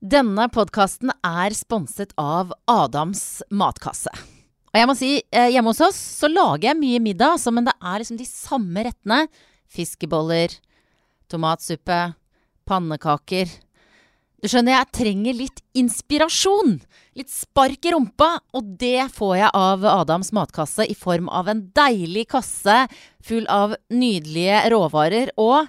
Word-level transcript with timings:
Denne 0.00 0.46
podkasten 0.48 1.10
er 1.20 1.52
sponset 1.52 2.14
av 2.16 2.54
Adams 2.72 3.42
matkasse. 3.52 4.08
Og 4.72 4.78
jeg 4.78 4.88
må 4.88 4.94
si, 4.96 5.10
eh, 5.28 5.50
hjemme 5.52 5.74
hos 5.74 5.80
oss 5.84 5.98
så 6.22 6.30
lager 6.32 6.70
jeg 6.70 6.78
mye 6.80 7.00
middag, 7.04 7.36
altså, 7.36 7.52
men 7.52 7.66
det 7.66 7.74
er 7.76 7.98
liksom 8.00 8.16
de 8.16 8.24
samme 8.24 8.84
rettene. 8.86 9.28
Fiskeboller, 9.68 10.56
tomatsuppe, 11.28 12.14
pannekaker. 12.64 13.50
Du 14.40 14.48
skjønner, 14.48 14.78
jeg 14.78 14.92
trenger 14.96 15.34
litt 15.36 15.60
inspirasjon. 15.76 16.80
Litt 17.14 17.28
spark 17.28 17.84
i 17.84 17.92
rumpa, 17.92 18.40
og 18.54 18.78
det 18.78 19.12
får 19.12 19.36
jeg 19.36 19.50
av 19.52 19.84
Adams 19.84 20.32
matkasse 20.32 20.88
i 20.88 20.94
form 20.94 21.28
av 21.28 21.46
en 21.46 21.60
deilig 21.76 22.26
kasse 22.32 22.88
full 23.20 23.44
av 23.52 23.76
nydelige 23.90 24.64
råvarer 24.72 25.36
og 25.36 25.68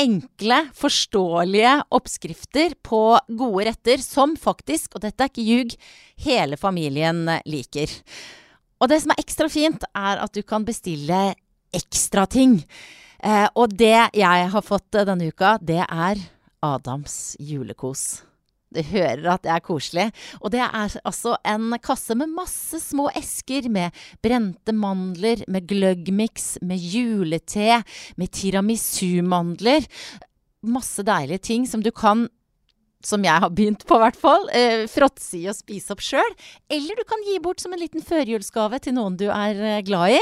enkle, 0.00 0.62
forståelige 0.76 1.74
oppskrifter 1.94 2.74
på 2.86 3.02
gode 3.28 3.66
retter 3.68 4.02
som 4.04 4.36
faktisk, 4.40 4.96
og 4.96 5.04
dette 5.04 5.24
er 5.24 5.32
ikke 5.32 5.46
ljug, 5.46 5.76
hele 6.24 6.58
familien 6.60 7.26
liker. 7.48 7.92
Og 8.80 8.88
det 8.88 9.02
som 9.02 9.12
er 9.12 9.20
ekstra 9.20 9.50
fint, 9.52 9.84
er 9.92 10.24
at 10.24 10.32
du 10.34 10.40
kan 10.46 10.64
bestille 10.64 11.20
ekstra 11.76 12.24
ting. 12.30 12.60
Eh, 13.20 13.46
og 13.54 13.76
det 13.76 13.96
jeg 14.16 14.50
har 14.54 14.64
fått 14.64 15.02
denne 15.04 15.28
uka, 15.28 15.58
det 15.60 15.82
er 15.84 16.24
Adams 16.64 17.36
julekos. 17.38 18.29
Du 18.70 18.82
hører 18.86 19.26
at 19.32 19.42
det 19.42 19.50
er 19.50 19.62
koselig. 19.64 20.06
Og 20.40 20.52
det 20.54 20.62
er 20.62 20.98
altså 21.02 21.34
en 21.46 21.74
kasse 21.82 22.14
med 22.18 22.30
masse 22.30 22.78
små 22.82 23.08
esker 23.18 23.66
med 23.72 23.96
brente 24.22 24.74
mandler, 24.76 25.42
med 25.50 25.66
gløggmiks, 25.70 26.60
med 26.62 26.78
julete, 26.78 27.82
med 28.16 28.30
tiramisu-mandler. 28.38 29.88
Masse 30.70 31.02
deilige 31.06 31.46
ting 31.50 31.66
som 31.66 31.82
du 31.82 31.90
kan 31.90 32.28
som 33.04 33.24
jeg 33.24 33.42
har 33.42 33.52
begynt 33.54 33.84
på, 33.88 33.96
i 33.96 34.02
hvert 34.04 34.18
fall. 34.20 34.46
Eh, 34.56 34.84
fråtse 34.90 35.38
i 35.38 35.46
og 35.50 35.56
spise 35.56 35.94
opp 35.94 36.02
sjøl. 36.04 36.34
Eller 36.72 36.98
du 36.98 37.04
kan 37.08 37.22
gi 37.26 37.38
bort 37.42 37.62
som 37.62 37.72
en 37.72 37.80
liten 37.80 38.04
førjulsgave 38.04 38.80
til 38.84 38.96
noen 38.96 39.16
du 39.20 39.26
er 39.32 39.56
eh, 39.56 39.80
glad 39.86 40.16
i. 40.16 40.20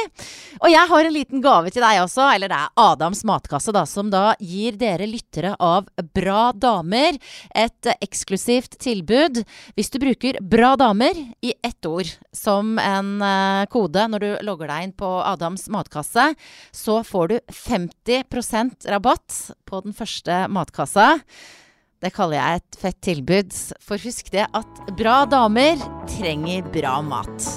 Og 0.63 0.71
jeg 0.71 0.91
har 0.93 1.09
en 1.09 1.15
liten 1.15 1.43
gave 1.45 1.73
til 1.75 1.85
deg 1.85 2.03
også, 2.05 2.29
eller 2.35 2.53
det 2.53 2.61
er 2.61 2.85
Adams 2.85 3.25
matkasse, 3.29 3.75
da, 3.75 3.85
som 3.89 4.13
da 4.15 4.25
gir 4.39 4.79
dere 4.79 5.09
lyttere 5.11 5.55
av 5.59 5.91
Bra 6.15 6.53
damer 6.55 7.19
et 7.51 7.91
eh, 7.91 7.99
eksklusivt 8.05 8.79
tilbud. 8.83 9.43
Hvis 9.79 9.93
du 9.95 10.01
bruker 10.03 10.41
Bra 10.43 10.75
damer 10.79 11.19
i 11.43 11.55
ett 11.67 11.89
ord 11.89 12.11
som 12.35 12.77
en 12.83 13.15
eh, 13.25 13.67
kode 13.73 14.07
når 14.13 14.25
du 14.25 14.31
logger 14.47 14.71
deg 14.71 14.89
inn 14.89 14.97
på 14.99 15.13
Adams 15.27 15.67
matkasse, 15.73 16.31
så 16.75 17.01
får 17.07 17.33
du 17.33 17.39
50% 17.51 18.87
rabatt 18.93 19.39
på 19.69 19.83
den 19.85 19.97
første 19.97 20.45
matkassa. 20.53 21.17
Det 21.99 22.13
kaller 22.15 22.39
jeg 22.39 22.61
et 22.61 22.77
fett 22.79 22.99
tilbud. 23.03 23.55
For 23.83 23.99
husk 23.99 24.31
det 24.31 24.45
at 24.55 24.83
bra 24.99 25.25
damer 25.27 25.81
trenger 26.07 26.69
bra 26.71 26.93
mat. 27.03 27.49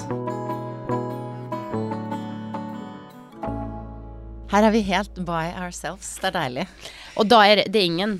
Her 4.50 4.66
er 4.66 4.74
vi 4.74 4.82
helt 4.90 5.22
by 5.22 5.54
ourselves. 5.62 6.10
Det 6.18 6.32
er 6.32 6.36
deilig. 6.40 6.66
Og 7.22 7.30
da 7.30 7.38
er 7.46 7.62
det, 7.62 7.84
ingen 7.86 8.18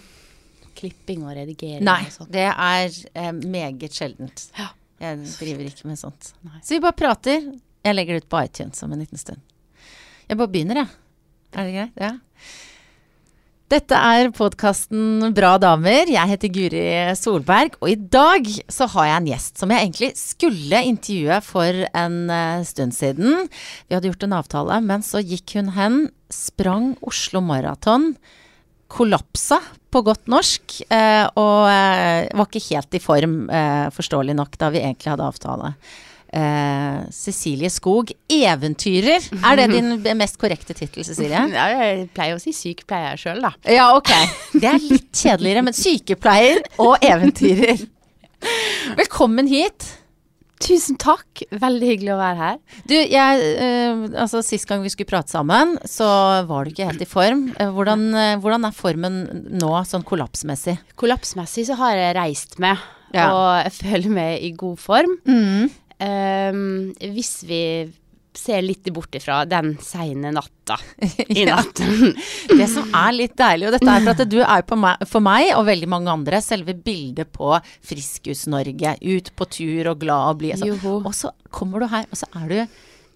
klipping 0.78 1.26
og 1.26 1.34
redigering 1.36 1.82
Nei, 1.84 2.06
og 2.22 2.30
det 2.32 2.46
er 2.48 2.94
eh, 3.18 3.34
meget 3.42 3.98
sjeldent. 3.98 4.46
Ja. 4.56 4.70
Jeg 5.02 5.26
driver 5.34 5.66
ikke 5.66 5.90
med 5.90 5.98
sånt. 5.98 6.30
Nei. 6.46 6.60
Så 6.62 6.76
vi 6.76 6.84
bare 6.84 6.96
prater. 6.96 7.48
Jeg 7.82 7.96
legger 7.98 8.14
det 8.14 8.22
ut 8.22 8.30
på 8.30 8.44
iTunes 8.46 8.86
om 8.86 8.94
en 8.94 9.02
liten 9.02 9.18
stund. 9.18 9.42
Jeg 10.28 10.38
bare 10.38 10.54
begynner, 10.54 10.84
jeg. 10.84 10.94
Er 11.52 11.66
det 11.66 11.74
greit? 11.74 11.98
Ja. 11.98 12.12
Dette 13.72 13.96
er 13.96 14.28
podkasten 14.36 15.30
Bra 15.32 15.54
damer. 15.56 16.10
Jeg 16.12 16.28
heter 16.28 16.50
Guri 16.52 16.82
Solberg, 17.16 17.78
og 17.80 17.88
i 17.88 17.94
dag 17.96 18.44
så 18.68 18.84
har 18.92 19.06
jeg 19.08 19.16
en 19.16 19.28
gjest 19.30 19.62
som 19.62 19.72
jeg 19.72 19.86
egentlig 19.86 20.10
skulle 20.20 20.82
intervjue 20.90 21.38
for 21.46 21.78
en 22.02 22.18
eh, 22.28 22.66
stund 22.68 22.92
siden. 22.92 23.48
Vi 23.88 23.96
hadde 23.96 24.10
gjort 24.10 24.26
en 24.26 24.36
avtale, 24.36 24.76
men 24.84 25.06
så 25.06 25.22
gikk 25.24 25.56
hun 25.56 25.72
hen, 25.72 25.98
sprang 26.28 26.90
Oslo 27.00 27.40
Maraton, 27.40 28.10
kollapsa 28.92 29.62
på 29.88 30.04
godt 30.04 30.28
norsk, 30.28 30.82
eh, 30.92 31.24
og 31.32 31.72
eh, 31.72 32.28
var 32.28 32.50
ikke 32.50 32.66
helt 32.74 33.00
i 33.00 33.00
form, 33.00 33.38
forståelig 33.96 34.36
nok, 34.36 34.60
da 34.60 34.68
vi 34.74 34.84
egentlig 34.84 35.14
hadde 35.14 35.32
avtale. 35.32 35.76
Eh, 36.32 37.00
Cecilie 37.12 37.68
Skog, 37.68 38.08
eventyrer. 38.32 39.26
Er 39.44 39.58
det 39.60 39.66
din 39.74 39.98
mest 40.22 40.38
korrekte 40.40 40.72
tittel, 40.78 41.04
Cecilie? 41.04 41.42
Ja, 41.52 41.66
jeg 41.76 42.06
pleier 42.16 42.38
å 42.38 42.40
si 42.42 42.54
sykepleier 42.56 43.20
sjøl, 43.20 43.42
da. 43.44 43.52
Ja, 43.68 43.90
ok. 43.98 44.12
Det 44.56 44.68
er 44.70 44.80
litt 44.80 45.10
kjedeligere, 45.12 45.64
men 45.68 45.76
sykepleier 45.76 46.62
og 46.80 46.96
eventyrer. 47.04 47.82
Velkommen 48.98 49.46
hit. 49.50 49.90
Tusen 50.62 50.94
takk. 51.02 51.42
Veldig 51.58 51.88
hyggelig 51.90 52.12
å 52.14 52.18
være 52.20 52.38
her. 52.38 52.58
Du, 52.86 52.94
jeg, 52.94 53.46
eh, 53.66 54.02
altså 54.22 54.40
Sist 54.46 54.68
gang 54.70 54.82
vi 54.84 54.92
skulle 54.94 55.10
prate 55.10 55.32
sammen, 55.34 55.74
så 55.90 56.06
var 56.48 56.64
du 56.64 56.70
ikke 56.72 56.86
helt 56.86 57.02
i 57.02 57.08
form. 57.10 57.48
Eh, 57.58 57.70
hvordan, 57.74 58.04
eh, 58.14 58.34
hvordan 58.42 58.68
er 58.68 58.76
formen 58.76 59.16
nå, 59.58 59.72
sånn 59.90 60.06
kollapsmessig? 60.06 60.76
Kollapsmessig 61.02 61.66
så 61.68 61.78
har 61.82 61.98
jeg 61.98 62.16
reist 62.20 62.58
meg, 62.62 62.78
Ja. 63.12 63.26
og 63.34 63.48
jeg 63.66 63.74
føler 63.80 64.14
meg 64.14 64.44
i 64.46 64.52
god 64.56 64.78
form. 64.80 65.16
Mm. 65.26 65.66
Ehm, 66.02 66.92
hvis 67.14 67.42
vi 67.46 67.62
ser 68.32 68.62
litt 68.64 68.88
bort 68.94 69.14
ifra 69.14 69.42
den 69.48 69.74
seine 69.84 70.30
natta 70.32 70.78
i 71.28 71.44
natt. 71.46 71.82
Det 72.58 72.68
som 72.70 72.88
er 72.96 73.16
litt 73.16 73.34
deilig, 73.38 73.68
og 73.68 73.76
dette 73.76 73.92
er 73.92 74.06
for 74.06 74.14
at 74.14 74.30
du 74.32 74.38
er 74.40 74.64
på 74.66 74.78
meg, 74.80 75.04
for 75.08 75.24
meg 75.24 75.50
og 75.56 75.66
veldig 75.68 75.90
mange 75.92 76.12
andre 76.12 76.40
selve 76.44 76.74
bildet 76.74 77.32
på 77.34 77.52
Friskus-Norge. 77.88 78.96
Ut 79.04 79.32
på 79.36 79.50
tur 79.58 79.92
og 79.92 80.00
glad 80.00 80.32
og 80.32 80.40
blid. 80.40 80.64
Altså. 80.64 80.96
Og 81.02 81.12
så 81.16 81.34
kommer 81.52 81.84
du 81.84 81.90
her, 81.92 82.08
og 82.08 82.22
så 82.22 82.28
er 82.40 82.48
du, 82.48 82.58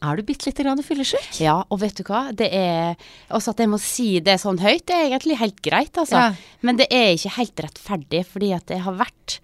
er 0.07 0.21
du 0.21 0.27
bitte 0.29 0.51
lite 0.51 0.67
grann 0.67 0.85
fyllesyk. 0.85 1.31
Ja, 1.41 1.59
og 1.65 1.81
vet 1.81 1.97
du 1.97 2.05
hva? 2.07 2.27
Det 2.37 2.51
er 2.53 3.01
Også 3.33 3.55
at 3.55 3.63
jeg 3.65 3.73
må 3.73 3.81
si 3.83 4.11
det 4.25 4.37
sånn 4.43 4.61
høyt, 4.61 4.85
det 4.85 4.99
er 4.99 5.09
egentlig 5.09 5.41
helt 5.41 5.63
greit, 5.65 5.95
altså. 5.97 6.27
Ja. 6.29 6.59
Men 6.67 6.83
det 6.83 6.91
er 6.93 7.15
ikke 7.17 7.39
helt 7.41 7.69
rettferdig, 7.69 8.27
fordi 8.29 8.53
at 8.59 8.77
jeg 8.77 8.85
har 8.85 9.01
vært 9.01 9.41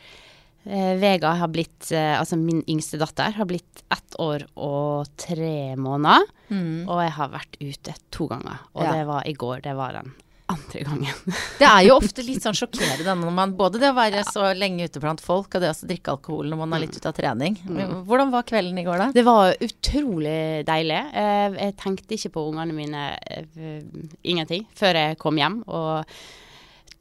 eh, 0.67 0.95
Vega 1.03 1.35
har 1.41 1.49
blitt, 1.49 1.91
eh, 1.93 2.19
altså 2.19 2.37
min 2.39 2.63
yngste 2.69 2.99
datter, 3.03 3.33
har 3.37 3.47
blitt 3.49 3.83
ett 3.93 4.19
år 4.23 4.45
og 4.57 5.07
tre 5.17 5.75
måneder. 5.77 6.27
Og 6.53 6.99
jeg 7.03 7.13
har 7.17 7.29
vært 7.33 7.57
ute 7.61 7.95
to 8.13 8.27
ganger. 8.29 8.59
Og 8.75 8.83
Mm. 8.83 8.87
Ja. 8.87 8.93
det 8.99 9.07
var 9.07 9.23
i 9.27 9.33
går. 9.33 9.63
Det 9.63 9.75
var 9.77 9.93
den 9.93 10.13
andre 10.53 10.81
gangen. 10.85 11.15
Det 11.59 11.65
er 11.65 11.87
jo 11.87 11.95
ofte 11.97 12.21
litt 12.27 12.43
sånn 12.45 12.53
sjokkerende 12.59 13.15
når 13.17 13.33
man 13.33 13.55
både 13.57 13.79
det 13.81 13.89
å 13.89 13.95
være 13.97 14.21
så 14.29 14.51
lenge 14.55 14.85
ute 14.85 15.01
blant 15.01 15.21
folk, 15.25 15.55
og 15.55 15.61
det 15.63 15.71
å 15.71 15.87
drikke 15.89 16.13
alkohol 16.13 16.51
når 16.51 16.59
man 16.61 16.75
er 16.77 16.83
litt 16.85 16.97
ute 16.99 17.09
av 17.09 17.15
trening. 17.17 17.57
Hvordan 18.05 18.31
var 18.35 18.43
kvelden 18.45 18.77
i 18.79 18.85
går, 18.85 18.99
da? 18.99 19.07
Det 19.17 19.25
var 19.25 19.55
utrolig 19.65 20.67
deilig. 20.69 21.01
Eh, 21.15 21.57
Jeg 21.63 21.77
tenkte 21.81 22.19
ikke 22.19 22.33
på 22.37 22.45
ungene 22.51 22.75
mine 22.77 23.07
eh, 23.31 23.81
ingenting 24.25 24.67
før 24.77 24.93
jeg 24.99 25.19
kom 25.19 25.37
hjem. 25.41 25.63
Og 25.69 26.05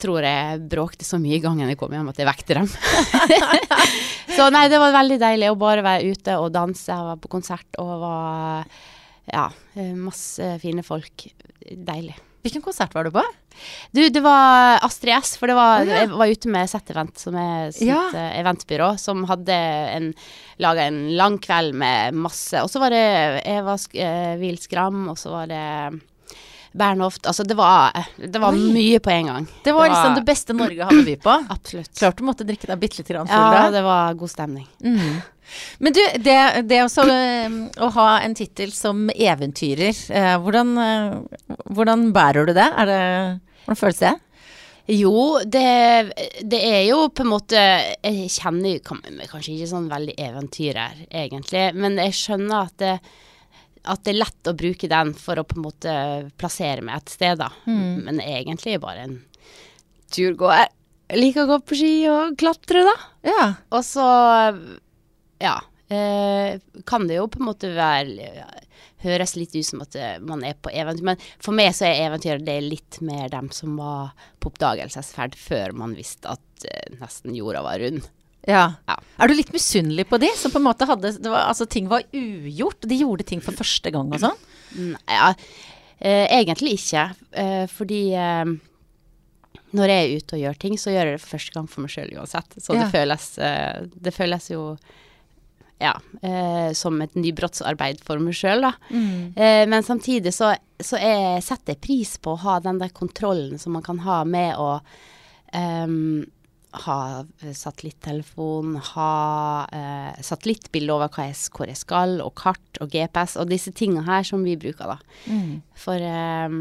tror 0.02 0.26
jeg 0.26 0.64
bråkte 0.72 1.08
så 1.08 1.20
mye 1.22 1.38
i 1.38 1.44
gangen 1.44 1.70
jeg 1.72 1.80
kom 1.80 1.94
hjem 1.94 2.10
at 2.12 2.22
jeg 2.22 2.30
vekte 2.30 2.58
dem. 2.58 2.72
så 4.38 4.50
nei, 4.54 4.66
det 4.72 4.82
var 4.82 4.96
veldig 4.98 5.20
deilig 5.22 5.52
å 5.52 5.60
bare 5.60 5.86
være 5.86 6.16
ute 6.16 6.40
og 6.42 6.50
danse. 6.56 6.90
Jeg 6.90 7.12
var 7.12 7.22
på 7.22 7.32
konsert 7.32 7.80
og 7.82 7.94
var 8.04 8.66
Ja, 9.32 9.48
masse 9.96 10.56
fine 10.64 10.84
folk. 10.84 11.30
Deilig. 11.62 12.18
Hvilken 12.42 12.64
konsert 12.66 12.94
var 12.98 13.06
du 13.06 13.14
på? 13.14 13.22
Du, 13.94 14.02
det 14.10 14.22
var 14.24 14.80
Astrid 14.82 15.14
S, 15.14 15.36
for 15.38 15.52
det 15.52 15.56
var, 15.58 15.84
oh, 15.84 15.90
ja. 15.90 16.02
jeg 16.02 16.12
var 16.16 16.32
ute 16.32 16.52
med 16.52 16.70
Z-Event, 16.72 17.20
som 17.22 17.36
er 17.38 17.74
sitt 17.76 17.90
Ja. 17.90 18.08
eh, 18.18 18.40
eventbyrå, 18.40 18.96
som 18.98 19.26
hadde 19.30 19.54
en, 19.54 20.08
laga 20.64 20.88
en 20.90 21.02
lang 21.20 21.38
kveld 21.44 21.76
med 21.78 22.18
masse 22.18 22.58
Og 22.64 22.72
så 22.72 22.82
var 22.82 22.94
det 22.96 23.04
Eva 23.46 23.78
Sk 23.78 23.96
eh, 24.02 24.42
og 24.42 25.18
så 25.20 25.36
var 25.36 25.52
det 25.52 25.66
Bernhoft 26.72 27.28
Altså, 27.28 27.44
det 27.48 27.58
var, 27.60 27.96
det 28.18 28.40
var 28.40 28.56
mye 28.56 29.02
på 29.04 29.12
en 29.12 29.30
gang. 29.32 29.48
Det 29.64 29.74
var 29.76 29.92
liksom 29.92 30.16
det 30.20 30.24
beste 30.28 30.56
Norge 30.56 30.88
hadde 30.88 31.04
å 31.04 31.08
by 31.08 31.18
på. 31.24 31.36
Absolutt. 31.56 31.92
Klart 32.00 32.22
du 32.22 32.26
måtte 32.28 32.48
drikke 32.48 32.70
deg 32.70 32.82
bitte 32.82 33.02
litt 33.02 33.12
grann 33.12 33.30
full 33.30 33.56
Ja, 33.58 33.68
det 33.74 33.84
var 33.86 34.18
god 34.20 34.32
stemning. 34.32 34.68
Mm. 34.84 35.22
Men 35.84 35.94
du, 35.94 36.02
det, 36.24 36.40
det 36.70 36.82
også, 36.86 37.06
eh, 37.12 37.56
å 37.84 37.92
ha 37.98 38.10
en 38.24 38.36
tittel 38.38 38.72
som 38.76 39.10
eventyrer, 39.12 39.96
eh, 40.16 40.36
hvordan, 40.40 40.76
eh, 40.80 41.56
hvordan 41.76 42.12
bærer 42.16 42.48
du 42.48 42.54
det? 42.56 42.68
Er 42.72 42.88
det 42.88 43.02
hvordan 43.66 43.82
føles 43.82 44.04
det? 44.04 44.14
Jo, 44.92 45.40
det, 45.46 45.68
det 46.52 46.60
er 46.66 46.82
jo 46.90 47.04
på 47.14 47.22
en 47.24 47.30
måte 47.30 47.60
Jeg 48.02 48.32
kjenner 48.34 48.80
kanskje 48.82 49.54
ikke 49.54 49.70
sånn 49.70 49.92
veldig 49.92 50.16
eventyrer, 50.20 51.04
egentlig, 51.08 51.68
men 51.78 52.00
jeg 52.02 52.18
skjønner 52.18 52.66
at 52.66 52.80
det, 52.82 52.96
at 53.84 54.04
det 54.06 54.14
er 54.14 54.20
lett 54.22 54.50
å 54.50 54.56
bruke 54.58 54.90
den 54.92 55.14
for 55.18 55.42
å 55.42 55.46
på 55.48 55.58
en 55.58 55.66
måte 55.66 55.96
plassere 56.40 56.84
meg 56.86 57.02
et 57.02 57.14
sted, 57.16 57.40
da. 57.42 57.50
Men 58.06 58.22
egentlig 58.22 58.78
bare 58.84 59.08
en 59.08 59.18
turgåer. 60.14 60.70
Liker 61.12 61.44
å 61.44 61.50
gå 61.50 61.60
på 61.68 61.78
ski 61.80 61.94
og 62.12 62.38
klatre, 62.40 62.86
da. 62.88 62.96
Ja. 63.28 63.48
Og 63.74 63.84
så, 63.84 64.06
ja, 65.44 65.58
eh, 65.92 66.62
kan 66.88 67.08
det 67.10 67.18
jo 67.18 67.28
på 67.32 67.42
en 67.42 67.50
måte 67.50 67.74
være 67.76 68.46
Høres 69.02 69.34
litt 69.34 69.56
ut 69.56 69.66
som 69.66 69.82
at 69.82 69.96
eh, 69.98 70.20
man 70.22 70.44
er 70.46 70.54
på 70.62 70.70
eventyr, 70.70 71.06
men 71.10 71.22
for 71.42 71.58
meg 71.58 71.72
så 71.74 71.88
er 71.88 72.04
eventyr 72.06 72.42
det 72.46 72.60
litt 72.62 73.00
mer 73.02 73.32
dem 73.34 73.50
som 73.54 73.80
var 73.82 74.12
på 74.38 74.52
oppdagelsesferd 74.52 75.34
før 75.42 75.74
man 75.74 75.96
visste 75.98 76.30
at 76.36 76.68
eh, 76.70 77.00
nesten 77.00 77.34
jorda 77.34 77.64
var 77.66 77.82
rund. 77.82 78.06
Ja. 78.48 78.64
Ja. 78.90 78.96
Er 79.22 79.28
du 79.30 79.36
litt 79.38 79.52
misunnelig 79.54 80.08
på 80.10 80.18
de 80.22 80.30
som 80.38 80.52
på 80.54 80.58
en 80.58 80.66
måte 80.66 80.88
hadde 80.90 81.12
det 81.22 81.30
var, 81.30 81.44
Altså, 81.52 81.68
ting 81.70 81.88
var 81.92 82.02
ugjort. 82.14 82.82
De 82.90 82.98
gjorde 82.98 83.26
ting 83.30 83.42
for 83.44 83.54
første 83.54 83.92
gang 83.94 84.10
og 84.14 84.20
sånn. 84.24 84.96
Ja, 85.12 85.34
eh, 86.00 86.26
egentlig 86.40 86.78
ikke, 86.80 87.04
eh, 87.38 87.66
fordi 87.70 88.02
eh, 88.18 88.46
når 89.78 89.88
jeg 89.94 90.02
er 90.08 90.18
ute 90.18 90.36
og 90.36 90.42
gjør 90.42 90.58
ting, 90.60 90.74
så 90.80 90.92
gjør 90.92 91.06
jeg 91.12 91.18
det 91.20 91.22
for 91.22 91.36
første 91.38 91.54
gang 91.56 91.68
for 91.70 91.82
meg 91.86 91.94
sjøl 91.94 92.12
uansett. 92.18 92.58
Så 92.58 92.74
Ja. 92.76 92.82
det, 92.84 92.90
føles, 92.96 93.28
eh, 93.38 93.86
det 94.02 94.14
føles 94.16 94.50
jo 94.52 94.66
ja, 95.82 95.94
eh, 96.22 96.74
som 96.78 97.00
et 97.02 97.14
nybrottsarbeid 97.18 98.04
for 98.06 98.20
meg 98.22 98.36
sjøl, 98.38 98.62
da. 98.62 98.74
Eh, 98.94 99.66
men 99.66 99.82
samtidig 99.84 100.34
så, 100.34 100.52
så 100.80 101.00
jeg 101.02 101.42
setter 101.44 101.74
jeg 101.74 101.82
pris 101.82 102.18
på 102.22 102.36
å 102.36 102.42
ha 102.44 102.60
den 102.60 102.78
der 102.78 102.90
kontrollen 102.94 103.58
som 103.60 103.74
man 103.74 103.82
kan 103.86 104.00
ha 104.06 104.24
med 104.24 104.56
å 104.62 104.80
ehm, 105.54 106.26
ha 106.74 107.24
satellittelefon, 107.58 108.76
ha 108.94 109.68
eh, 109.76 110.22
satellittbilde 110.24 110.94
over 110.96 111.10
hva 111.12 111.26
jeg, 111.28 111.36
hvor 111.52 111.68
jeg 111.68 111.80
skal, 111.80 112.14
og 112.24 112.32
kart 112.40 112.80
og 112.80 112.92
GPS, 112.94 113.36
og 113.42 113.50
disse 113.52 113.74
tingene 113.76 114.06
her 114.08 114.24
som 114.24 114.44
vi 114.48 114.56
bruker, 114.60 114.94
da. 114.94 114.98
For 115.76 116.00
eh, 116.00 116.56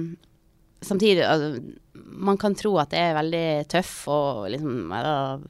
samtidig 0.82 1.22
altså, 1.26 1.60
Man 2.10 2.38
kan 2.40 2.54
tro 2.56 2.72
at 2.80 2.94
jeg 2.96 3.10
er 3.10 3.16
veldig 3.18 3.68
tøff 3.70 3.92
og 4.08 4.48
liksom, 4.50 4.90
eller, 4.96 5.42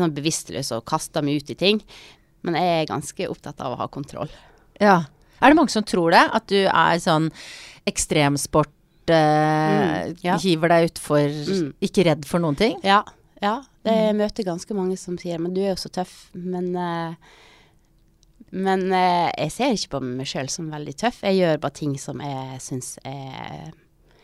sånn 0.00 0.14
bevisstløs 0.16 0.72
og 0.76 0.84
kaster 0.90 1.22
meg 1.24 1.40
ut 1.40 1.52
i 1.54 1.58
ting, 1.58 1.80
men 2.42 2.56
jeg 2.58 2.82
er 2.82 2.90
ganske 2.90 3.28
opptatt 3.30 3.60
av 3.62 3.76
å 3.76 3.80
ha 3.80 3.86
kontroll. 3.88 4.28
Ja. 4.82 5.04
Er 5.40 5.50
det 5.52 5.56
mange 5.58 5.70
som 5.72 5.84
tror 5.86 6.10
det? 6.14 6.22
At 6.34 6.48
du 6.50 6.58
er 6.66 6.98
sånn 7.02 7.30
ekstremsport 7.88 8.68
eh, 8.68 8.78
Mm, 9.12 10.16
ja. 10.22 10.36
Hiver 10.38 10.68
deg 10.70 10.90
utfor, 10.90 11.26
Mm. 11.28 11.72
ikke 11.82 12.04
redd 12.06 12.24
for 12.28 12.38
noen 12.42 12.56
ting? 12.58 12.76
Ja, 12.86 13.02
ja. 13.42 13.56
Det, 13.82 13.94
jeg 13.94 14.18
møter 14.18 14.46
ganske 14.46 14.76
mange 14.78 14.96
som 15.00 15.16
sier 15.18 15.40
Men 15.42 15.54
du 15.56 15.62
er 15.64 15.72
jo 15.72 15.80
så 15.82 15.90
tøff. 15.92 16.14
Men, 16.32 16.70
eh, 16.78 17.14
men 18.54 18.86
eh, 18.94 19.28
jeg 19.44 19.54
ser 19.54 19.76
ikke 19.76 19.96
på 19.96 20.02
meg 20.06 20.30
sjøl 20.30 20.50
som 20.52 20.70
veldig 20.72 20.94
tøff. 21.02 21.22
Jeg 21.26 21.40
gjør 21.40 21.62
bare 21.64 21.78
ting 21.80 21.96
som 22.00 22.22
jeg 22.22 22.60
syns 22.62 22.94
er 23.08 23.72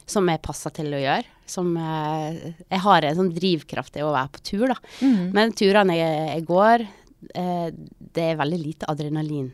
Som 0.09 0.31
jeg 0.31 0.45
passer 0.45 0.73
til 0.79 0.95
å 0.95 1.03
gjøre. 1.03 1.27
Som 1.51 1.75
eh, 1.77 2.55
Jeg 2.65 2.85
har 2.87 3.09
en 3.09 3.21
sånn 3.23 3.35
drivkraft 3.35 3.97
til 3.99 4.09
å 4.09 4.15
være 4.15 4.35
på 4.37 4.45
tur, 4.53 4.67
da. 4.71 4.79
Mm. 5.03 5.31
Men 5.37 5.57
turene 5.59 5.99
jeg, 5.99 6.27
jeg 6.37 6.49
går, 6.49 6.87
det 7.19 8.23
er 8.23 8.39
veldig 8.39 8.59
lite 8.63 8.87
adrenalin 8.93 9.49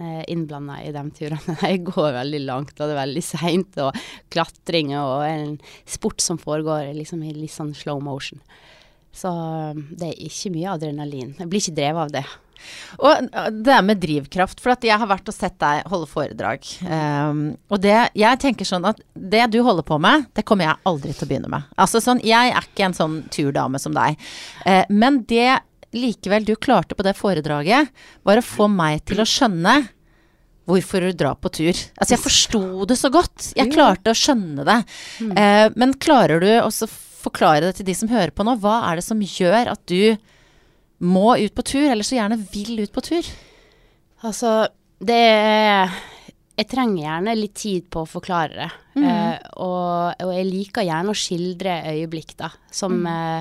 eh, 0.00 0.24
innblanda 0.28 0.82
i 0.82 0.92
de 0.92 1.04
turene. 1.16 1.56
Jeg 1.68 1.84
går 1.88 2.12
veldig 2.16 2.42
langt, 2.46 2.74
og 2.78 2.84
det 2.84 2.94
er 2.94 3.02
veldig 3.02 3.24
seint, 3.24 3.80
og 3.84 3.96
klatring 4.32 4.94
og 4.98 5.24
en 5.26 5.56
sport 5.88 6.22
som 6.24 6.40
foregår 6.40 6.92
liksom 6.96 7.24
i 7.26 7.34
litt 7.36 7.54
sånn 7.54 7.74
slow 7.76 8.02
motion. 8.04 8.40
Så 9.12 9.30
eh, 9.30 9.82
det 9.98 10.12
er 10.12 10.22
ikke 10.28 10.52
mye 10.54 10.76
adrenalin. 10.76 11.34
Jeg 11.38 11.50
blir 11.50 11.62
ikke 11.62 11.76
drevet 11.78 12.06
av 12.06 12.14
det. 12.20 12.24
Og 13.00 13.30
uh, 13.32 13.48
det 13.50 13.72
er 13.72 13.84
med 13.86 14.00
drivkraft, 14.02 14.60
for 14.62 14.74
at 14.74 14.84
jeg 14.84 14.98
har 15.00 15.08
vært 15.10 15.30
og 15.30 15.36
sett 15.36 15.56
deg 15.62 15.86
holde 15.90 16.08
foredrag. 16.10 16.66
Um, 16.84 17.44
og 17.72 17.80
det, 17.84 17.96
jeg 18.18 18.40
tenker 18.42 18.68
sånn 18.68 18.86
at 18.90 19.00
det 19.14 19.46
du 19.54 19.60
holder 19.66 19.86
på 19.86 19.96
med, 20.02 20.28
det 20.36 20.44
kommer 20.48 20.68
jeg 20.68 20.82
aldri 20.90 21.14
til 21.14 21.26
å 21.26 21.30
begynne 21.30 21.52
med. 21.52 21.70
Altså 21.80 22.02
sånn, 22.04 22.22
jeg 22.26 22.52
er 22.52 22.68
ikke 22.68 22.90
en 22.90 22.96
sånn 22.96 23.20
turdame 23.32 23.80
som 23.82 23.96
deg. 23.96 24.20
Uh, 24.66 24.84
men 24.92 25.22
det 25.30 25.60
likevel 25.96 26.44
du 26.46 26.54
klarte 26.54 26.94
på 26.94 27.02
det 27.06 27.16
foredraget, 27.18 27.90
var 28.22 28.38
å 28.38 28.46
få 28.46 28.68
meg 28.70 29.02
til 29.08 29.22
å 29.22 29.26
skjønne 29.26 29.80
hvorfor 30.70 31.02
du 31.02 31.16
drar 31.18 31.38
på 31.40 31.50
tur. 31.50 31.74
Altså 31.98 32.14
jeg 32.14 32.22
forsto 32.22 32.62
det 32.86 32.96
så 33.00 33.10
godt. 33.10 33.52
Jeg 33.58 33.72
klarte 33.72 34.12
å 34.12 34.18
skjønne 34.18 34.66
det. 34.68 34.82
Uh, 35.24 35.66
men 35.80 35.96
klarer 35.98 36.44
du 36.44 36.50
også 36.60 36.86
forklare 37.20 37.68
det 37.68 37.78
til 37.78 37.88
de 37.88 37.96
som 37.96 38.10
hører 38.10 38.32
på 38.34 38.46
nå? 38.46 38.56
Hva 38.62 38.80
er 38.90 39.00
det 39.00 39.06
som 39.06 39.20
gjør 39.20 39.72
at 39.72 39.82
du 39.90 40.16
må 41.00 41.36
ut 41.40 41.54
på 41.56 41.64
tur, 41.64 41.86
eller 41.88 42.06
så 42.06 42.18
gjerne 42.18 42.40
vil 42.52 42.82
ut 42.82 42.92
på 42.92 43.04
tur? 43.04 43.30
Altså, 44.26 44.68
det 45.00 45.16
er 45.16 45.98
Jeg 46.60 46.68
trenger 46.68 47.06
gjerne 47.06 47.34
litt 47.38 47.54
tid 47.56 47.86
på 47.88 48.02
å 48.02 48.08
forklare 48.08 48.52
det. 48.52 48.70
Eh, 49.00 49.36
og, 49.64 50.12
og 50.20 50.32
jeg 50.34 50.44
liker 50.44 50.84
gjerne 50.84 51.14
å 51.14 51.16
skildre 51.16 51.78
øyeblikk, 51.88 52.34
da, 52.36 52.50
som, 52.68 52.98
eh, 53.08 53.40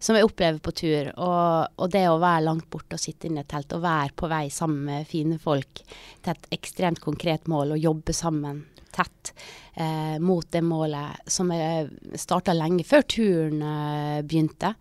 som 0.00 0.16
jeg 0.16 0.24
opplever 0.24 0.62
på 0.64 0.72
tur. 0.72 1.10
Og, 1.12 1.74
og 1.76 1.92
det 1.92 2.06
å 2.08 2.16
være 2.22 2.46
langt 2.46 2.70
borte 2.72 2.96
og 2.96 3.02
sitte 3.02 3.28
inne 3.28 3.42
i 3.42 3.44
et 3.44 3.50
telt, 3.52 3.74
og 3.76 3.84
være 3.84 4.16
på 4.16 4.30
vei 4.32 4.46
sammen 4.48 4.86
med 4.88 5.10
fine 5.10 5.36
folk 5.42 5.82
til 5.84 6.32
et 6.32 6.48
ekstremt 6.56 7.04
konkret 7.04 7.50
mål, 7.52 7.76
og 7.76 7.84
jobbe 7.84 8.16
sammen 8.16 8.64
tett 8.94 9.32
eh, 9.74 10.16
mot 10.22 10.46
det 10.50 10.62
målet 10.64 11.24
som 11.30 11.50
jeg 11.54 12.18
starta 12.20 12.54
lenge 12.56 12.86
før 12.86 13.06
turen 13.16 13.64
eh, 13.64 14.20
begynte. 14.26 14.74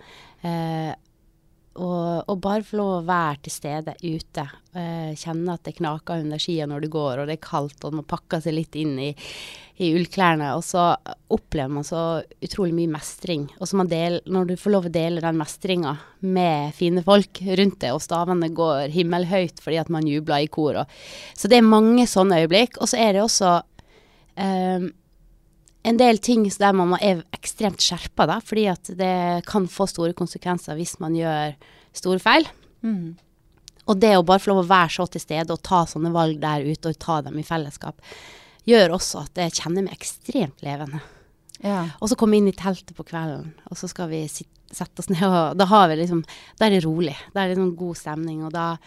Eh, 0.43 0.93
og, 1.73 2.29
og 2.29 2.37
bare 2.41 2.65
få 2.65 2.77
lov 2.77 2.91
å 2.99 3.05
være 3.07 3.39
til 3.45 3.53
stede 3.53 3.95
ute. 4.03 4.45
Eh, 4.77 5.13
kjenne 5.17 5.55
at 5.55 5.65
det 5.65 5.77
knaker 5.79 6.21
under 6.21 6.41
skia 6.41 6.67
når 6.69 6.85
du 6.85 6.89
går, 6.93 7.21
og 7.21 7.29
det 7.29 7.39
er 7.39 7.45
kaldt, 7.47 7.81
og 7.81 7.95
man 7.97 8.07
pakker 8.09 8.43
seg 8.43 8.53
litt 8.59 8.77
inn 8.77 8.93
i, 9.01 9.09
i 9.81 9.89
ullklærne. 9.97 10.51
Og 10.53 10.61
så 10.67 10.91
opplever 11.33 11.73
man 11.73 11.87
så 11.87 12.21
utrolig 12.45 12.77
mye 12.77 12.93
mestring. 12.93 13.47
Og 13.57 13.69
så 13.69 13.81
når 13.81 14.51
du 14.51 14.55
får 14.59 14.75
lov 14.75 14.89
å 14.89 14.93
dele 14.93 15.23
den 15.23 15.39
mestringa 15.41 15.97
med 16.21 16.77
fine 16.77 17.01
folk 17.05 17.41
rundt 17.41 17.81
deg, 17.81 17.95
og 17.95 18.05
stavene 18.05 18.53
går 18.53 18.93
himmelhøyt 18.93 19.63
fordi 19.63 19.81
at 19.81 19.89
man 19.93 20.09
jubler 20.09 20.45
i 20.45 20.51
kor. 20.53 20.83
Og, 20.83 20.97
så 21.33 21.49
det 21.49 21.57
er 21.57 21.73
mange 21.73 22.05
sånne 22.09 22.43
øyeblikk. 22.43 22.77
Og 22.83 22.93
så 22.93 23.01
er 23.01 23.17
det 23.17 23.25
også 23.25 23.57
eh, 24.39 24.85
en 25.83 25.99
del 25.99 26.19
ting 26.23 26.45
der 26.47 26.75
man 26.77 26.95
er 27.01 27.23
ekstremt 27.35 27.83
skjerpa, 27.83 28.27
da, 28.29 28.39
fordi 28.43 28.67
at 28.71 28.93
det 28.97 29.43
kan 29.49 29.67
få 29.71 29.87
store 29.91 30.15
konsekvenser 30.17 30.77
hvis 30.79 30.95
man 31.03 31.15
gjør 31.17 31.57
store 31.93 32.21
feil. 32.23 32.47
Og 33.83 33.99
det 33.99 34.13
å 34.15 34.23
bare 34.23 34.39
få 34.39 34.53
lov 34.53 34.63
å 34.63 34.69
være 34.69 34.93
så 34.95 35.07
til 35.11 35.23
stede 35.23 35.51
og 35.51 35.63
ta 35.65 35.83
sånne 35.89 36.13
valg 36.15 36.39
der 36.41 36.63
ute, 36.63 36.93
og 36.93 37.01
ta 37.03 37.19
dem 37.25 37.35
i 37.39 37.43
fellesskap, 37.47 37.99
gjør 38.69 38.95
også 38.95 39.25
at 39.25 39.43
jeg 39.43 39.57
kjenner 39.59 39.89
meg 39.89 39.97
ekstremt 39.97 40.63
levende. 40.63 41.03
Ja. 41.63 41.83
Og 41.99 42.11
så 42.11 42.17
komme 42.19 42.39
inn 42.39 42.47
i 42.47 42.55
teltet 42.55 42.95
på 42.95 43.05
kvelden, 43.07 43.51
og 43.67 43.79
så 43.79 43.89
skal 43.91 44.11
vi 44.11 44.23
sitte, 44.31 44.51
sette 44.73 45.03
oss 45.03 45.09
ned, 45.11 45.21
og 45.21 45.59
da 45.59 45.67
har 45.69 45.83
vi 45.91 45.99
liksom 45.99 46.23
Da 46.57 46.65
er 46.65 46.71
det 46.73 46.85
rolig. 46.85 47.13
Da 47.29 47.43
er 47.43 47.51
det 47.51 47.59
sånn 47.59 47.75
god 47.77 47.97
stemning, 47.99 48.39
og 48.47 48.55
da 48.55 48.77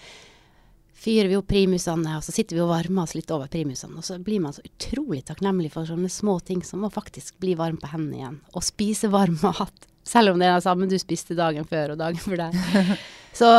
fyrer 0.96 1.28
vi 1.30 1.36
opp 1.38 1.48
primusene, 1.50 2.16
og 2.18 2.24
så 2.24 2.32
sitter 2.34 2.56
vi 2.56 2.62
og 2.64 2.70
varmer 2.72 3.04
oss 3.04 3.14
litt 3.16 3.30
over 3.34 3.50
primusene. 3.52 3.98
Og 4.00 4.06
så 4.06 4.16
blir 4.22 4.40
man 4.42 4.54
så 4.56 4.64
utrolig 4.66 5.22
takknemlig 5.28 5.70
for 5.74 5.88
sånne 5.88 6.10
små 6.12 6.38
ting 6.46 6.62
som 6.66 6.86
å 6.86 6.92
faktisk 6.92 7.36
bli 7.42 7.54
varm 7.58 7.76
på 7.80 7.90
hendene 7.92 8.20
igjen. 8.20 8.38
Og 8.56 8.64
spise 8.64 9.12
varm 9.12 9.38
mat. 9.46 9.88
Selv 10.06 10.32
om 10.32 10.40
det 10.40 10.48
er 10.48 10.58
det 10.58 10.66
samme 10.66 10.88
du 10.88 10.96
spiste 11.02 11.36
dagen 11.38 11.66
før 11.68 11.94
og 11.94 12.00
dagen 12.00 12.22
før 12.22 12.46
der. 12.46 12.94
Så 13.36 13.50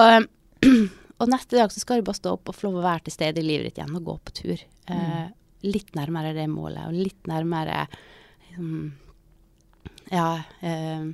Og 1.18 1.30
neste 1.32 1.58
dag 1.58 1.72
så 1.74 1.82
skal 1.82 2.02
du 2.02 2.06
bare 2.06 2.20
stå 2.20 2.36
opp 2.36 2.52
og 2.52 2.56
få 2.56 2.68
lov 2.68 2.80
å 2.82 2.86
være 2.86 3.08
til 3.08 3.16
stede 3.16 3.42
i 3.42 3.46
livet 3.46 3.72
ditt 3.72 3.80
igjen 3.80 3.96
og 3.98 4.06
gå 4.06 4.16
på 4.28 4.34
tur. 4.38 4.64
Eh, 4.94 5.24
litt 5.66 5.96
nærmere 5.98 6.36
det 6.38 6.46
målet, 6.52 6.84
og 6.86 6.98
litt 6.98 7.30
nærmere 7.30 7.88
liksom, 8.48 8.92
Ja 10.14 10.28
eh, 10.62 11.08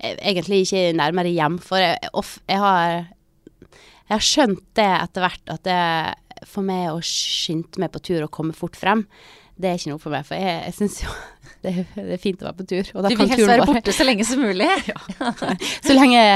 Egentlig 0.00 0.62
ikke 0.64 0.84
nærmere 0.96 1.32
hjem, 1.34 1.58
for 1.62 1.82
jeg, 1.82 1.98
off, 2.16 2.38
jeg 2.48 2.62
har 2.62 3.10
jeg 4.10 4.16
har 4.16 4.26
skjønt 4.26 4.64
det 4.74 4.88
etter 4.96 5.22
hvert 5.22 5.52
at 5.54 5.66
det 5.68 5.82
for 6.48 6.66
meg 6.66 6.88
å 6.90 6.98
skynde 7.04 7.78
meg 7.82 7.92
på 7.94 8.02
tur 8.02 8.24
og 8.24 8.32
komme 8.34 8.56
fort 8.56 8.78
frem, 8.78 9.04
det 9.60 9.70
er 9.70 9.78
ikke 9.78 9.92
noe 9.92 10.02
for 10.02 10.14
meg. 10.14 10.26
For 10.26 10.40
jeg, 10.40 10.58
jeg 10.66 10.76
syns 10.78 10.98
jo 11.04 11.14
det 11.64 11.72
er, 11.72 11.94
det 11.94 12.16
er 12.16 12.22
fint 12.22 12.42
å 12.42 12.48
være 12.48 12.58
på 12.62 12.68
tur. 12.72 12.92
Og 12.94 13.04
da 13.04 13.12
Du 13.12 13.16
kan 13.16 13.28
vil 13.28 13.36
helst 13.36 13.52
være 13.52 13.70
borte 13.70 13.94
så 13.94 14.06
lenge 14.08 14.26
som 14.26 14.42
mulig. 14.42 14.68
så 15.86 15.96
lenge 15.96 16.26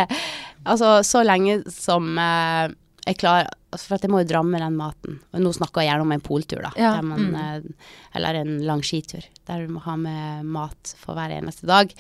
Altså, 0.64 0.94
så 1.04 1.20
lenge 1.20 1.58
som 1.68 2.06
eh, 2.16 2.70
jeg 3.04 3.18
klarer 3.20 3.50
altså 3.68 3.90
For 3.90 3.98
at 3.98 4.04
jeg 4.06 4.12
må 4.14 4.22
jo 4.22 4.28
dra 4.30 4.40
med 4.46 4.62
den 4.62 4.78
maten. 4.78 5.18
Og 5.34 5.42
nå 5.44 5.50
snakker 5.52 5.82
jeg 5.82 5.90
gjerne 5.90 6.06
om 6.06 6.14
en 6.14 6.22
poltur, 6.24 6.62
da. 6.64 6.70
Ja, 6.78 6.94
Der 6.94 7.04
man, 7.04 7.26
mm. 7.26 7.34
eh, 7.36 7.94
eller 8.16 8.38
en 8.38 8.54
lang 8.64 8.84
skitur. 8.86 9.26
Der 9.50 9.64
du 9.66 9.74
må 9.74 9.82
ha 9.84 9.98
med 10.00 10.46
mat 10.46 10.94
for 10.96 11.18
hver 11.18 11.34
eneste 11.34 11.68
dag. 11.68 11.92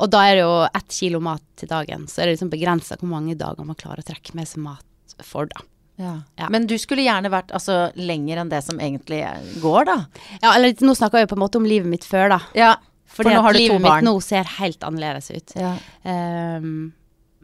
Og 0.00 0.12
da 0.14 0.22
er 0.24 0.38
det 0.38 0.44
jo 0.46 0.54
ett 0.70 1.00
kilo 1.00 1.20
mat 1.26 1.44
til 1.58 1.68
dagen. 1.68 2.06
Så 2.08 2.22
er 2.22 2.30
det 2.30 2.38
liksom 2.38 2.54
begrensa 2.54 2.96
hvor 3.00 3.10
mange 3.10 3.34
dager 3.36 3.68
man 3.68 3.76
klarer 3.76 4.06
å 4.06 4.08
trekke 4.08 4.38
med 4.38 4.48
seg 4.48 4.64
mat 4.64 4.86
for, 5.24 5.46
da. 5.46 5.60
Ja. 5.96 6.22
Ja. 6.36 6.48
Men 6.52 6.66
du 6.66 6.74
skulle 6.78 7.02
gjerne 7.06 7.30
vært 7.32 7.52
altså, 7.56 7.90
lenger 7.96 8.42
enn 8.42 8.50
det 8.52 8.62
som 8.64 8.76
egentlig 8.78 9.22
går, 9.62 9.86
da. 9.88 9.94
Ja, 10.42 10.52
eller 10.54 10.74
nå 10.84 10.92
snakker 10.98 11.18
jeg 11.22 11.28
jo 11.28 11.32
på 11.34 11.38
en 11.38 11.44
måte 11.46 11.56
om 11.56 11.64
livet 11.64 11.88
mitt 11.88 12.04
før, 12.04 12.28
da. 12.34 12.40
Ja, 12.54 12.74
Fordi 13.16 13.32
nå 13.32 13.40
har 13.46 13.52
du 13.52 13.58
to 13.58 13.62
livet 13.64 13.82
barn. 13.82 14.04
mitt 14.04 14.10
nå 14.10 14.20
ser 14.22 14.44
helt 14.58 14.80
annerledes 14.84 15.30
ut. 15.32 15.52
ja. 15.56 15.76
Um, 16.04 16.92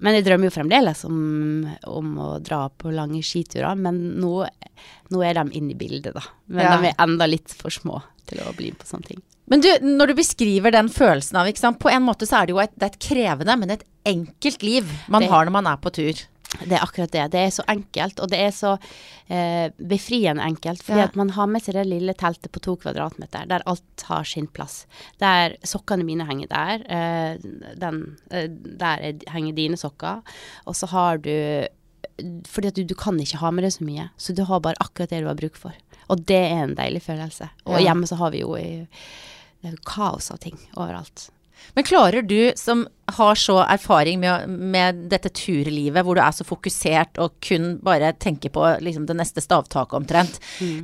men 0.03 0.17
jeg 0.17 0.25
drømmer 0.27 0.49
jo 0.49 0.55
fremdeles 0.57 1.05
om, 1.07 1.19
om 1.87 2.15
å 2.19 2.29
dra 2.43 2.65
på 2.75 2.91
lange 2.91 3.21
skiturer. 3.23 3.77
Men 3.79 4.01
nå, 4.19 4.33
nå 5.15 5.21
er 5.23 5.35
de 5.39 5.45
inne 5.61 5.77
i 5.77 5.79
bildet, 5.79 6.17
da. 6.17 6.23
Men 6.51 6.65
Ja. 6.65 6.73
de 6.81 6.89
er 6.91 6.97
enda 7.05 7.29
litt 7.31 7.55
for 7.55 7.71
små 7.71 8.01
til 8.27 8.41
å 8.43 8.51
bli 8.57 8.73
på 8.73 8.83
sånne 8.89 9.07
ting. 9.13 9.23
Men 9.47 9.61
du, 9.63 9.69
når 9.85 10.09
du 10.11 10.15
beskriver 10.19 10.73
den 10.75 10.89
følelsen 10.91 11.39
av, 11.39 11.47
ikke 11.47 11.63
sant. 11.63 11.79
På 11.79 11.89
en 11.93 12.03
måte 12.03 12.27
så 12.27 12.41
er 12.43 12.47
det 12.47 12.55
jo 12.57 12.59
et, 12.59 12.75
det 12.77 12.83
er 12.89 12.93
et 12.97 12.99
krevende, 13.07 13.57
men 13.61 13.71
et 13.77 13.85
enkelt 14.05 14.63
liv 14.67 14.91
man 15.09 15.23
Det- 15.23 15.31
har 15.31 15.45
når 15.47 15.53
man 15.61 15.67
er 15.71 15.77
på 15.77 15.93
tur. 15.95 16.19
Det 16.61 16.73
er 16.77 16.83
akkurat 16.85 17.11
det. 17.15 17.31
Det 17.33 17.41
er 17.41 17.51
så 17.55 17.65
enkelt, 17.73 18.21
og 18.21 18.29
det 18.31 18.39
er 18.39 18.51
så 18.55 18.75
eh, 19.33 19.71
befriende 19.79 20.45
enkelt. 20.45 20.83
Fordi 20.85 20.99
Ja. 21.01 21.05
at 21.09 21.17
man 21.17 21.31
har 21.31 21.47
med 21.47 21.63
seg 21.65 21.75
det 21.75 21.87
lille 21.89 22.13
teltet 22.15 22.53
på 22.53 22.61
to 22.61 22.77
kvadratmeter, 22.77 23.47
der 23.49 23.63
alt 23.67 24.05
har 24.09 24.25
sin 24.25 24.47
plass. 24.47 24.87
Der 25.19 25.57
sokkene 25.65 26.05
mine 26.05 26.27
henger 26.29 26.49
der. 26.53 26.85
Eh, 26.87 27.39
den, 27.81 28.19
eh, 28.31 28.49
der 28.49 28.99
er, 29.01 29.13
henger 29.33 29.53
dine 29.57 29.77
sokker. 29.81 30.21
Og 30.67 30.75
så 30.77 30.87
har 30.93 31.17
du 31.19 31.67
Fordi 32.47 32.69
at 32.69 32.75
du, 32.77 32.85
du 32.85 32.95
kan 32.95 33.17
ikke 33.19 33.39
ha 33.39 33.51
med 33.51 33.65
deg 33.65 33.73
så 33.73 33.85
mye, 33.87 34.11
så 34.19 34.35
du 34.37 34.45
har 34.45 34.61
bare 34.61 34.77
akkurat 34.81 35.09
det 35.11 35.23
du 35.23 35.27
har 35.27 35.35
bruk 35.39 35.57
for. 35.57 35.73
Og 36.11 36.21
det 36.27 36.37
er 36.37 36.63
en 36.67 36.75
deilig 36.77 37.01
følelse. 37.03 37.49
Og 37.65 37.81
Ja. 37.81 37.87
hjemme 37.89 38.07
så 38.07 38.17
har 38.17 38.31
vi 38.31 38.41
jo 38.43 38.55
i, 38.55 38.87
jo 39.65 39.73
kaos 39.87 40.31
av 40.31 40.39
ting 40.39 40.59
overalt. 40.77 41.31
Men 41.75 41.87
klarer 41.89 42.23
du, 42.23 42.53
som 42.57 42.87
har 43.13 43.35
så 43.35 43.59
erfaring 43.65 44.21
med, 44.21 44.49
med 44.49 45.01
dette 45.11 45.29
turlivet, 45.35 46.05
hvor 46.05 46.17
du 46.17 46.23
er 46.23 46.33
så 46.35 46.45
fokusert 46.47 47.19
og 47.21 47.35
kun 47.45 47.77
bare 47.85 48.13
tenker 48.21 48.53
på 48.55 48.65
liksom, 48.85 49.07
det 49.09 49.17
neste 49.19 49.43
stavtaket 49.45 49.99
omtrent, 49.99 50.39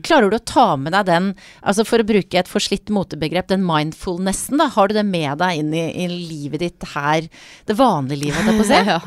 klarer 0.04 0.28
du 0.28 0.36
å 0.38 0.42
ta 0.42 0.66
med 0.80 0.92
deg 0.96 1.06
den, 1.08 1.30
altså 1.62 1.86
for 1.88 2.02
å 2.02 2.08
bruke 2.08 2.40
et 2.40 2.50
forslitt 2.50 2.92
motebegrep, 2.92 3.48
den 3.52 3.64
mindfulnessen, 3.66 4.60
da? 4.60 4.68
Har 4.74 4.90
du 4.90 4.98
det 4.98 5.06
med 5.08 5.40
deg 5.40 5.62
inn 5.62 5.72
i, 5.72 5.86
i 6.04 6.08
livet 6.10 6.64
ditt 6.64 6.90
her, 6.94 7.30
det 7.68 7.78
vanlige 7.78 8.26
livet, 8.26 8.42
holdt 8.42 8.52
jeg 8.52 8.60
på 8.60 8.66
å 8.66 8.70
si? 8.72 8.82
ja, 8.92 9.00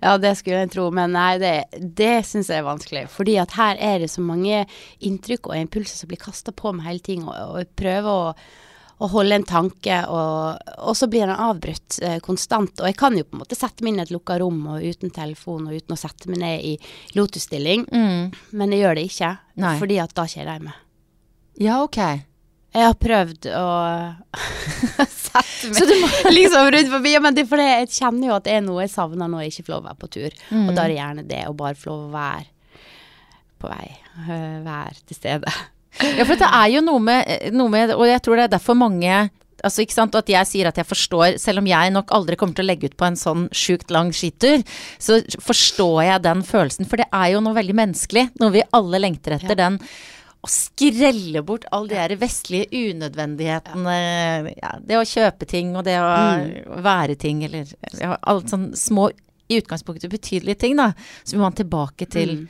ja, 0.00 0.16
det 0.24 0.34
skulle 0.40 0.64
jeg 0.64 0.74
tro, 0.74 0.88
men 0.94 1.14
nei, 1.14 1.30
det, 1.42 1.54
det 2.00 2.16
syns 2.26 2.50
jeg 2.50 2.62
er 2.62 2.68
vanskelig. 2.68 3.06
Fordi 3.12 3.38
at 3.42 3.54
her 3.58 3.78
er 3.92 4.02
det 4.02 4.10
så 4.12 4.24
mange 4.24 4.64
inntrykk 5.04 5.52
og 5.52 5.58
impulser 5.60 6.00
som 6.00 6.10
blir 6.10 6.22
kasta 6.22 6.54
på 6.56 6.74
meg 6.74 6.88
hele 6.90 7.04
tiden, 7.04 7.28
og, 7.28 7.58
og 7.60 7.74
prøver 7.78 8.10
å, 8.10 8.62
å 9.02 9.08
holde 9.10 9.34
en 9.40 9.44
tanke, 9.48 9.96
og, 10.06 10.60
og 10.86 10.94
så 10.96 11.08
blir 11.10 11.26
den 11.26 11.34
avbrutt 11.34 11.96
eh, 12.02 12.20
konstant. 12.22 12.78
Og 12.80 12.86
jeg 12.86 12.96
kan 13.00 13.16
jo 13.18 13.24
på 13.26 13.34
en 13.34 13.42
måte 13.42 13.56
sette 13.58 13.82
meg 13.82 13.92
inn 13.94 13.98
i 13.98 14.04
et 14.04 14.12
lukka 14.14 14.36
rom 14.40 14.60
og 14.76 14.84
uten 14.86 15.10
telefon 15.10 15.66
og 15.66 15.74
uten 15.74 15.96
å 15.96 15.98
sette 15.98 16.30
meg 16.30 16.38
ned 16.44 16.62
i 16.62 16.74
lotusstilling, 17.18 17.86
Mm. 17.90 18.30
men 18.52 18.70
jeg 18.72 18.84
gjør 18.84 18.94
det 19.00 19.04
ikke, 19.10 19.32
Nei. 19.64 19.74
fordi 19.82 19.98
at 20.04 20.14
da 20.14 20.24
kjeder 20.30 20.52
jeg 20.58 20.62
meg. 20.68 20.78
Ja, 21.60 21.80
ok. 21.82 21.98
Jeg 22.74 22.82
har 22.88 22.94
prøvd 22.98 23.46
å 23.54 23.66
sette 25.10 25.68
meg 25.68 25.76
Så 25.78 25.86
du 25.86 25.94
må 26.00 26.08
liksom 26.38 26.70
rundt 26.74 26.90
forbi. 26.90 27.12
Ja, 27.14 27.20
men 27.22 27.36
det, 27.36 27.44
er 27.44 27.50
fordi 27.52 27.66
jeg 27.68 27.90
kjenner 27.98 28.30
jo 28.30 28.38
at 28.38 28.46
det 28.48 28.56
er 28.58 28.64
noe 28.66 28.82
jeg 28.86 28.90
savner 28.94 29.30
når 29.30 29.44
jeg 29.44 29.52
ikke 29.54 29.66
får 29.68 29.74
lov 29.76 29.84
å 29.84 29.86
være 29.90 30.00
på 30.02 30.10
tur. 30.16 30.40
Mm. 30.50 30.64
Og 30.68 30.72
da 30.74 30.82
er 30.86 30.90
det 30.94 30.98
gjerne 30.98 31.26
det 31.30 31.42
å 31.50 31.54
bare 31.58 31.78
få 31.78 31.90
lov 31.92 32.02
å 32.08 32.14
være 32.14 32.50
på 33.62 33.70
vei. 33.70 33.86
øh, 34.26 34.58
Være 34.66 34.98
til 35.08 35.16
stede. 35.18 35.54
Ja, 36.02 36.24
for 36.26 36.34
det 36.40 36.48
er 36.50 36.68
jo 36.74 36.80
noe 36.82 36.98
med, 36.98 37.28
noe 37.54 37.70
med 37.70 37.92
Og 37.94 38.06
jeg 38.08 38.22
tror 38.24 38.40
det 38.40 38.48
er 38.48 38.54
derfor 38.56 38.74
mange 38.74 39.30
Altså, 39.64 39.84
ikke 39.84 39.94
sant, 39.94 40.16
At 40.18 40.28
jeg 40.28 40.48
sier 40.50 40.68
at 40.68 40.76
jeg 40.76 40.88
forstår, 40.88 41.38
selv 41.40 41.62
om 41.62 41.68
jeg 41.70 41.92
nok 41.94 42.10
aldri 42.12 42.36
kommer 42.36 42.58
til 42.58 42.66
å 42.66 42.68
legge 42.68 42.90
ut 42.90 42.96
på 43.00 43.06
en 43.06 43.16
sånn 43.16 43.46
sjukt 43.54 43.94
lang 43.94 44.10
skitur, 44.12 44.60
så 45.00 45.20
forstår 45.40 46.02
jeg 46.04 46.24
den 46.26 46.42
følelsen. 46.44 46.88
For 46.90 47.00
det 47.00 47.06
er 47.08 47.30
jo 47.32 47.40
noe 47.40 47.56
veldig 47.56 47.76
menneskelig. 47.78 48.26
Noe 48.42 48.52
vi 48.52 48.64
alle 48.76 49.00
lengter 49.00 49.38
etter. 49.38 49.56
Den 49.56 49.78
å 50.44 50.50
skrelle 50.52 51.40
bort 51.46 51.64
all 51.72 51.86
de 51.88 51.96
her 51.96 52.12
vestlige 52.20 52.68
unødvendighetene. 52.92 53.94
Ja, 54.58 54.74
det 54.84 54.98
å 55.00 55.06
kjøpe 55.08 55.48
ting, 55.48 55.72
og 55.78 55.86
det 55.88 55.96
å 56.02 56.80
være 56.84 57.16
ting, 57.20 57.40
eller 57.46 57.70
ja, 57.96 58.18
alt 58.20 58.52
sånn 58.52 58.72
små 58.76 59.08
i 59.48 59.60
utgangspunktet 59.60 60.12
betydelige 60.12 60.60
ting, 60.66 60.76
da. 60.76 60.90
Så 61.24 61.36
vi 61.36 61.40
må 61.40 61.48
man 61.48 61.56
tilbake 61.56 62.08
til 62.10 62.42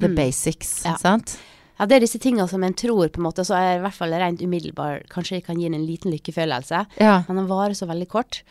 the 0.00 0.08
basics, 0.16 0.78
Ja. 0.84 0.96
sant? 1.00 1.36
Ja, 1.78 1.86
det 1.90 1.96
er 1.96 2.04
disse 2.04 2.20
tingene 2.22 2.46
som 2.50 2.62
en 2.62 2.76
tror 2.78 3.08
på 3.10 3.18
en 3.18 3.26
måte, 3.26 3.44
så 3.46 3.56
er 3.58 3.78
i 3.78 3.82
hvert 3.82 3.96
fall 3.96 4.14
rent 4.14 4.42
umiddelbar 4.44 5.02
Kanskje 5.10 5.40
kan 5.42 5.58
gi 5.58 5.66
en 5.66 5.74
en 5.74 5.86
liten 5.86 6.12
lykkefølelse. 6.14 6.84
Ja. 7.02 7.16
Men 7.28 7.42
den 7.42 7.50
varer 7.50 7.74
så 7.74 7.88
veldig 7.90 8.08
kort. 8.12 8.42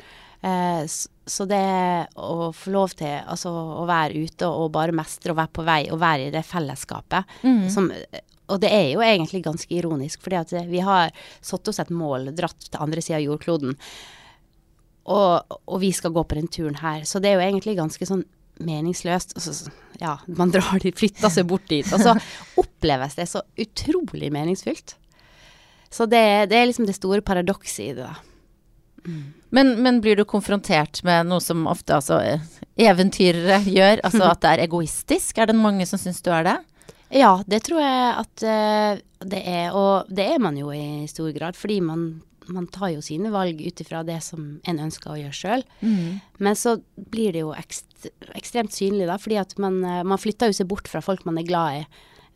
Eh, 0.43 0.83
så 1.25 1.45
det 1.47 1.63
å 2.19 2.51
få 2.51 2.73
lov 2.75 2.97
til 2.99 3.13
altså, 3.23 3.49
å 3.49 3.85
være 3.87 4.25
ute 4.25 4.49
og 4.49 4.73
bare 4.75 4.91
mestre 4.91 5.31
og 5.31 5.39
være 5.39 5.53
på 5.55 5.63
vei 5.63 5.81
og 5.87 6.01
være 6.03 6.27
i 6.27 6.33
det 6.35 6.43
fellesskapet 6.43 7.23
Mm. 7.43 7.69
som 7.71 7.91
og 8.51 8.59
det 8.59 8.69
er 8.75 8.89
jo 8.91 8.99
egentlig 8.99 9.39
ganske 9.45 9.71
ironisk, 9.71 10.19
fordi 10.21 10.35
at 10.35 10.51
vi 10.67 10.81
har 10.83 11.13
satt 11.41 11.67
oss 11.71 11.79
et 11.79 11.89
mål, 11.89 12.27
dratt 12.35 12.59
til 12.67 12.81
andre 12.83 13.01
sida 13.01 13.15
av 13.15 13.23
jordkloden, 13.23 13.71
og, 15.07 15.55
og 15.63 15.79
vi 15.79 15.91
skal 15.95 16.11
gå 16.11 16.23
på 16.27 16.35
den 16.35 16.49
turen 16.51 16.75
her. 16.81 17.05
Så 17.07 17.21
det 17.23 17.31
er 17.31 17.39
jo 17.39 17.45
egentlig 17.47 17.77
ganske 17.79 18.05
sånn 18.07 18.25
meningsløst. 18.63 19.35
Og 19.37 19.45
så, 19.45 19.71
ja, 20.01 20.17
man 20.27 20.51
drar 20.53 20.81
dit, 20.81 20.95
flytter 20.97 21.31
seg 21.33 21.47
bort 21.49 21.65
dit, 21.69 21.87
og 21.93 22.01
så 22.01 22.15
oppleves 22.63 23.17
det 23.19 23.29
så 23.31 23.43
utrolig 23.59 24.31
meningsfylt. 24.33 24.95
Så 25.93 26.07
det, 26.09 26.23
det 26.49 26.57
er 26.57 26.69
liksom 26.69 26.87
det 26.89 26.97
store 26.97 27.21
paradokset 27.25 27.85
i 27.85 27.95
det, 27.97 28.09
da. 28.09 28.15
Men, 29.53 29.73
men 29.83 29.99
blir 30.01 30.15
du 30.15 30.23
konfrontert 30.25 31.01
med 31.03 31.27
noe 31.27 31.43
som 31.43 31.65
ofte 31.69 31.97
altså, 31.97 32.21
eventyrere 32.79 33.59
gjør? 33.67 33.99
Altså 34.07 34.23
at 34.29 34.41
det 34.41 34.53
er 34.53 34.63
egoistisk? 34.63 35.37
Er 35.37 35.51
det 35.51 35.57
mange 35.59 35.85
som 35.89 35.99
syns 36.01 36.23
du 36.23 36.31
er 36.33 36.47
det? 36.47 36.55
Ja, 37.13 37.35
det 37.45 37.61
tror 37.67 37.83
jeg 37.83 38.13
at 38.23 38.45
uh, 38.47 39.01
det 39.29 39.41
er, 39.45 39.75
og 39.77 40.09
det 40.09 40.25
er 40.33 40.39
man 40.41 40.57
jo 40.57 40.71
i 40.73 41.05
stor 41.11 41.29
grad, 41.35 41.59
fordi 41.59 41.77
man, 41.85 42.23
man 42.47 42.67
tar 42.67 42.91
jo 42.93 43.03
sine 43.05 43.31
valg 43.33 43.61
ut 43.61 43.81
ifra 43.83 44.03
det 44.07 44.19
som 44.25 44.59
en 44.67 44.81
ønsker 44.85 45.13
å 45.13 45.19
gjøre 45.19 45.37
sjøl. 45.37 45.63
Men 46.39 46.57
så 46.59 46.77
blir 46.95 47.35
det 47.35 47.43
jo 47.43 47.53
ekst, 47.55 48.09
ekstremt 48.35 48.73
synlig, 48.75 49.07
da, 49.07 49.17
fordi 49.21 49.39
at 49.41 49.55
man, 49.61 49.83
eh, 49.83 50.03
man 50.03 50.21
flytter 50.21 50.51
jo 50.51 50.57
seg 50.59 50.69
bort 50.71 50.89
fra 50.91 51.01
folk 51.01 51.25
man 51.25 51.39
er 51.39 51.47
glad 51.47 51.81
i. 51.81 51.85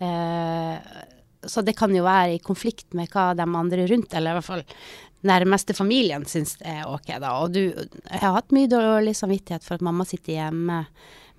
Eh, 0.07 1.03
så 1.47 1.63
det 1.63 1.77
kan 1.77 1.93
jo 1.95 2.03
være 2.03 2.37
i 2.37 2.43
konflikt 2.43 2.93
med 2.97 3.09
hva 3.13 3.31
de 3.37 3.45
andre 3.45 3.87
rundt, 3.87 4.13
eller 4.13 4.33
i 4.33 4.39
hvert 4.39 4.49
fall 4.49 4.65
nærmeste 5.27 5.73
familien 5.73 6.25
syns 6.29 6.55
er 6.61 6.85
ok, 6.87 7.15
da. 7.19 7.37
Og 7.41 7.53
du 7.55 7.61
Jeg 7.73 8.21
har 8.21 8.35
hatt 8.35 8.53
mye 8.55 8.69
dårlig 8.69 9.15
samvittighet 9.17 9.63
for 9.65 9.75
at 9.75 9.85
mamma 9.85 10.05
sitter 10.05 10.37
hjemme 10.37 10.85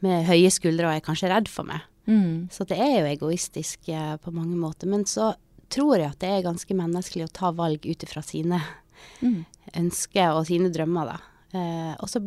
med 0.05 0.27
høye 0.29 0.51
skuldre 0.55 0.87
og 0.89 0.97
er 0.97 1.05
kanskje 1.05 1.31
redd 1.33 1.49
for 1.51 1.67
meg. 1.69 1.83
Så 2.51 2.65
det 2.69 2.79
er 2.79 3.01
jo 3.01 3.11
egoistisk 3.11 3.89
eh, 3.93 4.17
på 4.23 4.33
mange 4.33 4.57
måter. 4.57 4.89
Men 4.89 5.05
så 5.05 5.35
tror 5.71 5.99
jeg 5.99 6.11
at 6.11 6.21
det 6.23 6.29
er 6.33 6.47
ganske 6.47 6.75
menneskelig 6.77 7.27
å 7.29 7.35
ta 7.41 7.51
valg 7.53 7.85
ut 7.87 8.05
ifra 8.07 8.23
sine 8.25 8.61
ønsker 9.79 10.35
og 10.35 10.47
sine 10.49 10.71
drømmer, 10.75 11.13
da. 11.13 11.19
Eh, 11.59 11.95
og 12.01 12.09
så 12.11 12.23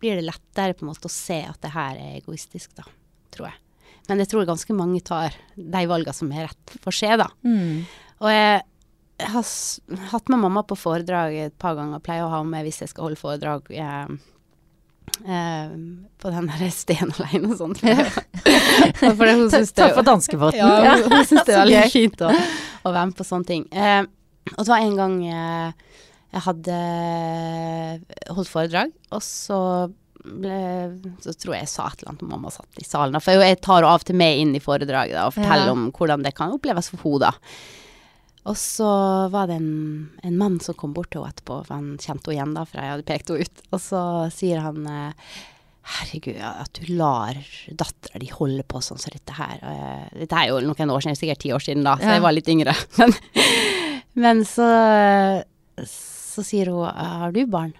blir 0.00 0.18
det 0.18 0.26
lettere 0.26 0.74
på 0.76 0.84
en 0.84 0.90
måte 0.92 1.08
å 1.08 1.12
se 1.12 1.40
at 1.48 1.60
det 1.62 1.72
her 1.74 1.96
er 1.96 2.18
egoistisk, 2.18 2.74
da. 2.76 2.84
Tror 3.34 3.48
jeg. 3.50 3.60
Men 4.08 4.20
jeg 4.20 4.28
tror 4.28 4.44
ganske 4.44 4.74
mange 4.76 5.00
tar 5.00 5.32
de 5.56 5.86
valgene 5.88 6.12
som 6.14 6.30
er 6.34 6.48
rett 6.50 6.74
for 6.84 6.92
seg, 6.92 7.16
da. 7.22 7.30
Og 8.20 8.30
jeg 8.30 8.62
har 9.30 9.46
hatt 10.10 10.28
med 10.28 10.42
mamma 10.42 10.62
på 10.66 10.76
foredrag 10.76 11.34
et 11.46 11.58
par 11.58 11.76
ganger, 11.78 12.02
pleier 12.04 12.26
å 12.26 12.32
ha 12.34 12.42
med 12.44 12.66
hvis 12.66 12.82
jeg 12.82 12.90
skal 12.92 13.08
holde 13.08 13.20
foredrag. 13.20 13.70
eh, 13.70 14.06
eh, 15.24 15.72
på 16.20 16.32
den 16.34 16.48
derre 16.50 16.70
Sten 16.74 17.12
alene 17.14 17.52
og 17.52 17.58
sånt. 17.60 17.80
For 17.84 19.24
det, 19.24 19.34
hun 19.38 19.48
Ta, 19.50 19.60
synes 19.60 19.72
det- 19.74 19.88
ja, 20.58 20.94
hun, 20.96 21.10
hun 21.12 21.26
syns 21.30 21.46
det 21.48 21.56
er 21.58 21.68
litt 21.70 21.92
fint 21.94 22.24
å, 22.26 22.30
å 22.30 22.92
være 22.94 23.06
med 23.10 23.18
på 23.18 23.26
sånne 23.28 23.48
ting. 23.48 23.66
Uh, 23.72 24.04
og 24.54 24.62
det 24.64 24.70
var 24.72 24.84
en 24.84 24.96
gang 24.98 25.18
uh, 25.24 25.68
jeg 26.34 26.42
hadde 26.48 26.78
holdt 28.34 28.50
foredrag, 28.50 28.90
og 29.14 29.22
så 29.24 29.58
ble, 30.24 30.58
så 31.22 31.34
tror 31.36 31.54
jeg 31.58 31.66
jeg 31.66 31.72
sa 31.74 31.86
et 31.90 32.00
eller 32.02 32.14
annet 32.14 32.24
om 32.26 32.30
mamma 32.34 32.50
satt 32.52 32.80
i 32.80 32.86
salen. 32.88 33.20
For 33.22 33.44
jeg 33.44 33.60
tar 33.64 33.84
av 33.86 34.00
og 34.00 34.06
til 34.08 34.16
med 34.18 34.40
inn 34.40 34.54
i 34.56 34.62
foredraget 34.64 35.14
da, 35.18 35.26
og 35.28 35.36
forteller 35.36 35.68
Ja. 35.70 35.74
om 35.76 35.90
hvordan 35.94 36.24
det 36.24 36.34
kan 36.36 36.54
oppleves 36.56 36.88
for 36.92 37.04
henne. 37.20 37.32
Og 38.44 38.56
så 38.60 38.86
var 39.32 39.48
det 39.48 39.56
en, 39.56 40.10
en 40.22 40.36
mann 40.36 40.58
som 40.60 40.76
kom 40.76 40.92
bort 40.92 41.10
til 41.14 41.22
henne 41.22 41.32
etterpå, 41.32 41.62
for 41.64 41.74
han 41.78 41.94
kjente 41.96 42.28
henne 42.28 42.34
igjen 42.36 42.54
da, 42.58 42.64
for 42.68 42.80
jeg 42.82 42.92
hadde 42.92 43.06
pekt 43.08 43.30
henne 43.32 43.46
ut. 43.48 43.62
Og 43.72 43.80
så 43.80 44.00
sier 44.36 44.60
han 44.66 44.84
eh, 44.90 45.30
Herregud, 45.94 46.38
at 46.40 46.78
du 46.80 46.90
lar 46.96 47.36
dattera 47.76 48.20
di 48.20 48.28
holde 48.32 48.62
på 48.68 48.80
sånn 48.84 49.00
som 49.00 49.12
dette 49.12 49.34
her. 49.36 49.58
Eh, 49.60 50.04
Dette 50.22 50.38
er 50.42 50.50
jo 50.52 50.60
noen 50.64 50.92
år 50.94 51.04
siden, 51.04 51.16
sikkert 51.20 51.42
ti 51.44 51.52
år 51.56 51.64
siden 51.64 51.84
da, 51.84 51.96
så 52.00 52.08
Ja. 52.08 52.14
jeg 52.18 52.24
var 52.24 52.36
litt 52.36 52.48
yngre. 52.52 52.72
Men, 53.00 53.12
men 54.14 54.44
så, 54.46 54.64
så 55.90 56.44
sier 56.46 56.68
hun 56.70 56.84
Har 56.86 57.32
du 57.34 57.40
barn? 57.50 57.72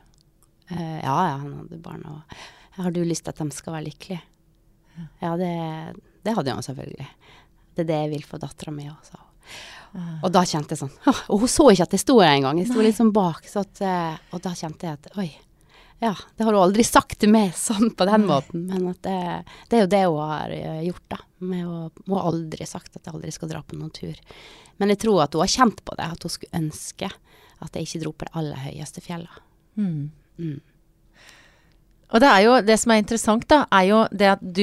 Eh, 0.68 0.99
ja, 1.04 1.14
ja, 1.28 1.37
han 1.44 1.52
hadde 1.62 1.78
barn. 1.85 2.02
Og 2.11 2.80
har 2.83 2.92
du 2.92 3.00
lyst 3.06 3.25
til 3.28 3.33
at 3.37 3.40
de 3.44 3.49
skal 3.56 3.76
være 3.78 3.87
lykkelige? 3.88 4.21
Ja, 5.23 5.35
det, 5.40 5.52
det 6.26 6.35
hadde 6.37 6.56
han 6.56 6.64
selvfølgelig. 6.66 7.06
Det 7.76 7.85
er 7.85 7.88
det 7.92 8.00
jeg 8.04 8.12
vil 8.16 8.26
for 8.28 8.42
dattera 8.42 8.75
mi 8.75 8.88
òg, 8.90 9.00
sa. 9.09 9.24
Og 9.95 10.31
da 10.35 10.43
kjente 10.49 10.75
jeg 10.75 10.81
sånn 10.81 10.95
Og 11.31 11.45
hun 11.45 11.51
så 11.51 11.69
ikke 11.71 11.87
at 11.87 11.93
jeg 11.95 12.03
sto 12.03 12.17
der 12.19 12.33
engang. 12.33 12.59
Jeg 12.59 12.73
sto 12.73 12.83
litt 12.83 12.99
sånn 12.99 13.13
bak. 13.15 13.47
Så 13.47 13.63
at, 13.63 13.83
eh, 13.85 14.17
og 14.35 14.43
da 14.43 14.55
kjente 14.59 14.89
jeg 14.89 14.99
at 14.99 15.19
oi. 15.23 15.29
Ja, 16.03 16.11
det 16.37 16.45
har 16.45 16.53
hun 16.53 16.65
aldri 16.65 16.85
sagt 16.85 17.17
til 17.23 17.31
meg 17.33 17.55
sånn 17.57 17.93
på 17.97 18.05
den 18.09 18.27
måten, 18.29 18.67
men 18.69 18.91
at 18.91 18.99
det, 19.07 19.19
det 19.71 19.79
er 19.79 19.85
jo 19.85 19.93
det 19.93 20.01
hun 20.03 20.19
har 20.19 20.53
eh, 20.53 20.81
gjort, 20.89 21.05
da. 21.15 21.21
Med 21.47 21.69
å, 21.71 21.79
hun 22.03 22.17
har 22.19 22.27
aldri 22.33 22.67
sagt 22.69 22.99
at 22.99 23.07
jeg 23.07 23.15
aldri 23.15 23.31
skal 23.33 23.53
dra 23.53 23.63
på 23.63 23.79
noen 23.79 23.95
tur. 23.95 24.19
Men 24.83 24.91
jeg 24.93 25.01
tror 25.05 25.23
at 25.25 25.37
hun 25.37 25.45
har 25.45 25.55
kjent 25.55 25.81
på 25.87 25.97
det, 25.97 26.11
at 26.17 26.27
hun 26.27 26.35
skulle 26.35 26.61
ønske 26.61 27.09
at 27.65 27.79
jeg 27.79 27.87
ikke 27.87 28.03
dro 28.03 28.13
på 28.13 28.27
det 28.27 28.35
aller 28.41 28.63
høyeste 28.67 29.05
fjellet. 29.05 29.43
Mm. 29.79 30.11
Mm. 30.43 30.59
Og 32.14 32.23
det 32.23 32.28
er 32.30 32.44
jo 32.44 32.52
det 32.62 32.76
som 32.78 32.92
er 32.94 33.00
interessant, 33.02 33.44
da, 33.50 33.64
er 33.75 33.88
jo 33.88 34.00
det 34.14 34.28
at 34.37 34.42
du 34.54 34.62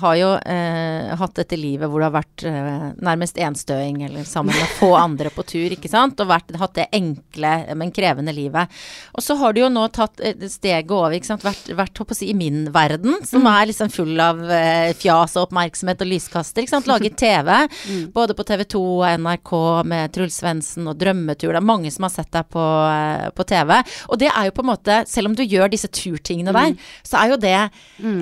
har 0.00 0.14
jo 0.18 0.30
eh, 0.50 1.12
hatt 1.20 1.36
dette 1.38 1.58
livet 1.58 1.86
hvor 1.86 2.02
du 2.02 2.06
har 2.08 2.14
vært 2.16 2.42
eh, 2.48 2.88
nærmest 3.06 3.38
enstøing, 3.38 4.00
eller 4.08 4.26
sammen 4.26 4.56
med 4.56 4.72
få 4.80 4.90
andre 5.06 5.30
på 5.30 5.44
tur, 5.46 5.76
ikke 5.76 5.90
sant, 5.90 6.18
og 6.18 6.30
vært, 6.32 6.50
hatt 6.58 6.74
det 6.74 6.88
enkle, 6.98 7.52
men 7.78 7.94
krevende 7.94 8.34
livet. 8.34 8.74
Og 9.14 9.22
så 9.22 9.36
har 9.38 9.54
du 9.54 9.60
jo 9.62 9.68
nå 9.70 9.84
tatt 9.94 10.18
eh, 10.26 10.48
steget 10.50 10.90
over, 10.90 11.14
ikke 11.14 11.30
sant, 11.30 11.46
vært, 11.46 11.70
vært 11.78 12.02
håper 12.02 12.16
å 12.16 12.18
si, 12.18 12.32
i 12.32 12.36
min 12.38 12.66
verden, 12.74 13.20
som 13.28 13.46
er 13.46 13.70
liksom 13.70 13.94
full 13.94 14.18
av 14.18 14.42
eh, 14.50 14.90
fjas 14.98 15.38
og 15.38 15.46
oppmerksomhet 15.46 16.02
og 16.02 16.10
lyskaster, 16.10 16.66
ikke 16.66 16.74
sant, 16.74 16.90
laget 16.90 17.14
TV, 17.22 17.54
både 18.18 18.34
på 18.34 18.48
TV 18.50 18.66
2 18.74 18.82
og 18.96 19.06
NRK 19.22 19.54
med 19.94 20.16
Truls 20.18 20.40
Svendsen 20.42 20.90
og 20.90 20.98
Drømmetur, 20.98 21.54
det 21.54 21.62
er 21.62 21.70
mange 21.70 21.94
som 21.94 22.08
har 22.08 22.16
sett 22.16 22.34
deg 22.34 22.50
på, 22.50 22.66
eh, 22.90 23.30
på 23.38 23.46
TV. 23.54 23.76
Og 24.10 24.18
det 24.18 24.32
er 24.34 24.50
jo 24.50 24.58
på 24.58 24.66
en 24.66 24.72
måte, 24.74 25.00
selv 25.06 25.30
om 25.30 25.38
du 25.38 25.46
gjør 25.46 25.70
disse 25.70 25.94
turtingene 25.94 26.58
der, 26.58 26.74
så 27.06 27.18
er 27.22 27.32
jo 27.32 27.38
det 27.40 27.54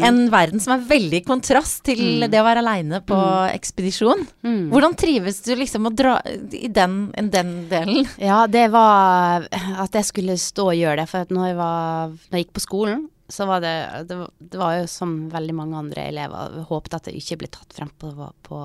en 0.07 0.21
verden 0.33 0.61
som 0.63 0.75
er 0.77 0.85
veldig 0.89 1.21
i 1.21 1.25
kontrast 1.27 1.83
til 1.89 2.27
det 2.31 2.41
å 2.41 2.47
være 2.47 2.63
aleine 2.65 3.01
på 3.07 3.19
ekspedisjon. 3.53 4.27
Hvordan 4.73 4.97
trives 4.99 5.43
du 5.47 5.55
liksom 5.59 5.89
å 5.91 5.95
dra 5.97 6.17
i 6.53 6.69
den, 6.69 7.11
i 7.17 7.27
den 7.33 7.53
delen? 7.71 8.07
Ja, 8.23 8.45
det 8.47 8.69
var 8.75 9.47
at 9.53 9.93
jeg 9.99 10.05
skulle 10.09 10.39
stå 10.41 10.71
og 10.73 10.79
gjøre 10.79 11.03
det. 11.03 11.09
For 11.11 11.27
at 11.27 11.35
når 11.35 11.51
jeg, 11.53 11.57
var, 11.61 12.17
når 12.31 12.39
jeg 12.41 12.47
gikk 12.47 12.57
på 12.59 12.65
skolen, 12.67 13.05
så 13.29 13.43
var 13.49 13.59
det, 13.65 13.75
det 14.07 14.17
var- 14.21 14.31
Det 14.39 14.59
var 14.61 14.75
jo 14.79 14.87
som 14.87 15.15
veldig 15.33 15.55
mange 15.59 15.75
andre 15.77 16.05
elever 16.13 16.61
håpet 16.69 16.95
at 16.95 17.05
det 17.09 17.17
ikke 17.19 17.39
ble 17.41 17.49
tatt 17.51 17.73
frem 17.75 17.91
på, 17.99 18.13
på, 18.47 18.59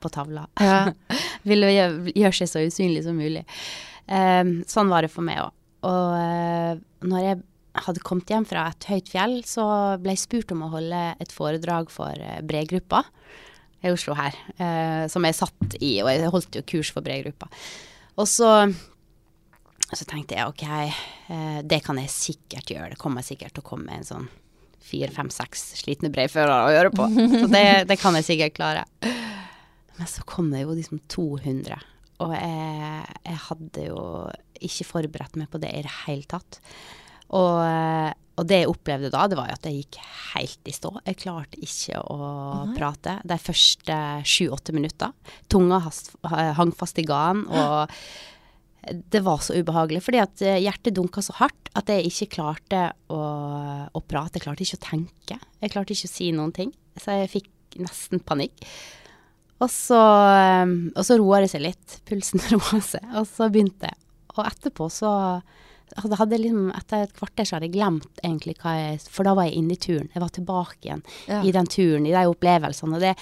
på 0.00 0.08
tavla. 0.14 0.46
Ja. 0.60 0.86
Ville 1.48 1.68
gjøre, 1.74 2.14
gjør 2.16 2.32
seg 2.38 2.48
så 2.48 2.62
usynlig 2.64 3.02
som 3.04 3.18
mulig. 3.20 3.44
Um, 4.08 4.62
sånn 4.66 4.88
var 4.88 5.04
det 5.04 5.10
for 5.12 5.22
meg 5.26 5.42
òg. 5.44 5.52
Og 5.84 6.14
uh, 6.16 6.80
når 7.04 7.20
jeg 7.26 7.42
hadde 7.72 8.02
kommet 8.04 8.30
hjem 8.30 8.44
fra 8.48 8.66
et 8.70 8.86
høyt 8.90 9.10
fjell, 9.12 9.38
så 9.48 9.64
ble 10.02 10.14
jeg 10.14 10.24
spurt 10.26 10.52
om 10.54 10.66
å 10.66 10.72
holde 10.74 11.02
et 11.22 11.32
foredrag 11.32 11.90
for 11.92 12.12
eh, 12.12 12.42
bredgruppa 12.44 13.02
i 13.82 13.90
Oslo 13.90 14.14
her, 14.18 14.36
eh, 14.62 15.04
som 15.10 15.24
jeg 15.26 15.38
satt 15.38 15.76
i, 15.80 15.96
og 16.04 16.10
jeg 16.12 16.32
holdt 16.32 16.58
jo 16.58 16.64
kurs 16.74 16.92
for 16.94 17.04
bredgruppa. 17.04 17.48
Og 18.20 18.28
så, 18.28 18.50
så 19.88 20.06
tenkte 20.08 20.36
jeg 20.36 20.52
ok, 20.52 20.66
eh, 20.68 21.58
det 21.64 21.80
kan 21.86 21.98
jeg 22.02 22.12
sikkert 22.12 22.74
gjøre. 22.74 22.92
Det 22.94 23.00
kommer 23.00 23.26
sikkert 23.26 23.56
til 23.56 23.64
å 23.64 23.70
komme 23.72 23.96
en 23.96 24.06
sånn 24.06 24.28
fire, 24.82 25.08
fem, 25.14 25.30
seks 25.32 25.72
slitne 25.80 26.12
breiførere 26.12 26.68
å 26.68 26.74
gjøre 26.74 26.94
på. 26.94 27.08
Så 27.40 27.46
det, 27.50 27.66
det 27.88 27.98
kan 28.02 28.18
jeg 28.18 28.28
sikkert 28.28 28.58
klare. 28.58 28.86
Men 29.96 30.10
så 30.10 30.24
kom 30.28 30.50
det 30.52 30.64
jo 30.64 30.76
liksom 30.76 31.00
200, 31.12 31.78
og 32.22 32.32
jeg, 32.36 33.04
jeg 33.26 33.38
hadde 33.48 33.84
jo 33.86 34.02
ikke 34.62 34.86
forberedt 34.86 35.38
meg 35.40 35.48
på 35.50 35.60
det 35.62 35.72
i 35.74 35.84
det 35.84 35.94
hele 36.04 36.26
tatt. 36.30 36.60
Og, 37.32 37.60
eh, 37.64 38.10
og 38.40 38.48
det 38.48 38.62
jeg 38.62 38.70
opplevde 38.72 39.12
da, 39.12 39.26
det 39.28 39.36
var 39.38 39.50
jo 39.50 39.56
at 39.58 39.68
jeg 39.68 39.82
gikk 39.82 40.00
helt 40.32 40.68
i 40.68 40.74
stå. 40.74 40.92
Jeg 41.06 41.20
klarte 41.20 41.60
ikke 41.62 42.00
å 42.00 42.18
prate 42.76 43.18
de 43.28 43.38
første 43.40 43.96
sju-åtte 44.28 44.74
minutter. 44.76 45.12
Tunga 45.52 45.82
hast, 45.84 46.14
hang 46.26 46.72
fast 46.76 47.00
i 47.00 47.06
ganen, 47.08 47.44
og 47.52 47.92
det 48.88 49.20
var 49.22 49.38
så 49.38 49.54
ubehagelig. 49.54 50.02
Fordi 50.04 50.20
at 50.22 50.42
eh, 50.44 50.60
hjertet 50.64 50.96
dunka 50.96 51.22
så 51.22 51.36
hardt 51.38 51.70
at 51.78 51.90
jeg 51.92 52.08
ikke 52.08 52.30
klarte 52.38 52.86
å, 53.12 53.20
å 53.86 54.02
prate. 54.08 54.38
Jeg 54.38 54.46
klarte 54.46 54.66
ikke 54.66 54.80
å 54.80 54.86
tenke. 54.88 55.38
Jeg 55.62 55.74
klarte 55.74 55.94
ikke 55.94 56.10
å 56.10 56.16
si 56.16 56.30
noen 56.34 56.54
ting. 56.56 56.72
Så 56.98 57.20
jeg 57.20 57.30
fikk 57.36 57.78
nesten 57.82 58.22
panikk. 58.26 58.66
Og 59.62 59.70
så, 59.70 60.00
eh, 60.34 60.64
og 60.96 61.04
så 61.06 61.18
roa 61.20 61.42
det 61.44 61.52
seg 61.52 61.66
litt. 61.68 62.00
Pulsen 62.08 62.42
roa 62.54 62.82
seg. 62.82 63.06
Og 63.20 63.28
så 63.30 63.48
begynte 63.52 63.92
jeg. 63.92 64.00
Og 64.34 64.44
etterpå 64.48 64.88
så 64.90 65.12
hadde 66.00 66.18
hadde 66.20 66.38
liksom, 66.42 66.66
Etter 66.76 67.06
et 67.06 67.14
kvarter 67.18 67.44
så 67.48 67.56
hadde 67.56 67.68
jeg 67.68 67.76
glemt 67.76 68.20
egentlig 68.24 68.56
hva 68.62 68.74
jeg 68.78 69.00
For 69.12 69.26
da 69.28 69.34
var 69.38 69.48
jeg 69.48 69.58
inne 69.60 69.76
i 69.76 69.80
turen. 69.80 70.10
Jeg 70.14 70.22
var 70.22 70.32
tilbake 70.34 70.78
igjen 70.86 71.02
Ja. 71.28 71.42
i 71.42 71.52
den 71.52 71.66
turen, 71.66 72.06
i 72.06 72.12
de 72.14 72.22
opplevelsene. 72.30 72.94
Og 72.96 73.00
det, 73.04 73.14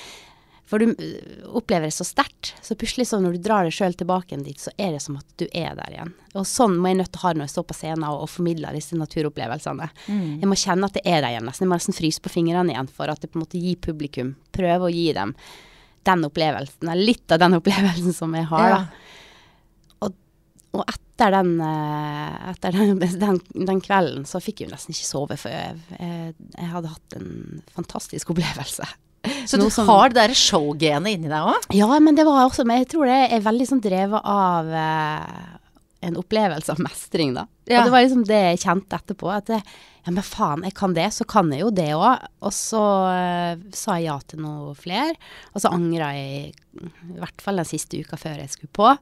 for 0.71 0.79
du 0.79 0.93
øh, 0.93 1.47
opplever 1.59 1.89
det 1.89 1.95
så 1.97 2.05
sterkt. 2.07 2.53
Så 2.63 2.77
plutselig 2.79 3.09
så 3.11 3.19
når 3.21 3.33
du 3.35 3.39
drar 3.43 3.65
deg 3.67 3.75
sjøl 3.75 3.97
tilbake 3.99 4.31
igjen 4.31 4.45
dit, 4.47 4.61
så 4.63 4.71
er 4.79 4.93
det 4.95 5.01
som 5.03 5.17
at 5.19 5.27
du 5.37 5.47
er 5.51 5.75
der 5.75 5.97
igjen. 5.97 6.13
Og 6.39 6.47
sånn 6.47 6.77
må 6.79 6.93
jeg 6.93 7.01
nødt 7.01 7.11
til 7.11 7.19
å 7.19 7.25
ha 7.25 7.33
det 7.35 7.41
når 7.41 7.49
jeg 7.49 7.55
står 7.57 7.67
på 7.73 7.79
scenen 7.81 8.05
og, 8.07 8.21
og 8.23 8.31
formidler 8.31 8.77
disse 8.79 8.95
naturopplevelsene. 9.01 9.91
Jeg 10.41 10.47
må 10.53 10.55
kjenne 10.61 10.87
at 10.87 10.95
det 10.95 11.03
er 11.05 11.25
der 11.25 11.35
igjen. 11.35 11.49
Nesten. 11.51 11.67
Jeg 11.67 11.73
må 11.73 11.81
nesten 11.81 11.99
fryse 11.99 12.23
på 12.23 12.31
fingrene 12.31 12.71
igjen 12.77 12.93
for 12.95 13.11
at 13.11 13.21
det 13.25 13.33
på 13.33 13.41
en 13.41 13.45
måte 13.49 13.59
gir 13.59 13.81
publikum 13.83 14.37
Prøve 14.55 14.87
å 14.87 14.95
gi 14.95 15.09
dem 15.17 15.35
den 16.07 16.23
opplevelsen, 16.25 16.89
eller 16.89 17.05
litt 17.11 17.33
av 17.35 17.43
den 17.43 17.59
opplevelsen 17.59 18.15
som 18.17 18.33
jeg 18.33 18.47
har, 18.49 18.71
da. 18.73 18.79
Og 20.77 20.85
etter 20.87 21.33
den, 21.35 21.57
eh, 21.67 22.35
etter 22.53 22.77
den, 22.77 22.99
den, 23.25 23.41
den 23.67 23.81
kvelden 23.85 24.27
så 24.29 24.41
fikk 24.43 24.63
jeg 24.63 24.71
jo 24.71 24.75
nesten 24.77 24.95
ikke 24.95 25.09
sove, 25.09 25.39
for 25.41 25.51
jeg, 25.53 25.77
jeg, 25.99 26.35
jeg 26.57 26.69
hadde 26.75 26.93
hatt 26.95 27.17
en 27.19 27.63
fantastisk 27.77 28.31
opplevelse. 28.35 28.87
Så 29.51 29.59
du 29.61 29.67
som- 29.69 29.89
har 29.91 30.09
det 30.09 30.17
der 30.17 30.33
showgenet 30.39 31.13
inni 31.19 31.29
deg 31.29 31.45
òg? 31.53 31.67
Ja, 31.77 31.91
men 32.01 32.17
det 32.17 32.25
var 32.25 32.47
også 32.47 32.65
Men 32.65 32.79
jeg 32.81 32.89
tror 32.95 33.05
det 33.11 33.19
er 33.35 33.43
veldig 33.45 33.67
sånn 33.69 33.83
drevet 33.85 34.23
av 34.25 34.71
eh, 34.73 35.57
en 36.09 36.17
opplevelse 36.17 36.73
av 36.73 36.81
mestring, 36.81 37.35
da. 37.37 37.43
Ja. 37.69 37.83
Og 37.83 37.91
det 37.91 37.93
var 37.93 38.05
liksom 38.07 38.23
det 38.25 38.39
jeg 38.47 38.61
kjente 38.63 38.97
etterpå. 38.97 39.29
At 39.35 39.51
det, 39.53 39.59
ja, 40.07 40.15
men 40.17 40.25
faen, 40.25 40.63
jeg 40.65 40.73
kan 40.79 40.95
det, 40.97 41.11
så 41.13 41.27
kan 41.29 41.51
jeg 41.53 41.61
jo 41.67 41.69
det 41.77 41.91
òg. 41.93 42.25
Og 42.41 42.55
så 42.57 42.81
eh, 43.13 43.61
sa 43.77 43.99
jeg 43.99 44.07
ja 44.09 44.17
til 44.25 44.41
noe 44.47 44.73
flere. 44.79 45.13
Og 45.53 45.61
så 45.61 45.75
angra 45.77 46.09
jeg 46.17 46.55
i 46.81 47.19
hvert 47.21 47.45
fall 47.45 47.61
den 47.61 47.69
siste 47.69 48.01
uka 48.01 48.17
før 48.17 48.41
jeg 48.41 48.55
skulle 48.55 48.73
på. 48.81 48.95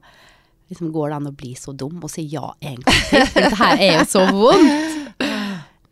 Liksom, 0.69 0.91
går 0.93 1.09
det 1.09 1.17
an 1.17 1.29
å 1.31 1.35
bli 1.35 1.55
så 1.57 1.73
dum 1.73 1.97
og 2.03 2.11
si 2.13 2.27
ja 2.29 2.51
en 2.61 2.77
gang 2.83 2.99
til? 3.09 3.23
For 3.25 3.41
dette 3.41 3.59
her 3.59 3.83
er 3.85 3.95
jo 3.97 4.07
så 4.11 4.25
vondt. 4.29 5.23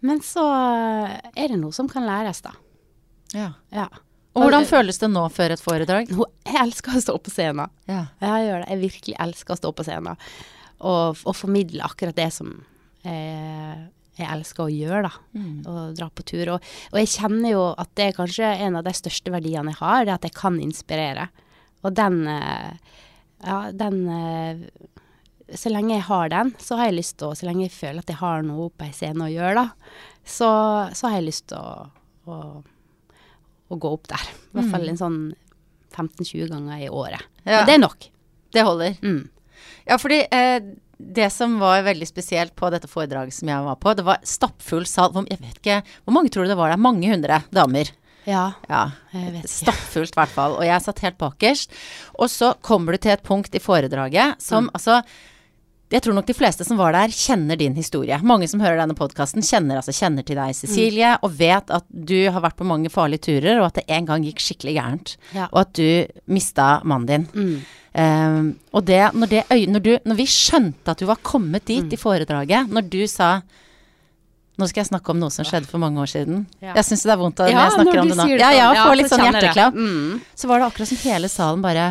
Men 0.05 0.19
så 0.21 0.43
er 1.33 1.49
det 1.49 1.57
noe 1.57 1.73
som 1.73 1.89
kan 1.89 2.05
læres, 2.05 2.43
da. 2.45 2.53
Ja. 3.33 3.49
Ja. 3.73 3.87
Og 4.37 4.43
hvordan 4.45 4.67
føles 4.69 4.99
det 5.01 5.09
nå 5.09 5.23
før 5.33 5.55
et 5.55 5.63
foredrag? 5.63 6.11
Jeg 6.13 6.59
elsker 6.61 6.99
å 6.99 7.01
stå 7.01 7.15
på 7.25 7.33
scenen. 7.33 7.73
Ja. 7.89 8.03
Jeg 8.21 8.45
gjør 8.45 8.61
det. 8.61 8.67
Jeg 8.69 8.81
virkelig 8.83 9.15
elsker 9.25 9.55
å 9.55 9.59
stå 9.59 9.71
på 9.73 9.85
scenen. 9.87 10.19
Og, 10.77 11.17
og 11.25 11.33
formidle 11.35 11.81
akkurat 11.87 12.17
det 12.17 12.29
som 12.35 12.51
jeg, 13.01 13.87
jeg 14.19 14.29
elsker 14.29 14.67
å 14.67 14.69
gjøre, 14.69 15.09
da. 15.09 15.41
Og 15.73 15.97
dra 15.97 16.11
på 16.13 16.25
tur. 16.29 16.53
Og, 16.53 16.69
og 16.91 17.01
jeg 17.01 17.11
kjenner 17.15 17.55
jo 17.55 17.65
at 17.73 17.91
det 17.97 18.11
er 18.11 18.17
kanskje 18.19 18.53
en 18.67 18.77
av 18.77 18.85
de 18.85 18.93
største 18.97 19.33
verdiene 19.33 19.73
jeg 19.73 19.81
har, 19.81 20.05
det 20.05 20.15
at 20.19 20.29
jeg 20.29 20.37
kan 20.37 20.61
inspirere. 20.61 21.27
Og 21.81 21.97
den 21.97 22.23
eh, 22.29 22.77
Ja, 23.43 23.71
den 23.71 23.99
eh, 24.09 24.63
Så 25.55 25.69
lenge 25.69 25.93
jeg 25.95 26.07
har 26.07 26.31
den, 26.33 26.53
så 26.59 26.79
har 26.79 26.89
jeg 26.89 26.97
lyst 26.97 27.17
til 27.19 27.29
å 27.29 27.35
Så 27.37 27.45
lenge 27.47 27.67
jeg 27.67 27.75
føler 27.75 28.01
at 28.01 28.09
jeg 28.11 28.19
har 28.21 28.45
noe 28.45 28.71
på 28.73 28.87
ei 28.87 28.95
scene 28.95 29.27
å 29.27 29.31
gjøre, 29.31 29.63
da, 29.63 29.93
så, 30.27 30.49
så 30.97 31.07
har 31.07 31.19
jeg 31.19 31.29
lyst 31.29 31.47
til 31.53 31.61
å, 31.61 31.85
å, 32.27 32.39
å 33.71 33.77
gå 33.79 33.91
opp 33.95 34.09
der. 34.11 34.25
I 34.49 34.57
hvert 34.57 34.73
fall 34.73 34.89
en 34.91 34.99
sånn 34.99 35.21
15-20 35.95 36.51
ganger 36.51 36.83
i 36.83 36.89
året. 36.91 37.23
Ja. 37.45 37.61
Og 37.61 37.69
det 37.69 37.77
er 37.77 37.81
nok. 37.81 38.09
Det 38.53 38.65
holder. 38.67 38.97
Mm. 39.01 39.23
Ja, 39.87 39.97
fordi 40.01 40.19
eh, 40.35 40.59
det 40.97 41.29
som 41.33 41.57
var 41.61 41.85
veldig 41.85 42.07
spesielt 42.09 42.55
på 42.57 42.69
dette 42.73 42.89
foredraget 42.89 43.37
som 43.37 43.49
jeg 43.51 43.65
var 43.69 43.79
på, 43.81 43.93
det 43.97 44.05
var 44.07 44.21
stappfull 44.27 44.85
sal. 44.89 45.15
Jeg 45.29 45.39
vet 45.43 45.61
ikke, 45.61 45.79
hvor 46.03 46.17
mange 46.17 46.31
tror 46.33 46.45
du 46.45 46.53
det 46.53 46.59
var 46.59 46.73
der? 46.73 46.81
Mange 46.81 47.09
hundre 47.11 47.41
damer. 47.55 47.91
Ja. 48.27 48.51
Ja, 48.67 48.83
Jeg 49.13 49.31
vet 49.37 49.45
ikke. 49.45 49.53
stappfullt 49.53 50.13
i 50.13 50.19
hvert 50.19 50.35
fall. 50.35 50.57
Og 50.59 50.67
jeg 50.67 50.83
satt 50.83 51.01
helt 51.05 51.17
bakerst. 51.21 51.73
Og 52.19 52.29
så 52.31 52.53
kommer 52.61 52.93
du 52.93 53.01
til 53.01 53.15
et 53.15 53.23
punkt 53.23 53.55
i 53.55 53.63
foredraget 53.63 54.43
som 54.43 54.69
altså 54.73 55.01
jeg 55.87 56.03
tror 56.03 56.17
nok 56.17 56.27
de 56.27 56.35
fleste 56.35 56.65
som 56.67 56.75
var 56.75 56.91
der, 56.91 57.13
kjenner 57.15 57.55
din 57.55 57.75
historie. 57.77 58.17
Mange 58.27 58.47
som 58.51 58.59
hører 58.59 58.81
denne 58.81 58.95
podkasten, 58.97 59.39
kjenner, 59.45 59.79
altså, 59.79 59.93
kjenner 59.95 60.25
til 60.27 60.35
deg, 60.35 60.55
Cecilie, 60.57 61.13
og 61.23 61.37
vet 61.39 61.71
at 61.71 61.85
du 61.87 62.27
har 62.27 62.43
vært 62.43 62.57
på 62.59 62.67
mange 62.67 62.91
farlige 62.91 63.23
turer, 63.29 63.61
og 63.61 63.69
at 63.69 63.79
det 63.79 63.85
en 63.95 64.09
gang 64.09 64.25
gikk 64.27 64.43
skikkelig 64.43 64.73
gærent. 64.75 65.13
Ja. 65.31 65.45
Og 65.53 65.61
at 65.63 65.71
du 65.79 66.25
mista 66.35 66.81
mannen 66.83 67.07
din. 67.07 67.27
Mm. 67.31 67.61
Um, 67.97 68.49
og 68.75 68.83
det, 68.85 68.99
når, 69.15 69.31
det 69.31 69.45
når, 69.71 69.85
du, 69.85 69.93
når 70.11 70.19
vi 70.19 70.27
skjønte 70.29 70.91
at 70.91 70.99
du 70.99 71.07
var 71.07 71.23
kommet 71.23 71.65
dit 71.71 71.95
i 71.95 72.01
foredraget, 72.01 72.67
når 72.67 72.91
du 72.91 72.99
sa 73.07 73.37
nå 74.57 74.67
skal 74.69 74.81
jeg 74.83 74.89
snakke 74.89 75.13
om 75.13 75.19
noe 75.21 75.29
som 75.33 75.45
skjedde 75.45 75.69
for 75.69 75.77
mange 75.81 76.01
år 76.01 76.09
siden. 76.09 76.45
Ja. 76.63 76.73
Jeg 76.79 76.85
syns 76.87 77.03
det 77.05 77.11
er 77.13 77.19
vondt 77.21 77.37
når 77.43 77.51
Ja, 77.53 77.63
jeg 77.67 77.75
snakker 77.77 77.93
når 77.93 78.01
om 78.01 78.09
det 78.09 78.17
nå. 78.17 78.25
det 78.31 78.39
Ja, 78.41 78.51
ja, 78.55 78.67
Ja, 78.73 78.85
får 78.89 78.95
litt 78.97 79.11
sånn 79.11 79.25
hjerteklapp. 79.27 79.73
Mm. 79.77 80.21
Så 80.35 80.47
var 80.49 80.59
det 80.63 80.67
akkurat 80.71 80.87
som 80.91 80.97
hele 81.05 81.29
salen 81.29 81.61
bare 81.61 81.87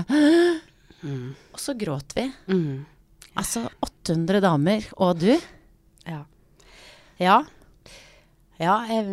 Mm. 1.06 1.34
Og 1.54 1.60
så 1.62 1.74
gråt 1.78 2.14
vi. 2.16 2.24
Mm. 2.50 2.84
Altså 3.36 3.68
800 3.84 4.40
damer, 4.42 4.82
og 4.96 5.18
du. 5.20 5.36
Ja. 6.08 6.24
Ja. 7.20 7.36
Ja, 8.58 8.78
jeg, 8.88 9.04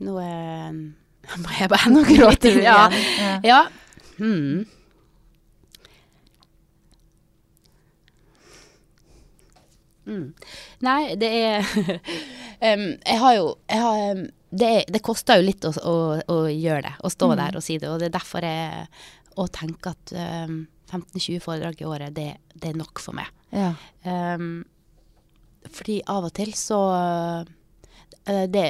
nå 0.00 0.12
må 0.18 1.50
jeg 1.60 1.68
bare 1.70 1.90
Nå 1.92 2.02
gråter 2.08 2.58
Ja. 2.64 2.88
igjen. 2.90 3.44
ja. 3.44 3.60
Mm. 4.18 4.64
Mm. 10.06 10.32
Nei, 10.84 11.14
det 11.16 11.30
er 11.32 11.64
em, 12.64 12.86
Jeg 13.04 13.20
har 13.20 13.36
jo 13.38 13.46
jeg 13.70 13.84
har, 13.84 14.24
det, 14.54 14.72
det 14.92 15.02
koster 15.04 15.40
jo 15.40 15.48
litt 15.48 15.64
å, 15.66 15.72
å, 15.82 15.96
å 16.30 16.38
gjøre 16.50 16.84
det, 16.86 16.94
å 17.02 17.10
stå 17.10 17.32
der 17.38 17.58
og 17.58 17.64
si 17.64 17.78
det. 17.82 17.90
Og 17.90 17.98
det 18.02 18.10
er 18.10 18.18
derfor 18.18 18.46
jeg 18.46 18.86
å 19.40 19.48
tenke 19.50 19.94
at 19.94 20.12
um, 20.46 20.60
15-20 20.92 21.42
foredrag 21.42 21.80
i 21.82 21.88
året, 21.88 22.14
det, 22.14 22.28
det 22.54 22.70
er 22.70 22.78
nok 22.78 23.02
for 23.02 23.16
meg. 23.18 23.30
Ja. 23.54 23.72
Um, 24.06 24.62
fordi 25.72 26.00
av 26.10 26.28
og 26.28 26.34
til 26.36 26.52
så 26.58 26.78
uh, 26.94 28.46
det, 28.46 28.66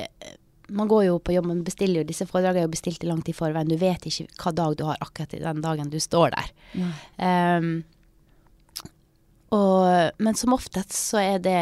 man 0.72 0.88
går 0.88 1.09
jo 1.11 1.18
på 1.20 1.35
jobb, 1.35 1.50
man 1.50 1.64
bestiller 1.66 2.00
jo 2.00 2.09
disse 2.09 2.26
foredragene 2.30 2.64
er 2.64 2.68
jo 2.68 2.74
bestilt 2.74 3.04
i 3.04 3.11
lang 3.11 3.20
tid 3.22 3.35
i 3.35 3.38
forveien. 3.38 3.68
Du 3.68 3.76
vet 3.80 4.09
ikke 4.09 4.28
hva 4.40 4.54
dag 4.57 4.78
du 4.78 4.87
har 4.88 5.02
akkurat 5.04 5.37
i 5.37 5.42
den 5.42 5.61
dagen 5.64 5.92
du 5.92 6.00
står 6.00 6.33
der. 6.35 6.54
Um, 7.20 7.74
og, 9.55 10.21
men 10.23 10.38
som 10.38 10.55
oftest 10.57 10.95
så 10.97 11.21
er 11.21 11.38
det 11.43 11.61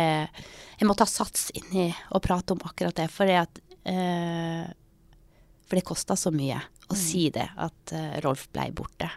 Jeg 0.79 0.89
må 0.89 0.95
ta 0.99 1.07
sats 1.09 1.51
inni 1.59 1.91
og 2.15 2.23
prate 2.25 2.55
om 2.55 2.63
akkurat 2.67 2.97
det, 2.99 3.09
for 3.13 3.29
det 3.29 3.39
at 3.43 3.61
uh, 3.91 4.65
For 5.67 5.79
det 5.79 5.87
koster 5.89 6.19
så 6.19 6.33
mye 6.35 6.61
å 6.93 6.97
si 6.99 7.29
det, 7.33 7.47
at 7.57 7.95
uh, 7.97 8.17
Rolf 8.25 8.49
blei 8.53 8.69
borte. 8.77 9.09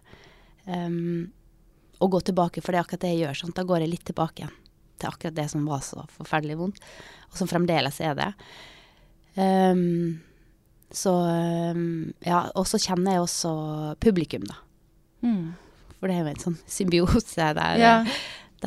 Um, 0.66 1.26
og 2.00 2.14
gå 2.14 2.22
tilbake, 2.28 2.62
for 2.64 2.72
det 2.72 2.80
er 2.80 2.86
akkurat 2.86 3.04
det 3.04 3.12
jeg 3.14 3.24
gjør. 3.26 3.40
Sånn, 3.42 3.56
Da 3.58 3.66
går 3.68 3.84
jeg 3.84 3.92
litt 3.92 4.06
tilbake 4.08 4.44
igjen 4.44 4.54
til 4.96 5.10
akkurat 5.10 5.36
det 5.36 5.50
som 5.52 5.66
var 5.68 5.82
så 5.84 6.06
forferdelig 6.16 6.56
vondt, 6.60 6.80
og 7.28 7.36
som 7.40 7.50
fremdeles 7.52 8.00
er 8.00 8.16
det. 8.16 8.30
Um, 9.36 10.22
så 10.96 11.12
um, 11.12 12.14
Ja, 12.24 12.46
og 12.56 12.68
så 12.70 12.80
kjenner 12.80 13.18
jeg 13.18 13.26
også 13.26 13.52
publikum, 14.04 14.46
da. 14.48 14.62
Mm. 15.26 15.56
For 15.98 16.08
det 16.08 16.16
er 16.16 16.24
jo 16.24 16.32
en 16.32 16.44
sånn 16.46 16.58
symbiose 16.70 17.52
der, 17.58 17.82
Ja. 17.82 17.96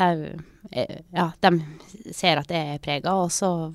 Der 0.02 0.24
eh, 0.72 0.98
Ja, 1.14 1.30
de 1.44 2.12
ser 2.14 2.40
at 2.42 2.50
jeg 2.52 2.74
er 2.76 2.82
prega, 2.84 3.14
og 3.18 3.30
så 3.34 3.72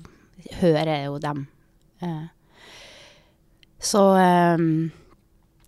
hører 0.60 0.90
jeg 0.96 1.06
jo 1.08 1.18
dem. 1.22 1.46
Eh, 2.04 2.24
så 3.84 4.02
um, 4.58 4.90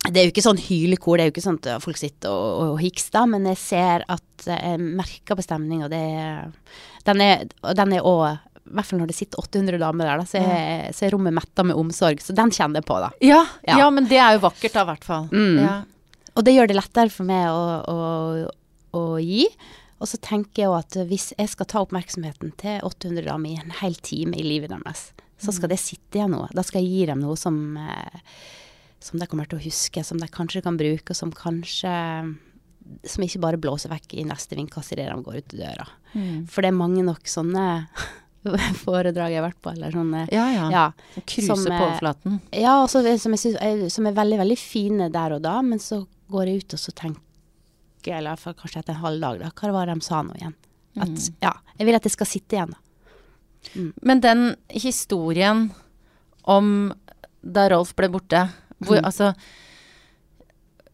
det 0.07 0.21
er 0.21 0.27
jo 0.27 0.31
ikke 0.31 0.45
sånn 0.45 0.61
hylekor, 0.61 1.17
det 1.19 1.25
er 1.25 1.29
jo 1.29 1.33
ikke 1.35 1.43
sånn 1.45 1.59
at 1.61 1.83
folk 1.83 1.99
sitter 1.99 2.31
og, 2.31 2.73
og 2.73 2.77
hikster, 2.81 3.25
men 3.29 3.45
jeg 3.51 3.59
ser 3.61 4.05
at 4.09 4.45
jeg 4.47 4.79
merker 4.81 5.35
på 5.37 5.43
stemninga. 5.45 5.89
Den 5.91 7.23
er 7.23 7.43
og 7.63 7.73
den 7.77 7.95
er 7.97 8.05
òg 8.07 8.23
I 8.67 8.71
hvert 8.77 8.87
fall 8.87 9.01
når 9.01 9.11
det 9.11 9.17
sitter 9.17 9.39
800 9.43 9.79
damer 9.81 10.09
der, 10.09 10.21
da, 10.21 10.25
så, 10.27 10.39
er, 10.43 10.87
så 10.95 11.05
er 11.07 11.13
rommet 11.15 11.35
metta 11.35 11.63
med 11.63 11.77
omsorg. 11.79 12.19
Så 12.23 12.35
den 12.35 12.51
kjenner 12.55 12.81
jeg 12.81 12.87
på, 12.89 12.97
da. 13.03 13.11
Ja, 13.23 13.43
Ja. 13.67 13.77
ja, 13.83 13.89
men 13.93 14.07
det 14.09 14.19
er 14.19 14.35
jo 14.37 14.43
vakkert 14.43 14.73
da, 14.75 14.83
i 14.83 14.89
hvert 14.91 15.07
fall. 15.07 15.27
Mm. 15.31 15.59
Ja. 15.63 15.75
Og 16.37 16.43
det 16.45 16.53
gjør 16.53 16.67
det 16.69 16.75
lettere 16.77 17.09
for 17.13 17.27
meg 17.27 17.47
å, 17.49 17.61
å, 17.89 18.97
å 18.99 19.03
gi. 19.23 19.47
Og 19.97 20.09
så 20.11 20.19
tenker 20.21 20.63
jeg 20.63 20.73
at 20.77 20.97
hvis 21.09 21.31
jeg 21.37 21.49
skal 21.49 21.69
ta 21.69 21.81
oppmerksomheten 21.81 22.53
til 22.61 22.83
800 22.85 23.25
damer 23.25 23.53
i 23.53 23.61
en 23.61 23.73
hel 23.79 23.97
time 24.05 24.37
i 24.37 24.45
livet 24.45 24.73
deres, 24.73 25.09
så 25.37 25.53
skal 25.53 25.71
det 25.71 25.79
sitte 25.81 26.19
igjen 26.19 26.33
noe. 26.33 26.49
Da 26.53 26.63
skal 26.65 26.81
jeg 26.81 26.93
gi 26.93 27.07
dem 27.09 27.21
noe 27.21 27.37
som, 27.37 27.77
eh, 27.77 28.21
som 29.03 29.21
de 29.21 29.27
kommer 29.29 29.49
til 29.49 29.59
å 29.59 29.63
huske, 29.63 30.03
som 30.05 30.21
de 30.21 30.29
kanskje 30.29 30.63
kan 30.65 30.77
bruke, 30.77 31.11
og 31.11 31.15
som 31.17 31.33
kanskje 31.33 32.35
Som 33.03 33.25
ikke 33.25 33.41
bare 33.43 33.57
blåser 33.59 33.91
vekk 33.91 34.13
i 34.15 34.23
neste 34.23 34.55
vindkast 34.55 34.93
idet 34.93 35.09
de 35.11 35.15
går 35.19 35.41
ut 35.41 35.55
døra. 35.59 35.89
Mm. 36.13 36.47
For 36.47 36.63
det 36.63 36.69
er 36.69 36.77
mange 36.77 37.03
nok 37.03 37.27
sånne 37.27 37.89
foredrag 38.85 39.33
jeg 39.33 39.41
har 39.41 39.43
vært 39.49 39.59
på, 39.59 39.73
eller 39.73 39.91
sånne 39.91 40.21
ja, 40.31 40.45
ja. 40.53 40.69
Ja. 40.71 40.85
Kruse 41.27 41.67
på 41.67 41.73
eh, 41.73 41.81
overflaten. 41.83 42.39
Ja, 42.55 42.77
også, 42.85 43.03
som, 43.19 43.35
synes, 43.35 43.91
som 43.91 44.07
er 44.07 44.15
veldig, 44.15 44.39
veldig 44.39 44.57
fine 44.61 45.09
der 45.11 45.35
og 45.35 45.43
da, 45.43 45.57
men 45.67 45.83
så 45.83 46.05
går 46.31 46.47
jeg 46.47 46.63
ut 46.63 46.77
og 46.77 46.83
så 46.85 46.95
tenker 46.95 47.26
eller 48.11 48.35
for 48.37 48.53
kanskje 48.53 48.79
etter 48.79 48.93
en 48.95 49.01
halv 49.03 49.19
dag, 49.21 49.39
da, 49.39 49.49
hva 49.49 49.71
var 49.73 49.85
det 49.89 49.95
de 49.99 50.01
sa 50.05 50.21
nå 50.23 50.33
igjen? 50.35 50.53
At, 50.97 51.07
Mm. 51.09 51.33
ja, 51.43 51.53
jeg 51.77 51.85
vil 51.85 51.95
at 51.95 52.03
det 52.03 52.11
skal 52.11 52.25
sitte 52.25 52.55
igjen, 52.57 52.71
da. 52.73 53.91
Men 54.01 54.19
den 54.21 54.55
historien 54.69 55.71
om 56.45 56.93
da 57.43 57.67
Rolf 57.69 57.95
ble 57.95 58.07
borte, 58.09 58.49
hvor, 58.79 58.97
Mm. 58.97 59.05
altså 59.05 59.33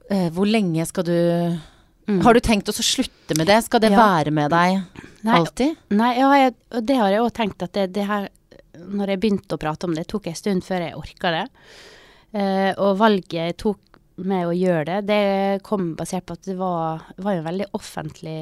eh, 0.09 0.29
Hvor 0.29 0.45
lenge 0.49 0.85
skal 0.87 1.03
du 1.03 1.59
Mm. 2.05 2.21
Har 2.21 2.33
du 2.33 2.41
tenkt 2.41 2.67
å 2.67 2.73
slutte 2.75 3.37
med 3.37 3.47
det? 3.47 3.63
Skal 3.63 3.79
det 3.79 3.91
Ja. 3.91 3.95
være 3.97 4.29
med 4.29 4.51
deg 4.51 4.83
Nei, 5.23 5.37
alltid? 5.39 5.77
Nei, 5.91 6.17
ja, 6.19 6.31
jeg, 6.33 6.55
og 6.73 6.85
det 6.85 6.97
har 6.97 7.09
jeg 7.11 7.21
òg 7.21 7.31
tenkt 7.33 7.63
at 7.63 7.71
det, 7.71 7.93
det 7.93 8.05
her 8.05 8.27
Når 8.75 9.07
jeg 9.07 9.19
begynte 9.21 9.55
å 9.55 9.57
prate 9.59 9.85
om 9.85 9.93
det, 9.93 10.07
tok 10.07 10.23
jeg 10.25 10.31
en 10.33 10.35
stund 10.35 10.63
før 10.63 10.79
jeg 10.81 10.95
orka 10.95 11.31
det. 11.31 11.49
Eh, 12.33 12.73
og 12.77 12.97
valget 12.97 13.29
jeg 13.31 13.57
tok 13.57 13.77
med 14.21 14.45
å 14.45 14.53
gjøre 14.53 14.85
det, 14.89 14.99
det 15.09 15.63
kom 15.65 15.93
basert 15.97 16.27
på 16.27 16.35
at 16.37 16.45
det 16.45 16.57
var, 16.59 17.07
var 17.17 17.39
jo 17.39 17.47
veldig 17.47 17.71
offentlig 17.73 18.37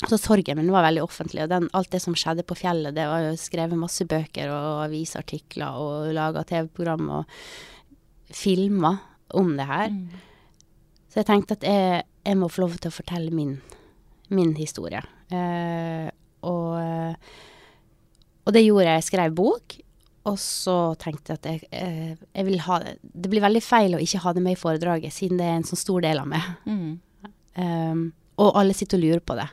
så 0.00 0.06
Altså 0.06 0.16
sorgen 0.16 0.56
min 0.56 0.70
var 0.72 0.86
veldig 0.86 1.02
offentlig, 1.04 1.42
og 1.44 1.50
den, 1.52 1.66
alt 1.76 1.90
det 1.92 1.98
som 2.00 2.14
skjedde 2.16 2.46
på 2.48 2.56
fjellet, 2.56 2.94
det 2.96 3.04
var 3.04 3.20
jo 3.20 3.34
skrevet 3.36 3.76
masse 3.76 4.06
bøker 4.08 4.48
og 4.48 4.86
avisartikler 4.86 5.76
og 5.76 6.14
laga 6.16 6.40
TV-program 6.48 7.10
og 7.18 7.34
filmer 8.32 8.96
om 9.36 9.52
det 9.58 9.66
her. 9.68 9.92
Mm. 9.92 10.08
Så 11.10 11.20
jeg 11.20 11.28
tenkte 11.28 11.58
at 11.58 11.66
jeg, 11.68 12.06
jeg 12.24 12.38
må 12.40 12.48
få 12.48 12.64
lov 12.64 12.78
til 12.80 12.88
å 12.88 12.96
fortelle 12.96 13.34
min, 13.34 13.58
min 14.32 14.54
historie. 14.56 15.02
Eh, 15.28 16.08
og, 16.48 16.80
eh, 16.80 17.36
og 18.46 18.56
det 18.56 18.64
gjorde 18.64 18.86
jeg. 18.86 19.02
Jeg 19.02 19.08
skrev 19.10 19.36
bok. 19.36 19.76
Og 20.30 20.38
så 20.38 20.76
tenkte 21.00 21.34
jeg 21.34 21.40
at 21.40 21.48
jeg, 21.48 21.68
eh, 21.74 22.12
jeg 22.36 22.46
vil 22.46 22.60
ha 22.66 22.78
det 22.84 22.96
Det 23.02 23.30
blir 23.32 23.42
veldig 23.42 23.62
feil 23.64 23.96
å 23.96 24.02
ikke 24.02 24.22
ha 24.24 24.34
det 24.36 24.44
med 24.44 24.56
i 24.56 24.60
foredraget, 24.60 25.14
siden 25.14 25.40
det 25.40 25.48
er 25.48 25.58
en 25.58 25.66
så 25.66 25.78
stor 25.78 26.04
del 26.04 26.20
av 26.22 26.28
meg. 26.30 26.46
Mm. 26.66 27.00
Um, 27.60 28.04
og 28.40 28.54
alle 28.56 28.76
sitter 28.76 29.00
og 29.00 29.04
lurer 29.04 29.24
på 29.24 29.36
det. 29.36 29.48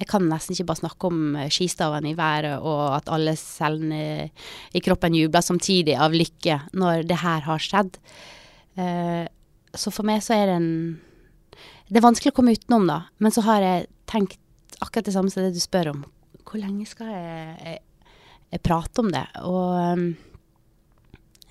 Jeg 0.00 0.08
kan 0.08 0.24
nesten 0.28 0.54
ikke 0.54 0.68
bare 0.70 0.80
snakke 0.80 1.08
om 1.10 1.18
skistaven 1.36 1.52
skistavene 1.52 2.10
i 2.10 2.16
været, 2.16 2.62
og 2.64 2.96
at 2.96 3.10
alle 3.12 3.34
cellene 3.36 4.30
i 4.72 4.82
kroppen 4.82 5.16
jubler 5.16 5.44
samtidig 5.44 5.96
av 6.00 6.16
lykke 6.16 6.56
når 6.72 7.04
det 7.08 7.20
her 7.20 7.44
har 7.46 7.62
skjedd. 7.62 8.00
Uh, 8.78 9.26
så 9.76 9.92
for 9.94 10.08
meg 10.08 10.24
så 10.24 10.34
er 10.34 10.50
det 10.50 10.56
en 10.58 10.72
Det 11.90 11.98
er 11.98 12.06
vanskelig 12.06 12.32
å 12.32 12.38
komme 12.38 12.54
utenom, 12.54 12.86
da. 12.86 13.02
Men 13.18 13.34
så 13.34 13.44
har 13.46 13.62
jeg 13.64 13.88
tenkt 14.10 14.38
akkurat 14.80 15.06
det 15.06 15.14
samme 15.14 15.30
som 15.30 15.42
det 15.42 15.54
du 15.54 15.62
spør 15.62 15.92
om. 15.92 16.04
Hvor 16.46 16.60
lenge 16.62 16.86
skal 16.88 17.10
jeg 17.10 17.80
prate 18.58 19.02
om 19.04 19.10
det? 19.14 19.26
Og 19.46 19.94
um, 19.94 20.06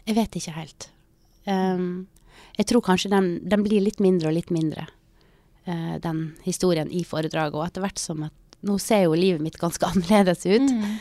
jeg 0.04 0.18
vet 0.18 0.36
ikke 0.36 0.56
helt. 0.58 0.90
Um, 1.48 2.08
jeg 2.60 2.68
tror 2.68 2.84
kanskje 2.84 3.12
den, 3.14 3.30
den 3.48 3.64
blir 3.64 3.84
litt 3.84 4.02
mindre 4.04 4.32
og 4.32 4.36
litt 4.36 4.52
mindre 4.52 4.84
eh, 5.64 5.96
den 6.04 6.34
historien 6.44 6.90
i 6.92 7.06
foredraget. 7.08 7.56
Og 7.56 7.66
etter 7.68 7.86
hvert 7.86 8.02
som 8.02 8.28
at 8.28 8.36
Nå 8.60 8.74
ser 8.84 9.06
jo 9.06 9.14
livet 9.16 9.40
mitt 9.40 9.56
ganske 9.56 9.88
annerledes 9.88 10.42
ut. 10.44 10.66
Mm. 10.68 10.98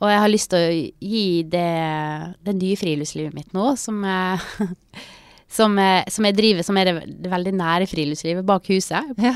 Og 0.00 0.12
jeg 0.12 0.20
har 0.22 0.30
lyst 0.30 0.52
til 0.52 0.62
å 0.62 0.76
gi 1.02 1.24
det, 1.50 1.70
det 2.46 2.54
nye 2.54 2.78
friluftslivet 2.78 3.34
mitt 3.34 3.50
nå, 3.56 3.72
som 3.74 3.98
jeg, 4.06 4.68
som 5.50 5.74
som 6.08 6.26
jeg 6.28 6.36
driver, 6.38 6.62
som 6.62 6.76
er 6.78 6.84
det, 6.90 6.94
veldig 7.32 7.52
nære 7.58 7.88
friluftslivet 7.90 8.44
bak 8.46 8.68
huset. 8.70 9.08
Ja. 9.26 9.32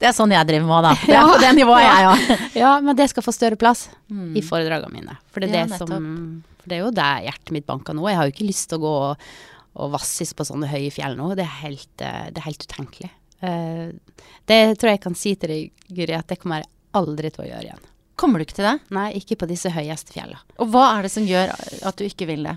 Det 0.00 0.08
er 0.08 0.14
sånn 0.16 0.32
jeg 0.32 0.48
driver 0.48 0.66
med 0.70 0.86
da. 0.88 0.92
Det 1.06 1.12
er 1.12 1.18
Ja. 1.18 1.26
på 1.28 1.40
det 1.42 1.50
nivået 1.58 1.84
jeg 1.84 2.06
òg. 2.08 2.22
Ja, 2.62 2.70
men 2.80 2.96
det 2.96 3.10
skal 3.12 3.26
få 3.26 3.34
større 3.36 3.56
plass 3.60 3.88
Mm. 4.08 4.32
i 4.36 4.40
foredragene 4.40 4.88
mine. 4.94 5.18
For 5.30 5.40
det 5.44 5.50
er, 5.52 5.66
Ja, 5.66 5.66
det, 5.68 5.78
som, 5.78 6.42
for 6.62 6.70
det 6.72 6.78
er 6.78 6.80
jo 6.86 6.90
der 6.96 7.20
hjertet 7.26 7.52
mitt 7.52 7.66
banker 7.68 7.92
nå. 7.92 8.06
Jeg 8.08 8.16
har 8.16 8.24
jo 8.30 8.32
ikke 8.32 8.46
lyst 8.48 8.70
til 8.70 8.78
å 8.78 8.84
gå 8.86 8.92
og, 9.10 9.26
og 9.76 9.90
vasses 9.92 10.32
på 10.34 10.46
sånne 10.48 10.70
høye 10.72 10.88
fjell 10.90 11.14
nå. 11.20 11.34
Det 11.36 11.44
er 11.44 11.56
helt, 11.60 11.92
eh, 12.00 12.30
det 12.32 12.40
er 12.40 12.46
helt 12.48 12.64
utenkelig. 12.64 13.10
Uh, 13.44 13.92
det 14.50 14.56
tror 14.80 14.88
jeg 14.90 14.96
jeg 14.96 15.02
kan 15.04 15.14
si 15.14 15.34
til 15.38 15.52
deg, 15.52 15.68
Guri, 15.94 16.16
at 16.16 16.26
det 16.32 16.40
kommer 16.40 16.62
jeg 16.64 16.70
aldri 16.98 17.28
til 17.30 17.44
å 17.44 17.48
gjøre 17.50 17.68
igjen. 17.68 17.84
Kommer 18.18 18.40
du 18.40 18.46
ikke 18.48 18.56
til 18.58 18.66
det? 18.66 18.72
Nei, 18.96 19.12
ikke 19.20 19.36
på 19.38 19.46
disse 19.46 19.70
høyeste 19.70 20.10
fjellene. 20.16 20.40
Og 20.58 20.72
hva 20.72 20.88
er 20.96 21.04
det 21.06 21.12
som 21.14 21.22
gjør 21.28 21.52
at 21.86 22.00
du 22.00 22.02
ikke 22.08 22.26
vil 22.32 22.48
det? 22.48 22.56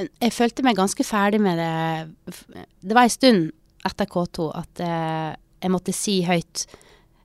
Jeg 0.00 0.32
følte 0.32 0.64
meg 0.64 0.78
ganske 0.78 1.04
ferdig 1.04 1.40
med 1.42 1.60
det. 1.60 2.36
Det 2.80 2.96
var 2.96 3.06
en 3.06 3.12
stund 3.12 3.50
etter 3.86 4.08
K2 4.08 4.48
at 4.56 4.82
eh, 4.82 5.32
jeg 5.62 5.72
måtte 5.72 5.94
si 5.94 6.20
høyt, 6.26 6.64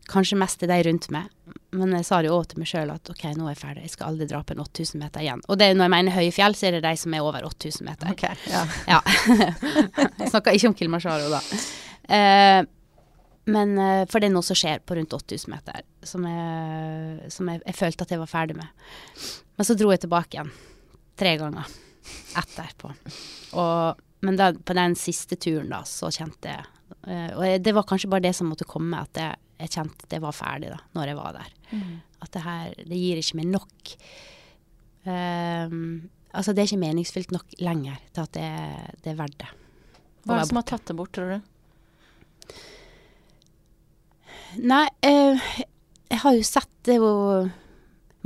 kanskje 0.08 0.38
mest 0.40 0.62
til 0.62 0.72
de 0.72 0.78
rundt 0.88 1.10
meg, 1.12 1.28
men 1.76 1.92
jeg 1.98 2.06
sa 2.08 2.22
det 2.24 2.30
jo 2.30 2.38
òg 2.38 2.46
til 2.52 2.62
meg 2.62 2.70
sjøl 2.70 2.94
at 2.94 3.10
OK, 3.12 3.26
nå 3.36 3.48
er 3.48 3.52
jeg 3.52 3.60
ferdig, 3.60 3.82
jeg 3.84 3.94
skal 3.98 4.14
aldri 4.14 4.28
dra 4.30 4.40
på 4.40 4.56
en 4.56 4.62
8000 4.64 5.02
meter 5.04 5.26
igjen. 5.26 5.42
Og 5.52 5.60
det, 5.60 5.68
når 5.76 5.88
jeg 5.88 5.94
mener 5.94 6.16
høye 6.16 6.36
fjell, 6.36 6.56
så 6.56 6.70
er 6.70 6.78
det 6.78 6.86
de 6.86 6.94
som 7.02 7.16
er 7.18 7.26
over 7.26 7.48
8000 7.50 7.88
meter. 7.90 8.14
Okay, 8.14 8.40
ja. 8.52 8.64
Ja. 8.94 9.02
jeg 10.22 10.32
snakker 10.32 10.56
ikke 10.56 10.72
om 10.72 10.78
Kilimanjaro 10.80 11.28
da. 11.34 11.42
Uh, 12.08 12.62
men 13.48 13.78
eh, 13.80 14.02
for 14.12 14.20
det 14.20 14.28
er 14.28 14.34
noe 14.34 14.44
som 14.44 14.58
skjer 14.60 14.82
på 14.84 14.98
rundt 14.98 15.14
8000 15.16 15.52
meter, 15.54 15.84
som, 16.04 16.26
jeg, 16.28 17.30
som 17.32 17.48
jeg, 17.48 17.62
jeg 17.64 17.78
følte 17.80 18.04
at 18.04 18.12
jeg 18.12 18.20
var 18.20 18.32
ferdig 18.32 18.58
med. 18.60 18.88
Men 19.56 19.68
så 19.68 19.76
dro 19.80 19.94
jeg 19.94 20.04
tilbake 20.04 20.36
igjen. 20.36 20.52
Tre 21.16 21.32
ganger 21.40 21.78
etterpå. 22.38 22.94
Og, 23.60 24.02
men 24.26 24.40
da, 24.40 24.52
på 24.54 24.76
den 24.78 24.98
siste 25.00 25.38
turen 25.40 25.72
da, 25.74 25.84
så 25.88 26.10
kjente 26.14 26.50
jeg 26.52 26.66
eh, 27.06 27.30
Og 27.38 27.62
det 27.62 27.74
var 27.76 27.86
kanskje 27.88 28.10
bare 28.12 28.26
det 28.26 28.34
som 28.38 28.50
måtte 28.50 28.68
komme, 28.70 29.04
at 29.04 29.22
jeg, 29.22 29.38
jeg 29.62 29.74
kjente 29.78 30.10
det 30.10 30.22
var 30.24 30.36
ferdig 30.36 30.74
da, 30.74 30.82
når 30.98 31.12
jeg 31.12 31.20
var 31.20 31.38
der. 31.38 31.54
At 32.26 32.34
det 32.34 32.44
her, 32.46 32.74
det 32.82 33.00
gir 33.04 33.22
ikke 33.22 33.42
meg 33.42 33.54
nok 33.56 33.96
Um, 35.08 36.10
Altså, 36.38 36.54
det 36.54 36.62
er 36.62 36.68
ikke 36.70 36.84
meningsfylt 36.84 37.32
nok 37.34 37.56
lenger 37.64 37.96
til 38.14 38.26
at 38.26 38.34
det, 38.36 38.50
det 39.02 39.14
er 39.14 39.18
verdt 39.18 39.40
det. 39.42 39.48
Hva 40.28 40.36
er 40.36 40.44
det 40.44 40.50
som 40.52 40.60
har 40.60 40.68
tatt 40.70 40.90
det 40.90 40.96
bort, 41.00 41.14
tror 41.16 41.32
du? 41.32 42.58
Nei, 44.68 44.84
eh, 45.08 45.48
jeg 46.12 46.20
har 46.22 46.36
jo 46.36 46.44
sett 46.46 46.70
det 46.86 47.00
jo 47.00 47.10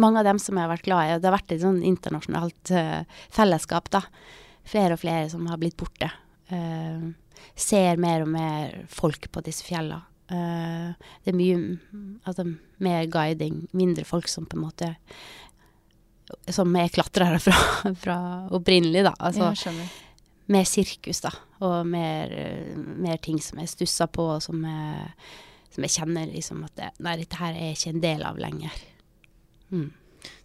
mange 0.02 0.22
av 0.22 0.28
dem 0.28 0.40
som 0.42 0.58
jeg 0.58 0.66
har 0.66 0.74
vært 0.74 0.88
glad 0.88 1.08
i. 1.08 1.18
Det 1.22 1.30
har 1.30 1.38
vært 1.38 1.56
et 1.56 1.64
sånn 1.64 1.82
internasjonalt 1.88 2.74
uh, 2.76 3.24
fellesskap, 3.34 3.90
da. 3.94 4.04
Flere 4.68 4.98
og 4.98 5.02
flere 5.02 5.30
som 5.32 5.48
har 5.50 5.60
blitt 5.62 5.78
borte. 5.80 6.12
Uh, 6.52 7.12
ser 7.58 8.02
mer 8.02 8.26
og 8.26 8.32
mer 8.34 8.82
folk 8.92 9.30
på 9.32 9.44
disse 9.46 9.66
fjellene. 9.68 10.04
Uh, 10.32 10.94
det 11.26 11.34
er 11.34 11.36
mye 11.36 11.56
altså, 12.24 12.46
mer 12.80 13.08
guiding, 13.12 13.66
mindre 13.76 14.06
folk 14.08 14.30
som 14.32 14.46
på 14.48 14.56
en 14.56 14.64
måte 14.64 14.94
som 16.48 16.72
er 16.80 16.92
klatrere 16.94 17.40
fra, 17.46 17.92
fra 18.00 18.18
opprinnelig, 18.56 19.04
da. 19.10 19.16
Altså 19.20 19.52
mer 20.52 20.68
sirkus, 20.68 21.22
da. 21.24 21.32
Og 21.62 21.88
mer, 21.88 22.34
mer 22.76 23.20
ting 23.24 23.40
som 23.44 23.62
jeg 23.62 23.72
stusser 23.72 24.10
på, 24.12 24.26
og 24.36 24.44
som 24.44 24.64
jeg, 24.66 25.12
som 25.72 25.86
jeg 25.88 25.96
kjenner 25.96 26.32
liksom 26.32 26.64
at 26.68 26.74
det, 26.80 26.90
Nei, 27.06 27.18
dette 27.22 27.40
her 27.40 27.56
er 27.56 27.72
jeg 27.72 27.80
ikke 27.80 27.94
en 27.94 28.04
del 28.06 28.26
av 28.28 28.42
lenger. 28.42 28.80
Mm. 29.72 29.90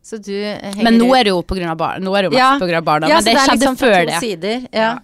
Så 0.07 0.19
du 0.23 0.33
eh, 0.33 0.61
henger 0.63 0.85
Men 0.87 0.99
nå 0.99 1.11
er 1.19 1.25
det 1.25 1.31
jo 1.35 1.43
på 1.43 1.57
grunn 1.59 1.69
av 1.69 1.77
barn. 1.77 2.03
Nå 2.07 2.15
er 2.17 2.23
det 2.23 2.31
jo 2.31 2.37
mest 2.37 2.45
Ja. 2.45 2.53
på 2.61 2.67
grunn 2.71 2.79
av 2.79 2.85
barna. 2.87 3.09
Ja, 3.11 3.17
men 3.21 3.25
det, 3.25 3.35
er 3.35 3.45
skjedde 3.45 3.59
liksom 3.59 3.77
før 3.77 4.07
det. 4.07 4.21
Sider. 4.23 4.67
Ja. 4.73 4.81
Ja. 4.81 4.95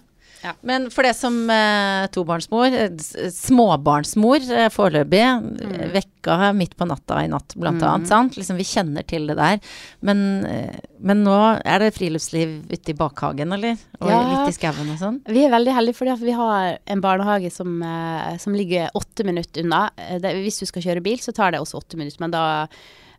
Ja. 0.43 0.51
Men 0.61 0.89
for 0.91 1.03
det 1.07 1.13
som 1.15 1.49
eh, 1.49 2.05
tobarnsmor, 2.11 2.65
eh, 2.75 2.89
småbarnsmor 3.31 4.43
eh, 4.51 4.67
foreløpig, 4.73 5.21
mm. 5.39 5.75
vekka 5.93 6.49
midt 6.57 6.73
på 6.75 6.87
natta 6.89 7.21
i 7.23 7.29
natt 7.31 7.55
blant 7.55 7.79
Mm. 7.79 7.87
annet, 7.89 8.07
sant? 8.11 8.35
Liksom 8.35 8.57
vi 8.59 8.65
kjenner 8.67 9.05
til 9.07 9.27
det 9.31 9.37
der. 9.39 9.61
Men, 10.01 10.45
eh, 10.45 10.75
men 10.99 11.23
nå 11.23 11.37
er 11.63 11.79
det 11.79 11.93
friluftsliv 11.95 12.57
ute 12.71 12.91
i 12.91 12.97
bakhagen, 12.99 13.53
eller? 13.55 13.77
Og 14.01 14.09
Ja. 14.09 14.19
litt 14.33 14.51
i 14.51 14.57
skauen 14.59 14.91
og 14.91 14.99
sånn? 14.99 15.21
Vi 15.31 15.45
er 15.45 15.49
veldig 15.55 15.73
heldige 15.77 15.95
fordi 15.95 16.17
vi 16.25 16.31
har 16.31 16.77
en 16.87 17.01
barnehage 17.01 17.51
som, 17.51 17.81
eh, 17.81 18.35
som 18.37 18.53
ligger 18.53 18.89
åtte 18.95 19.23
minutter 19.23 19.63
unna. 19.63 19.91
Eh, 19.97 20.19
Det, 20.19 20.35
hvis 20.43 20.59
du 20.59 20.65
skal 20.65 20.81
kjøre 20.81 21.03
bil, 21.03 21.17
så 21.19 21.33
tar 21.33 21.51
det 21.51 21.61
også 21.61 21.79
åtte 21.79 21.95
minutter, 21.95 22.19
men 22.19 22.31
da, 22.31 22.67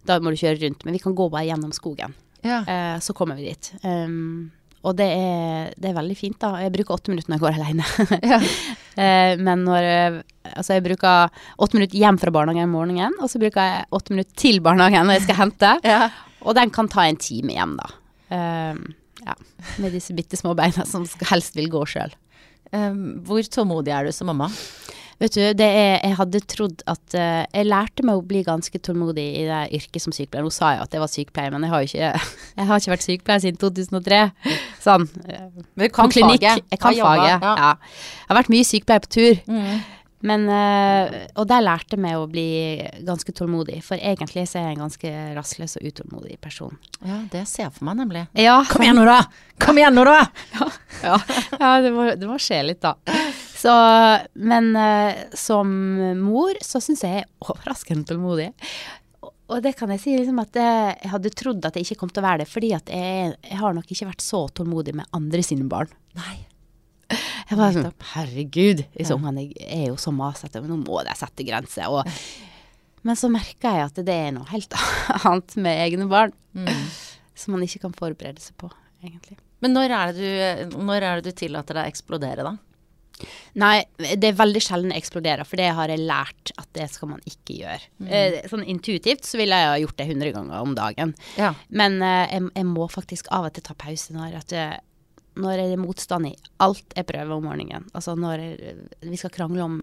da 0.09 0.19
må 0.21 0.33
du 0.33 0.41
kjøre 0.41 0.61
rundt. 0.65 0.85
Men 0.85 0.97
vi 0.97 1.03
kan 1.03 1.17
gå 1.17 1.29
bare 1.33 1.49
gjennom 1.49 1.73
skogen. 1.75 2.15
Ja. 2.45 2.61
Eh, 2.69 2.99
så 3.01 3.15
kommer 3.17 3.39
vi 3.41 3.49
dit. 3.49 3.73
Um, 3.83 4.51
og 4.85 4.99
det 4.99 5.07
er, 5.17 5.71
det 5.81 5.91
er 5.91 5.97
veldig 5.97 6.17
fint, 6.19 6.37
da. 6.43 6.59
Jeg 6.61 6.73
bruker 6.75 6.99
åtte 6.99 7.13
minutter 7.13 7.33
når 7.33 7.39
jeg 7.39 7.45
går 7.45 7.57
alene. 7.63 8.21
Ja. 8.35 8.41
Eh, 8.95 9.41
men 9.41 9.65
når 9.67 9.91
eh, 9.91 10.21
Altså, 10.45 10.75
jeg 10.77 10.85
bruker 10.85 11.33
åtte 11.65 11.79
minutter 11.79 11.97
hjem 11.97 12.19
fra 12.21 12.31
barnehagen 12.35 12.69
om 12.69 12.75
morgenen, 12.77 13.15
og 13.25 13.31
så 13.33 13.41
bruker 13.41 13.65
jeg 13.65 13.87
åtte 13.97 14.13
minutter 14.13 14.37
til 14.37 14.59
barnehagen 14.63 15.09
når 15.09 15.17
jeg 15.17 15.25
skal 15.25 15.41
hente. 15.41 15.71
Ja. 15.95 16.03
Og 16.45 16.53
den 16.59 16.69
kan 16.69 16.91
ta 16.93 17.07
en 17.09 17.17
time 17.17 17.55
hjem, 17.57 17.79
da. 17.81 17.87
Um, 18.29 18.83
ja. 19.25 19.33
Med 19.81 19.95
disse 19.97 20.13
bitte 20.13 20.37
små 20.37 20.53
beina 20.59 20.85
som 20.85 21.07
helst 21.31 21.57
vil 21.57 21.71
gå 21.73 21.81
sjøl. 21.89 22.13
Um, 22.77 23.23
hvor 23.25 23.41
tålmodig 23.49 23.95
er 23.97 24.05
du 24.05 24.13
som 24.13 24.29
mamma? 24.29 24.51
Vet 25.23 25.37
du, 25.37 25.41
det 25.57 25.67
er, 25.67 25.95
jeg 26.03 26.17
hadde 26.19 26.41
trodd 26.51 26.83
at 26.91 27.15
uh, 27.15 27.45
Jeg 27.47 27.69
lærte 27.69 28.05
meg 28.07 28.19
å 28.19 28.25
bli 28.27 28.43
ganske 28.47 28.81
tålmodig 28.83 29.27
i 29.41 29.45
det 29.49 29.63
yrket 29.79 30.03
som 30.03 30.15
sykepleier. 30.15 30.47
Nå 30.47 30.53
sa 30.55 30.75
jeg 30.75 30.85
at 30.85 30.97
jeg 30.97 31.05
var 31.05 31.13
sykepleier, 31.13 31.55
men 31.55 31.67
jeg 31.67 31.75
har 31.75 31.89
ikke, 31.89 32.13
jeg 32.59 32.71
har 32.71 32.83
ikke 32.83 32.95
vært 32.95 33.09
sykepleier 33.09 33.45
siden 33.47 33.61
2003. 33.63 34.23
Sånn. 34.85 35.09
Men 35.25 35.85
Du 35.87 35.91
På 35.95 36.09
klinikk. 36.13 36.45
Jeg 36.45 36.81
kan 36.81 36.97
faget. 36.99 37.35
Ja. 37.35 37.55
Ja. 37.55 37.75
Jeg 38.25 38.33
har 38.33 38.41
vært 38.43 38.55
mye 38.55 38.71
sykepleier 38.71 39.05
på 39.07 39.15
tur. 39.19 39.45
Mm. 39.51 39.85
Men, 40.25 40.47
eh, 40.49 41.27
og 41.37 41.45
der 41.51 41.61
lærte 41.61 41.99
meg 42.01 42.17
å 42.17 42.25
bli 42.31 42.81
ganske 43.05 43.33
tålmodig. 43.37 43.83
For 43.85 44.01
egentlig 44.01 44.47
så 44.49 44.61
er 44.61 44.71
jeg 44.71 44.79
en 44.79 44.87
ganske 44.87 45.11
rastløs 45.37 45.77
og 45.77 45.89
utålmodig 45.91 46.39
person. 46.41 46.79
ja, 47.05 47.21
det 47.33 47.45
ser 47.51 47.67
jeg 47.67 47.75
for 47.77 47.85
meg 47.91 47.99
nemlig. 48.01 48.25
Ja, 48.41 48.63
Kom 48.71 48.87
igjen 48.87 48.97
nå, 48.97 49.05
da! 49.05 49.19
Kom 49.61 49.77
igjen 49.77 49.95
nå, 49.95 50.07
da! 50.09 50.23
ja, 51.05 51.19
ja 51.61 51.75
det, 51.85 51.93
må, 51.93 52.09
det 52.17 52.31
må 52.31 52.39
skje 52.41 52.63
litt, 52.65 52.81
da. 52.81 52.97
Så, 53.65 53.73
men 54.45 54.75
eh, 54.77 55.23
som 55.41 55.71
mor 56.21 56.59
så 56.61 56.83
syns 56.85 57.01
jeg 57.07 57.15
jeg 57.15 57.25
er 57.25 57.49
overraskende 57.49 58.05
tålmodig. 58.11 58.51
Og- 59.49 59.63
det 59.65 59.75
kan 59.79 59.89
jeg 59.95 60.01
si 60.03 60.17
liksom 60.19 60.41
at 60.43 60.57
jeg, 60.59 60.97
jeg 61.03 61.11
hadde 61.13 61.31
trodd 61.37 61.65
at 61.69 61.77
jeg 61.79 61.87
ikke 61.87 61.99
kom 62.03 62.11
til 62.13 62.21
å 62.23 62.27
være 62.27 62.43
det, 62.45 62.49
fordi 62.51 62.73
at 62.77 62.91
jeg, 62.93 63.35
jeg 63.45 63.59
har 63.61 63.77
nok 63.77 63.89
ikke 63.93 64.09
vært 64.11 64.25
så 64.25 64.43
tålmodig 64.53 64.95
med 65.01 65.09
andre 65.17 65.43
sine 65.47 65.65
barn. 65.71 65.89
Nei. 66.17 66.37
Jeg 67.15 67.59
var 67.61 67.73
sånn, 67.77 67.91
herregud, 68.15 68.81
disse 68.97 69.15
ungene 69.15 69.45
er 69.61 69.91
jo 69.91 69.97
så 70.01 70.13
masete, 70.17 70.63
men 70.65 70.73
nå 70.73 70.79
må 70.87 71.03
de 71.05 71.13
sette 71.17 71.45
grenser. 71.47 71.93
Og, 71.93 72.09
men 73.05 73.19
så 73.21 73.29
merka 73.33 73.75
jeg 73.77 73.85
at 73.91 74.01
det 74.09 74.17
er 74.17 74.33
noe 74.35 74.49
helt 74.49 74.73
annet 75.25 75.57
med 75.61 75.83
egne 75.89 76.09
barn, 76.11 76.37
Mm. 76.55 76.69
som 77.35 77.51
man 77.57 77.65
ikke 77.67 77.81
kan 77.83 77.95
forberede 77.99 78.39
seg 78.39 78.55
på, 78.61 78.69
egentlig. 79.03 79.35
Men 79.65 79.73
når 79.75 79.91
er, 79.97 80.13
det 80.15 80.29
du, 80.71 80.85
er 80.95 81.17
det 81.19 81.33
du 81.33 81.33
tillater 81.35 81.75
deg 81.75 81.89
å 81.89 81.91
eksplodere, 81.91 82.45
da? 82.47 82.53
Nei, 83.63 83.85
det 84.19 84.27
er 84.33 84.39
veldig 84.39 84.61
sjelden 84.65 84.91
jeg 84.91 85.05
eksploderer, 85.05 85.47
for 85.47 85.61
det 85.61 85.69
har 85.77 85.89
jeg 85.93 86.03
lært 86.03 86.51
at 86.59 86.67
det 86.75 86.89
skal 86.91 87.13
man 87.13 87.21
ikke 87.31 87.59
gjøre. 87.61 87.85
Eh, 88.09 88.41
sånn 88.51 88.65
intuitivt 88.67 89.25
så 89.29 89.39
ville 89.39 89.55
jeg 89.61 89.71
ha 89.71 89.77
gjort 89.85 89.97
det 90.01 90.09
100 90.11 90.33
ganger 90.35 90.65
om 90.65 90.75
dagen. 90.75 91.13
Ja. 91.39 91.53
Men 91.71 92.01
eh, 92.03 92.25
jeg, 92.35 92.49
jeg 92.59 92.67
må 92.73 92.89
faktisk 92.91 93.31
av 93.31 93.47
og 93.49 93.55
til 93.55 93.63
ta 93.69 93.77
pause 93.79 94.17
når, 94.17 94.35
at 94.41 94.55
jeg, 94.57 94.81
når 95.39 95.63
jeg 95.63 95.77
er 95.77 95.81
motstand 95.85 96.29
i 96.33 96.35
alt 96.67 96.97
jeg 96.99 97.07
prøver 97.09 97.37
om 97.39 97.47
morgenen. 97.47 97.87
Altså 97.95 98.17
når 98.19 98.43
jeg, 98.43 98.75
vi 99.07 99.21
skal 99.23 99.33
krangle 99.35 99.63
om 99.69 99.79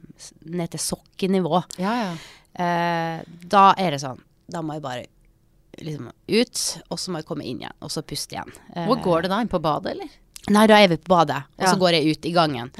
ned 0.51 0.75
til 0.75 0.83
sokkenivå, 0.89 1.63
Ja, 1.79 1.95
ja. 2.03 2.11
eh, 2.59 3.23
da 3.47 3.69
er 3.79 3.95
det 3.95 4.01
sånn. 4.03 4.19
Da 4.51 4.59
må 4.65 4.75
jeg 4.75 4.83
bare 4.83 5.07
liksom 5.79 6.09
ut, 6.11 6.61
og 6.91 6.99
så 6.99 7.13
må 7.15 7.21
jeg 7.21 7.29
komme 7.31 7.45
inn 7.47 7.61
igjen, 7.63 7.77
og 7.79 7.89
så 7.95 8.03
puste 8.03 8.35
igjen. 8.35 8.51
Eh, 8.75 8.85
Hvor 8.91 8.99
går 9.01 9.23
det 9.23 9.31
da? 9.31 9.39
Inn 9.39 9.49
på 9.51 9.61
badet, 9.63 9.95
eller? 9.95 10.11
Nei, 10.51 10.63
da 10.67 10.79
er 10.81 10.89
vi 10.89 10.97
på 10.97 11.11
badet, 11.13 11.37
og 11.61 11.67
så 11.69 11.77
går 11.79 11.95
jeg 11.99 12.15
ut 12.17 12.25
i 12.27 12.31
gangen. 12.35 12.71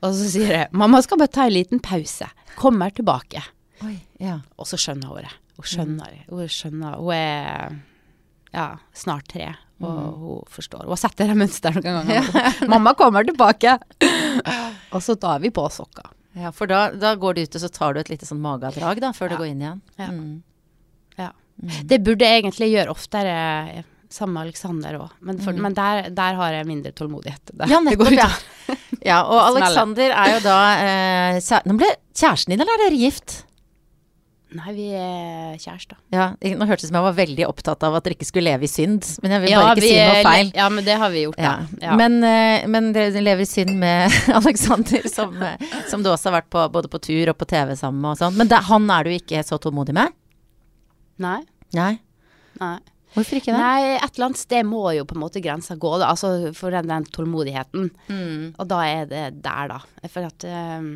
Ja. 0.00 0.08
Og 0.08 0.14
så 0.16 0.28
sier 0.32 0.52
jeg 0.54 0.68
'mamma 0.72 1.02
skal 1.02 1.18
bare 1.18 1.28
ta 1.28 1.46
en 1.46 1.52
liten 1.52 1.80
pause'. 1.80 2.28
Kommer 2.56 2.90
tilbake. 2.90 3.42
Oi, 3.84 3.98
ja. 4.18 4.40
Og 4.58 4.66
så 4.66 4.76
skjønner 4.76 5.08
hun 5.08 5.16
det. 5.24 5.32
Hun 5.56 5.64
skjønner 5.64 6.06
det. 6.10 6.24
Hun 6.28 6.48
skjønner 6.48 6.96
Hun 6.96 7.12
er 7.12 7.76
ja, 8.52 8.78
snart 8.94 9.28
tre, 9.28 9.54
og 9.80 9.98
hun 10.18 10.44
forstår. 10.50 10.82
Hun 10.84 10.94
har 10.94 10.96
sett 10.96 11.16
det 11.16 11.36
mønsteret 11.36 11.84
noen 11.84 12.06
ganger. 12.06 12.24
'Mamma 12.68 12.94
kommer 12.94 13.24
tilbake'. 13.24 13.78
og 14.94 15.02
så 15.02 15.14
tar 15.14 15.40
vi 15.40 15.50
på 15.50 15.68
sokka. 15.70 16.10
ja 16.34 16.50
for 16.50 16.66
da, 16.66 16.90
da 16.94 17.14
går 17.14 17.34
du 17.34 17.42
ut, 17.42 17.54
og 17.54 17.60
så 17.60 17.68
tar 17.68 17.94
du 17.94 18.00
et 18.00 18.10
lite 18.10 18.26
sånn 18.26 18.40
magedrag 18.40 19.00
da, 19.00 19.12
før 19.12 19.28
du 19.28 19.36
går 19.36 19.46
inn 19.52 19.62
igjen. 19.62 19.80
Ja. 19.98 20.10
Mm. 20.10 20.42
Ja. 21.18 21.32
Det 21.84 22.00
burde 22.02 22.24
jeg 22.24 22.42
egentlig 22.42 22.70
gjøre 22.72 22.90
oftere 22.90 23.84
sammen 24.10 24.34
med 24.34 24.48
Aleksander 24.48 24.96
òg, 24.98 25.12
men, 25.26 25.38
for, 25.42 25.54
men 25.54 25.76
der, 25.76 26.08
der 26.14 26.38
har 26.38 26.56
jeg 26.56 26.66
mindre 26.66 26.92
tålmodighet. 26.96 27.52
Der. 27.52 27.70
Ja, 27.70 27.78
nettopp, 27.86 28.16
ja. 28.16 28.30
ja. 29.12 29.20
Og. 29.22 29.38
Alexander 29.52 30.16
er 30.16 30.34
jo 30.36 30.40
da 30.46 30.58
eh, 30.80 31.62
Nå 31.68 31.78
ble 31.78 31.94
kjæresten 32.10 32.54
din, 32.54 32.64
eller 32.64 32.76
er 32.76 32.88
dere 32.88 33.00
gift? 33.00 33.40
Nei, 34.50 34.72
vi 34.74 34.84
er 34.98 35.54
kjærester. 35.62 35.94
Ja, 36.10 36.32
nå 36.42 36.66
hørtes 36.66 36.82
det 36.82 36.88
som 36.88 36.96
jeg 36.98 37.04
var 37.04 37.14
veldig 37.14 37.44
opptatt 37.46 37.84
av 37.86 37.94
at 37.94 38.06
dere 38.06 38.16
ikke 38.16 38.26
skulle 38.26 38.50
leve 38.50 38.66
i 38.66 38.70
synd, 38.70 39.06
men 39.22 39.36
jeg 39.36 39.44
vil 39.44 39.54
bare 39.54 39.76
ikke 39.76 39.84
si 39.84 39.92
noe 39.94 40.24
feil. 40.26 40.50
Ja, 40.58 40.66
men 40.74 40.86
det 40.88 40.96
har 40.98 41.12
vi 41.14 41.22
gjort, 41.22 41.38
Ja. 41.38 41.52
Ja. 41.78 41.94
Men, 42.00 42.16
eh, 42.26 42.66
men 42.66 42.90
dere 42.96 43.22
lever 43.22 43.46
i 43.46 43.48
synd 43.48 43.76
med 43.78 44.10
Alexander, 44.40 45.06
som, 45.06 45.36
eh, 45.46 45.70
som 45.92 46.02
du 46.02 46.10
også 46.10 46.32
har 46.32 46.40
vært 46.40 46.50
på, 46.50 46.66
både 46.74 46.90
på 46.90 46.98
tur 47.06 47.30
og 47.30 47.38
på 47.38 47.46
TV 47.46 47.76
sammen 47.78 48.02
med 48.02 48.16
og 48.16 48.22
sånn. 48.24 48.40
Men 48.42 48.50
det, 48.50 48.58
han 48.66 48.90
er 48.90 49.06
du 49.06 49.14
ikke 49.14 49.44
så 49.46 49.60
tålmodig 49.62 49.94
med? 49.94 50.18
Nei. 51.22 51.38
Nei. 51.78 51.92
Nei. 52.58 52.78
Hvorfor 53.14 53.40
ikke 53.40 53.50
det? 53.50 53.58
Nei, 53.58 53.96
et 53.96 54.12
eller 54.14 54.28
annet 54.28 54.40
sted 54.40 54.66
må 54.68 54.84
jo 54.94 55.06
på 55.08 55.16
en 55.16 55.22
måte 55.24 55.42
grensa 55.42 55.74
gå, 55.80 55.94
da. 55.98 56.12
Altså 56.12 56.52
for 56.56 56.74
den, 56.74 56.90
den 56.90 57.06
tålmodigheten. 57.10 57.88
Mm. 58.10 58.44
Og 58.54 58.68
da 58.70 58.82
er 58.86 59.08
det 59.10 59.24
der, 59.42 59.72
da. 59.72 59.80
For 60.06 60.28
at 60.28 60.46
um, 60.46 60.92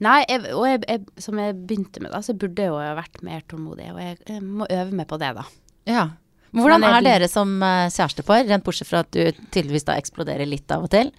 Nei, 0.00 0.22
jeg, 0.24 0.46
og 0.56 0.64
jeg, 0.64 0.80
jeg, 0.88 1.20
som 1.20 1.40
jeg 1.40 1.56
begynte 1.60 2.00
med, 2.00 2.12
da, 2.14 2.22
så 2.24 2.32
burde 2.32 2.64
jeg 2.64 2.72
jo 2.72 2.78
vært 2.96 3.20
mer 3.26 3.42
tålmodig. 3.48 3.90
Og 3.92 4.00
jeg, 4.00 4.40
må 4.40 4.68
øve 4.68 4.96
meg 4.96 5.08
på 5.10 5.18
det, 5.20 5.34
da. 5.36 5.44
Ja. 5.88 6.06
Men 6.50 6.64
Hvordan 6.64 6.86
er 6.88 7.04
dere 7.04 7.28
som 7.30 7.52
eh, 7.62 7.90
kjærestepar, 7.92 8.46
rent 8.48 8.64
bortsett 8.66 8.88
fra 8.88 9.04
at 9.04 9.10
du 9.12 9.20
tydeligvis 9.52 9.86
da 9.86 9.98
eksploderer 10.00 10.48
litt 10.48 10.72
av 10.72 10.88
og 10.88 10.92
til? 10.92 11.12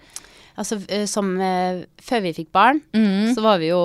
Altså 0.60 0.76
eh, 0.92 1.06
som 1.08 1.30
eh, 1.40 1.84
Før 2.02 2.20
vi 2.26 2.32
fikk 2.36 2.50
barn, 2.52 2.82
Mm. 2.92 3.32
så 3.34 3.40
var 3.44 3.58
vi 3.62 3.70
jo 3.70 3.78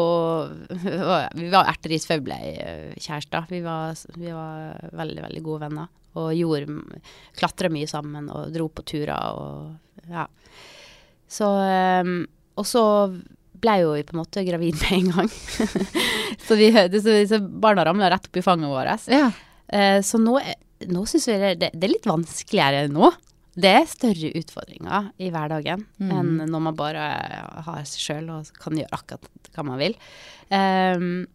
Vi 1.39 1.49
var 1.53 1.69
erteris 1.71 2.07
før 2.09 2.19
vi 2.19 2.25
ble 2.27 2.37
eh, 2.59 2.93
kjærester. 2.99 3.45
Vi 3.51 3.61
var, 3.63 3.95
vi 4.17 4.33
var 4.35 4.89
veldig, 4.99 5.23
veldig 5.29 5.43
gode 5.45 5.63
venner. 5.67 5.87
Og 6.17 6.31
gjorde 6.33 7.01
Klatra 7.37 7.69
mye 7.69 7.87
sammen 7.87 8.27
og 8.33 8.51
dro 8.55 8.67
på 8.73 8.83
turer 8.89 9.13
og 9.37 10.09
ja. 10.09 10.25
Så 11.29 11.47
ehm, 11.61 12.21
Og 12.57 12.65
så 12.65 12.83
ble 13.57 13.75
jo 13.81 13.93
vi 13.95 14.03
på 14.05 14.13
en 14.15 14.21
måte 14.21 14.43
gravid 14.45 14.75
med 14.81 14.91
en 14.97 15.11
gang. 15.15 15.29
så 16.47 16.57
vi 16.59 16.71
så 16.73 16.87
disse 16.89 17.39
barna 17.41 17.85
ramla 17.87 18.09
rett 18.13 18.27
opp 18.29 18.37
i 18.37 18.43
fanget 18.45 18.69
vårt. 18.69 19.07
Ja. 19.09 19.31
Så 20.05 20.19
nå, 20.21 20.35
nå 20.93 21.05
syns 21.09 21.25
vi 21.27 21.37
det, 21.41 21.49
det, 21.63 21.71
det 21.73 21.87
er 21.87 21.93
litt 21.95 22.05
vanskeligere 22.07 22.83
nå. 22.93 23.09
Det 23.57 23.71
er 23.73 23.87
større 23.89 24.29
utfordringer 24.37 25.07
i 25.17 25.31
hverdagen 25.33 25.85
Mm. 25.97 26.11
enn 26.13 26.33
når 26.51 26.61
man 26.67 26.75
bare 26.77 27.05
har 27.65 27.79
seg 27.89 28.03
sjøl 28.03 28.29
og 28.35 28.51
kan 28.61 28.77
gjøre 28.77 28.93
akkurat 28.93 29.49
hva 29.55 29.63
man 29.65 29.79
vil. 29.81 29.95
Um, 30.53 31.25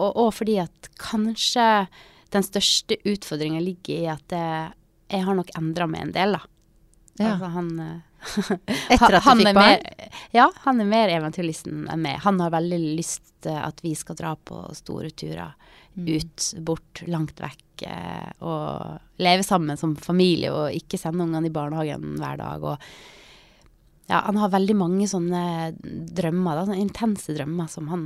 og, 0.00 0.10
og 0.16 0.30
fordi 0.34 0.56
at 0.64 0.88
kanskje 0.98 1.86
den 2.34 2.42
største 2.46 2.98
utfordringa 3.06 3.60
ligger 3.62 3.94
i 4.02 4.08
at 4.10 4.26
det, 4.32 4.44
jeg 5.10 5.24
har 5.26 5.38
nok 5.38 5.50
endra 5.58 5.86
meg 5.90 6.08
en 6.08 6.12
del, 6.14 6.36
da. 6.38 6.42
Ja. 7.20 7.32
Altså 7.34 7.50
han 7.54 7.70
eh, 7.84 7.98
Etter 8.94 9.16
at 9.18 9.24
du 9.24 9.40
fikk 9.40 9.54
barn? 9.54 9.54
Mer, 9.56 9.99
ja, 10.34 10.46
han 10.64 10.80
er 10.80 10.88
mer 10.88 11.10
eventyrlysten 11.10 11.88
enn 11.90 12.02
meg. 12.04 12.20
Han 12.24 12.40
har 12.42 12.52
veldig 12.54 12.78
lyst 12.98 13.32
til 13.42 13.56
at 13.56 13.80
vi 13.82 13.94
skal 13.98 14.18
dra 14.18 14.34
på 14.36 14.62
store 14.78 15.10
turer. 15.10 15.56
Mm. 15.98 16.06
Ut, 16.06 16.44
bort, 16.62 17.02
langt 17.10 17.40
vekk. 17.42 17.82
eh, 17.82 18.28
Og 18.46 19.00
leve 19.18 19.42
sammen 19.42 19.76
som 19.76 19.96
familie 19.96 20.52
og 20.54 20.76
ikke 20.76 21.00
sende 21.00 21.24
ungene 21.24 21.50
i 21.50 21.54
barnehagen 21.54 22.14
hver 22.20 22.38
dag. 22.38 22.62
Og 22.62 22.78
ja, 24.10 24.20
han 24.26 24.38
har 24.38 24.52
veldig 24.54 24.76
mange 24.78 25.08
sånne 25.10 25.72
drømmer, 26.14 26.56
da, 26.60 26.66
sånne 26.66 26.82
intense 26.82 27.34
drømmer 27.34 27.68
som 27.70 27.88
han 27.90 28.04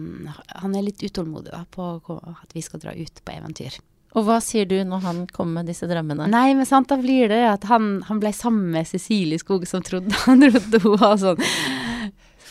Han 0.60 0.74
er 0.76 0.84
litt 0.84 1.02
utålmodig 1.04 1.52
da, 1.52 1.64
på 1.70 1.98
at 2.20 2.56
vi 2.56 2.64
skal 2.64 2.80
dra 2.80 2.92
ut 2.96 3.20
på 3.24 3.36
eventyr. 3.36 3.78
Og 4.14 4.28
hva 4.28 4.36
sier 4.44 4.66
du 4.70 4.76
når 4.86 5.00
han 5.02 5.22
kommer 5.26 5.60
med 5.60 5.72
disse 5.72 5.88
drømmene? 5.90 6.28
Nei, 6.30 6.52
men 6.54 6.68
sant, 6.68 6.86
da 6.88 6.96
blir 7.00 7.28
det 7.32 7.40
at 7.48 7.64
han, 7.66 7.98
han 8.06 8.20
ble 8.22 8.30
sammen 8.36 8.68
med 8.76 8.86
Cecilie 8.86 9.40
Skog, 9.42 9.66
som 9.66 9.82
trodde 9.82 10.14
han 10.26 10.44
trodde 10.44 10.80
hun 10.84 11.00
var 11.00 11.16
sånn, 11.18 11.40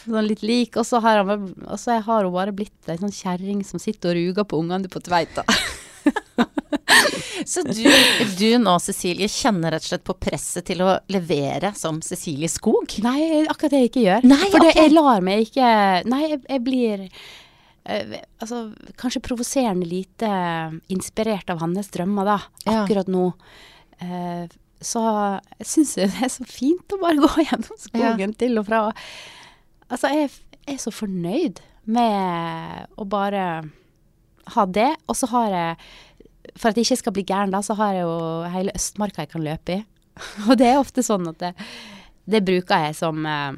sånn 0.06 0.28
litt 0.28 0.44
lik. 0.46 0.78
Og 0.80 0.88
så 0.88 1.02
har, 1.04 1.24
han, 1.24 1.48
og 1.68 1.80
så 1.80 2.00
har 2.04 2.28
hun 2.28 2.36
bare 2.36 2.56
blitt 2.56 2.92
ei 2.92 3.00
sånn 3.00 3.14
kjerring 3.14 3.64
som 3.68 3.82
sitter 3.82 4.14
og 4.14 4.20
ruger 4.20 4.48
på 4.50 4.60
ungene 4.64 4.92
på 4.92 5.04
Tveita. 5.04 5.46
Så 7.46 7.60
du, 7.68 7.84
du 8.38 8.50
nå, 8.62 8.74
Cecilie, 8.80 9.28
kjenner 9.28 9.74
rett 9.76 9.84
og 9.84 9.90
slett 9.92 10.06
på 10.08 10.16
presset 10.16 10.66
til 10.68 10.84
å 10.86 10.94
levere 11.12 11.74
som 11.76 12.00
Cecilie 12.06 12.48
Skog? 12.52 12.96
Nei, 13.04 13.44
akkurat 13.52 13.74
det 13.74 13.82
jeg 13.82 13.92
ikke 13.92 14.04
gjør. 14.06 14.28
Nei, 14.32 14.46
For 14.48 14.64
det, 14.64 14.74
jeg 14.80 14.94
lar 14.94 15.26
meg 15.26 15.48
ikke 15.48 15.72
Nei, 16.08 16.22
jeg, 16.30 16.44
jeg 16.48 16.64
blir 16.64 17.08
Uh, 17.84 18.16
Altså, 18.40 18.70
kanskje 18.96 19.20
provoserende 19.26 19.84
lite 19.84 20.28
inspirert 20.88 21.50
av 21.52 21.60
hans 21.60 21.90
drømmer, 21.92 22.30
da. 22.30 22.38
Ja. 22.64 22.78
Akkurat 22.86 23.10
nå. 23.12 23.26
Uh, 24.00 24.48
så 24.80 25.02
jeg 25.60 25.68
syns 25.68 25.92
det 26.00 26.08
er 26.24 26.32
så 26.32 26.46
fint 26.48 26.96
å 26.96 27.00
bare 27.02 27.20
gå 27.20 27.44
gjennom 27.44 27.80
skogen 27.80 28.36
til 28.40 28.60
og 28.62 28.70
fra. 28.70 28.86
Altså, 29.94 30.10
jeg 30.10 30.32
er 30.74 30.80
så 30.82 30.94
fornøyd 30.94 31.62
med 31.86 32.88
å 32.98 33.06
bare 33.10 33.46
ha 34.56 34.66
det. 34.66 34.90
Og 35.08 35.18
så 35.18 35.30
har 35.34 35.54
jeg 35.54 35.94
For 36.60 36.70
at 36.70 36.78
jeg 36.78 36.86
ikke 36.86 37.00
skal 37.00 37.14
bli 37.16 37.24
gæren, 37.24 37.54
da, 37.54 37.62
så 37.64 37.74
har 37.80 37.96
jeg 37.96 38.04
jo 38.04 38.18
hele 38.52 38.74
Østmarka 38.76 39.24
jeg 39.24 39.32
kan 39.32 39.46
løpe 39.46 39.78
i. 39.78 39.84
Og 40.50 40.58
det 40.60 40.68
er 40.70 40.82
ofte 40.82 41.02
sånn 41.06 41.26
at 41.32 41.40
det, 41.40 41.54
det 42.30 42.44
bruker 42.46 42.84
jeg 42.88 42.98
som 43.00 43.24
eh, 43.26 43.56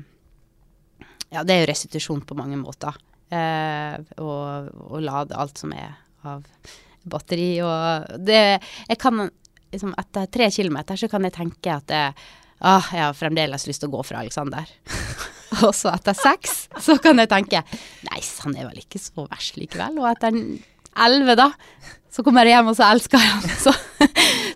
Ja, 1.33 1.41
det 1.43 1.55
er 1.55 1.63
jo 1.63 1.71
restitusjon 1.71 2.21
på 2.23 2.37
mange 2.37 2.59
måter. 2.61 2.95
Eh, 3.33 3.97
og, 4.21 5.01
lade 5.01 5.35
alt 5.35 5.57
som 5.59 5.73
er 5.75 5.97
av 6.29 6.45
batteri 7.09 7.57
og 7.65 8.21
det 8.21 8.37
Jeg 8.85 8.99
kan 9.01 9.23
liksom 9.25 9.95
Etter 9.97 10.29
tre 10.31 10.47
kilometer 10.53 10.97
så 10.97 11.09
kan 11.09 11.25
jeg 11.25 11.33
tenke 11.35 11.73
at 11.73 11.89
det, 11.89 12.03
ah, 12.61 12.85
jeg 12.93 13.01
har 13.01 13.17
fremdeles 13.17 13.65
lyst 13.67 13.83
til 13.83 13.89
å 13.89 13.97
gå 13.97 14.05
fra 14.07 14.21
Alexander. 14.21 14.69
og 15.65 15.71
så 15.75 15.91
etter 15.93 16.17
seks 16.17 16.65
så 16.81 16.97
kan 17.01 17.21
jeg 17.21 17.31
tenke 17.31 17.61
Nei, 18.07 18.21
han 18.43 18.57
er 18.57 18.69
vel 18.69 18.81
ikke 18.81 19.01
så 19.01 19.27
verst 19.29 19.59
likevel. 19.59 19.99
Og 20.01 20.09
etter 20.09 20.35
elleve, 21.05 21.35
da, 21.39 21.49
så 22.11 22.23
kommer 22.23 22.47
jeg 22.47 22.55
hjem, 22.55 22.71
og 22.71 22.77
så 22.77 22.89
elsker 22.89 23.21
jeg 23.21 23.33
han. 23.33 23.55
Så, 23.65 23.73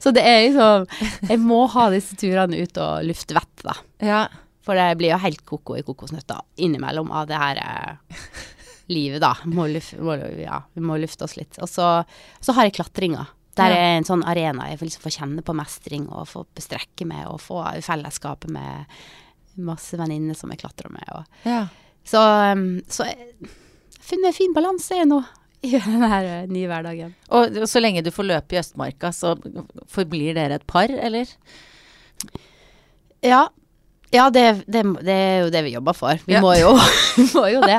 så 0.03 0.13
det 0.15 0.23
er 0.23 0.45
liksom 0.47 1.31
Jeg 1.31 1.41
må 1.43 1.63
ha 1.73 1.89
disse 1.93 2.15
turene 2.19 2.61
ut 2.61 2.79
og 2.79 3.07
lufte 3.07 3.35
vett, 3.37 3.65
da. 3.65 3.75
Ja. 4.05 4.21
For 4.65 4.77
det 4.77 4.99
blir 4.99 5.13
jo 5.15 5.23
helt 5.23 5.41
koko 5.47 5.79
i 5.79 5.83
kokosnøtta 5.85 6.43
innimellom 6.61 7.09
av 7.15 7.29
det 7.29 7.39
her 7.41 7.59
eh, 7.63 8.21
livet, 8.93 9.21
da. 9.23 9.33
Må 9.49 9.65
luf, 9.71 9.91
må, 9.97 10.15
ja, 10.39 10.61
vi 10.75 10.83
må 10.85 10.99
lufte 11.01 11.25
oss 11.25 11.35
litt. 11.39 11.57
Og 11.63 11.69
så, 11.71 11.89
så 12.39 12.55
har 12.55 12.67
jeg 12.67 12.77
klatringa. 12.77 13.25
Der 13.59 13.73
er 13.75 13.97
en 13.97 14.07
sånn 14.07 14.21
arena 14.23 14.69
jeg 14.69 14.79
får 14.79 14.87
liksom 14.87 15.03
få 15.03 15.11
kjenne 15.11 15.43
på 15.43 15.55
mestring 15.57 16.05
og 16.07 16.29
få 16.29 16.45
bestrekke 16.55 17.07
med 17.09 17.25
og 17.27 17.41
få 17.43 17.63
fellesskapet 17.83 18.53
med 18.55 19.01
masse 19.57 19.97
venninner 19.99 20.37
som 20.37 20.51
jeg 20.53 20.61
klatrer 20.61 20.91
med. 20.93 21.05
Og. 21.15 21.23
ja. 21.49 21.65
Så, 22.09 22.17
um, 22.55 22.79
så 22.89 23.05
jeg 23.05 23.17
har 23.19 23.49
funnet 24.01 24.31
en 24.31 24.33
fin 24.33 24.53
balanse 24.55 24.95
nå 25.05 25.19
i 25.61 25.73
den 25.83 26.01
her 26.07 26.23
eh, 26.25 26.45
nye 26.49 26.69
hverdagen. 26.71 27.11
Og 27.35 27.57
så 27.69 27.81
lenge 27.83 28.01
du 28.05 28.09
får 28.15 28.29
løpe 28.29 28.55
i 28.55 28.59
Østmarka, 28.61 29.11
så 29.13 29.35
forblir 29.91 30.33
dere 30.37 30.57
et 30.57 30.65
par, 30.69 30.89
eller? 30.89 31.27
Ja. 33.21 33.49
Ja, 34.11 34.29
det, 34.33 34.63
det, 34.65 34.81
det 35.05 35.13
er 35.13 35.35
jo 35.43 35.49
det 35.53 35.61
vi 35.67 35.75
jobber 35.75 35.93
for. 35.93 36.17
Vi 36.25 36.33
Ja. 36.33 36.41
må, 36.41 36.55
jo, 36.57 36.71
må 37.35 37.43
jo 37.51 37.59
det. 37.61 37.77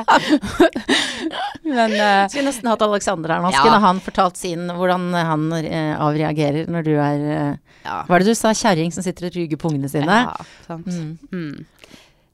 Men 1.67 1.91
uh, 1.91 2.27
Skulle 2.31 2.47
nesten 2.47 2.69
hatt 2.71 2.85
Alexander 2.85 3.33
her 3.35 3.43
nå. 3.43 3.51
Skulle 3.51 3.81
han 3.83 3.99
fortalt 4.05 4.39
sin 4.39 4.69
hvordan 4.71 5.11
han 5.17 5.49
uh, 5.51 6.05
avreagerer 6.07 6.71
når 6.71 6.87
du 6.87 6.93
er 6.95 7.25
eh, 7.35 7.70
ja. 7.83 8.01
Hva 8.07 8.17
er 8.17 8.23
det 8.23 8.33
du 8.33 8.37
sa? 8.37 8.53
Kjerring 8.57 8.93
som 8.93 9.05
sitter 9.05 9.29
og 9.29 9.37
ruger 9.37 9.59
på 9.61 9.71
ungene 9.71 9.89
sine? 9.91 10.21
Ja, 10.27 10.47
sant. 10.67 10.89
Mm. 10.91 11.17
Mm. 11.31 11.91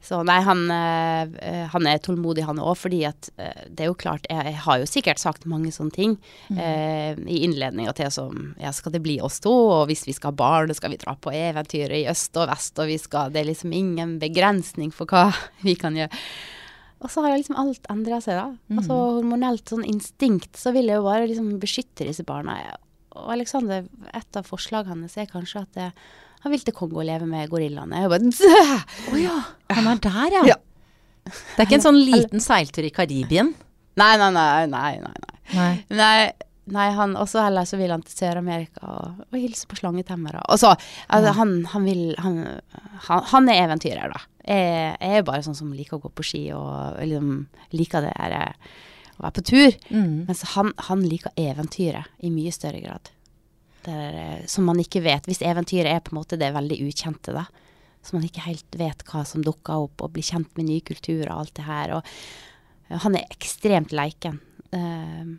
Så 0.08 0.22
nei, 0.24 0.38
han, 0.46 0.62
eh, 0.72 1.66
han 1.68 1.88
er 1.90 2.00
tålmodig 2.00 2.46
han 2.48 2.62
òg, 2.64 2.78
fordi 2.80 3.02
at 3.10 3.28
eh, 3.36 3.66
det 3.68 3.84
er 3.84 3.90
jo 3.90 3.98
klart 4.00 4.28
Jeg, 4.30 4.54
jeg 4.54 4.60
har 4.64 4.78
jo 4.80 4.88
sikkert 4.88 5.20
sagt 5.20 5.48
mange 5.50 5.74
sånne 5.76 5.96
ting 5.96 6.14
eh, 6.54 7.18
i 7.28 7.42
innledninga 7.44 7.92
til 7.98 8.14
som 8.14 8.54
Ja, 8.62 8.72
skal 8.76 8.96
det 8.96 9.04
bli 9.04 9.18
oss 9.24 9.42
to? 9.44 9.52
Og 9.52 9.90
hvis 9.90 10.06
vi 10.08 10.16
skal 10.16 10.32
ha 10.32 10.40
barn, 10.40 10.72
skal 10.78 10.94
vi 10.94 11.02
dra 11.02 11.18
på 11.20 11.34
eventyr 11.36 11.92
i 11.98 12.06
øst 12.12 12.40
og 12.40 12.48
vest, 12.54 12.78
og 12.80 12.88
vi 12.92 13.00
skal 13.02 13.34
Det 13.34 13.42
er 13.42 13.50
liksom 13.50 13.76
ingen 13.76 14.16
begrensning 14.22 14.96
for 14.96 15.10
hva 15.12 15.28
vi 15.68 15.76
kan 15.80 15.98
gjøre. 15.98 16.24
Og 17.04 17.12
så 17.12 17.22
har 17.22 17.36
liksom 17.36 17.60
alt 17.60 17.84
endra 17.92 18.18
seg, 18.24 18.40
da. 18.40 18.78
Altså 18.80 18.96
hormonelt 18.96 19.70
sånn 19.70 19.84
instinkt, 19.86 20.56
så 20.58 20.72
vil 20.74 20.88
jeg 20.90 20.98
jo 20.98 21.06
bare 21.06 21.28
liksom 21.30 21.52
beskytte 21.62 22.08
disse 22.08 22.26
barna. 22.26 22.56
Og 23.26 23.34
Alexander, 23.36 23.86
et 24.14 24.40
av 24.40 24.48
forslagene 24.48 24.96
hans 24.96 25.18
er 25.20 25.30
kanskje 25.32 25.64
at 25.66 25.78
det, 25.78 25.92
han 26.44 26.54
vil 26.54 26.64
til 26.64 26.76
Kongo 26.78 27.02
og 27.02 27.08
leve 27.08 27.28
med 27.30 27.50
gorillaene. 27.52 28.04
Jeg 28.04 28.12
bare 28.14 28.74
Å 29.14 29.22
ja. 29.22 29.38
Han 29.78 29.92
er 29.92 30.02
der, 30.04 30.36
ja. 30.40 30.44
Ja. 30.54 30.58
Det 31.28 31.60
er 31.60 31.68
ikke 31.68 31.80
en 31.82 31.88
sånn 31.90 32.00
liten 32.00 32.44
seiltur 32.44 32.86
i 32.88 32.94
Karibien? 32.94 33.52
Nei, 33.98 34.14
nei, 34.22 34.30
nei, 34.32 34.68
nei, 34.72 34.92
nei. 35.04 35.16
nei. 35.56 35.72
Nei. 35.98 36.20
Nei, 36.68 36.90
han, 36.92 37.14
også 37.16 37.40
heller 37.46 37.64
så 37.68 37.78
vil 37.80 37.94
han 37.94 38.02
til 38.04 38.12
Sør-Amerika 38.12 38.82
og, 38.92 39.22
og 39.30 39.38
hilse 39.40 39.70
på 39.72 39.78
slangetemmere. 39.80 40.42
Og 40.52 40.60
så, 40.60 40.74
altså, 41.16 41.32
han, 41.38 41.54
han 41.72 41.86
vil 41.88 42.02
han, 42.20 42.42
han, 43.06 43.22
han 43.32 43.48
er 43.54 43.62
eventyrer, 43.62 44.12
da. 44.12 44.20
Jeg, 44.44 44.98
jeg 45.00 45.22
er 45.22 45.28
bare 45.28 45.46
sånn 45.46 45.56
som 45.56 45.72
liker 45.76 45.98
å 45.98 46.04
gå 46.04 46.12
på 46.16 46.26
ski 46.28 46.42
og 46.56 47.00
liksom 47.00 47.32
liker 47.76 48.04
det 48.04 48.14
her 48.20 48.36
å 49.18 49.26
være 49.26 49.38
på 49.38 49.46
tur. 49.50 49.78
Mm. 49.90 50.26
Mens 50.28 50.44
han, 50.54 50.74
han 50.90 51.06
liker 51.06 51.36
eventyret 51.40 52.10
i 52.24 52.32
mye 52.34 52.54
større 52.54 52.82
grad. 52.84 53.12
Det 53.86 53.94
er, 53.94 54.20
eh, 54.24 54.46
som 54.50 54.68
man 54.68 54.82
ikke 54.82 55.04
vet. 55.06 55.30
Hvis 55.30 55.44
eventyret 55.46 55.90
er 55.92 56.04
på 56.04 56.14
en 56.14 56.20
måte 56.20 56.40
det 56.40 56.52
veldig 56.56 56.80
ukjente, 56.88 57.36
da. 57.36 57.48
Så 58.06 58.16
man 58.16 58.28
ikke 58.28 58.46
helt 58.46 58.78
vet 58.80 59.04
hva 59.10 59.24
som 59.28 59.44
dukker 59.44 59.88
opp, 59.88 60.04
og 60.04 60.14
blir 60.16 60.26
kjent 60.26 60.52
med 60.60 60.70
ny 60.70 60.80
kultur 60.86 61.26
og 61.28 61.42
alt 61.42 61.56
det 61.60 61.66
her. 61.68 61.98
Og 61.98 62.14
eh, 62.88 63.02
han 63.04 63.18
er 63.20 63.28
ekstremt 63.34 63.96
leiken. 63.96 64.40
Uh, 64.68 65.38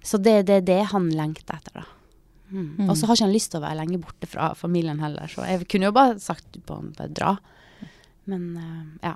så 0.00 0.16
det 0.16 0.46
det 0.48 0.54
er 0.62 0.62
det 0.64 0.82
han 0.94 1.10
lengter 1.12 1.58
etter, 1.58 1.82
da. 1.82 1.88
Mm. 2.50 2.88
Og 2.88 2.96
så 2.96 3.06
har 3.06 3.18
ikke 3.18 3.26
han 3.28 3.34
lyst 3.34 3.52
til 3.52 3.60
å 3.60 3.66
være 3.66 3.78
lenge 3.78 4.00
borte 4.02 4.26
fra 4.26 4.48
familien 4.58 4.98
heller, 5.04 5.28
så 5.30 5.44
jeg 5.46 5.68
kunne 5.70 5.86
jo 5.86 5.94
bare 5.94 6.16
sagt 6.18 6.56
på 6.66 6.78
han 6.80 6.88
bare 6.96 7.12
dra. 7.14 7.34
Men 8.30 8.48
uh, 8.56 8.86
ja. 9.04 9.14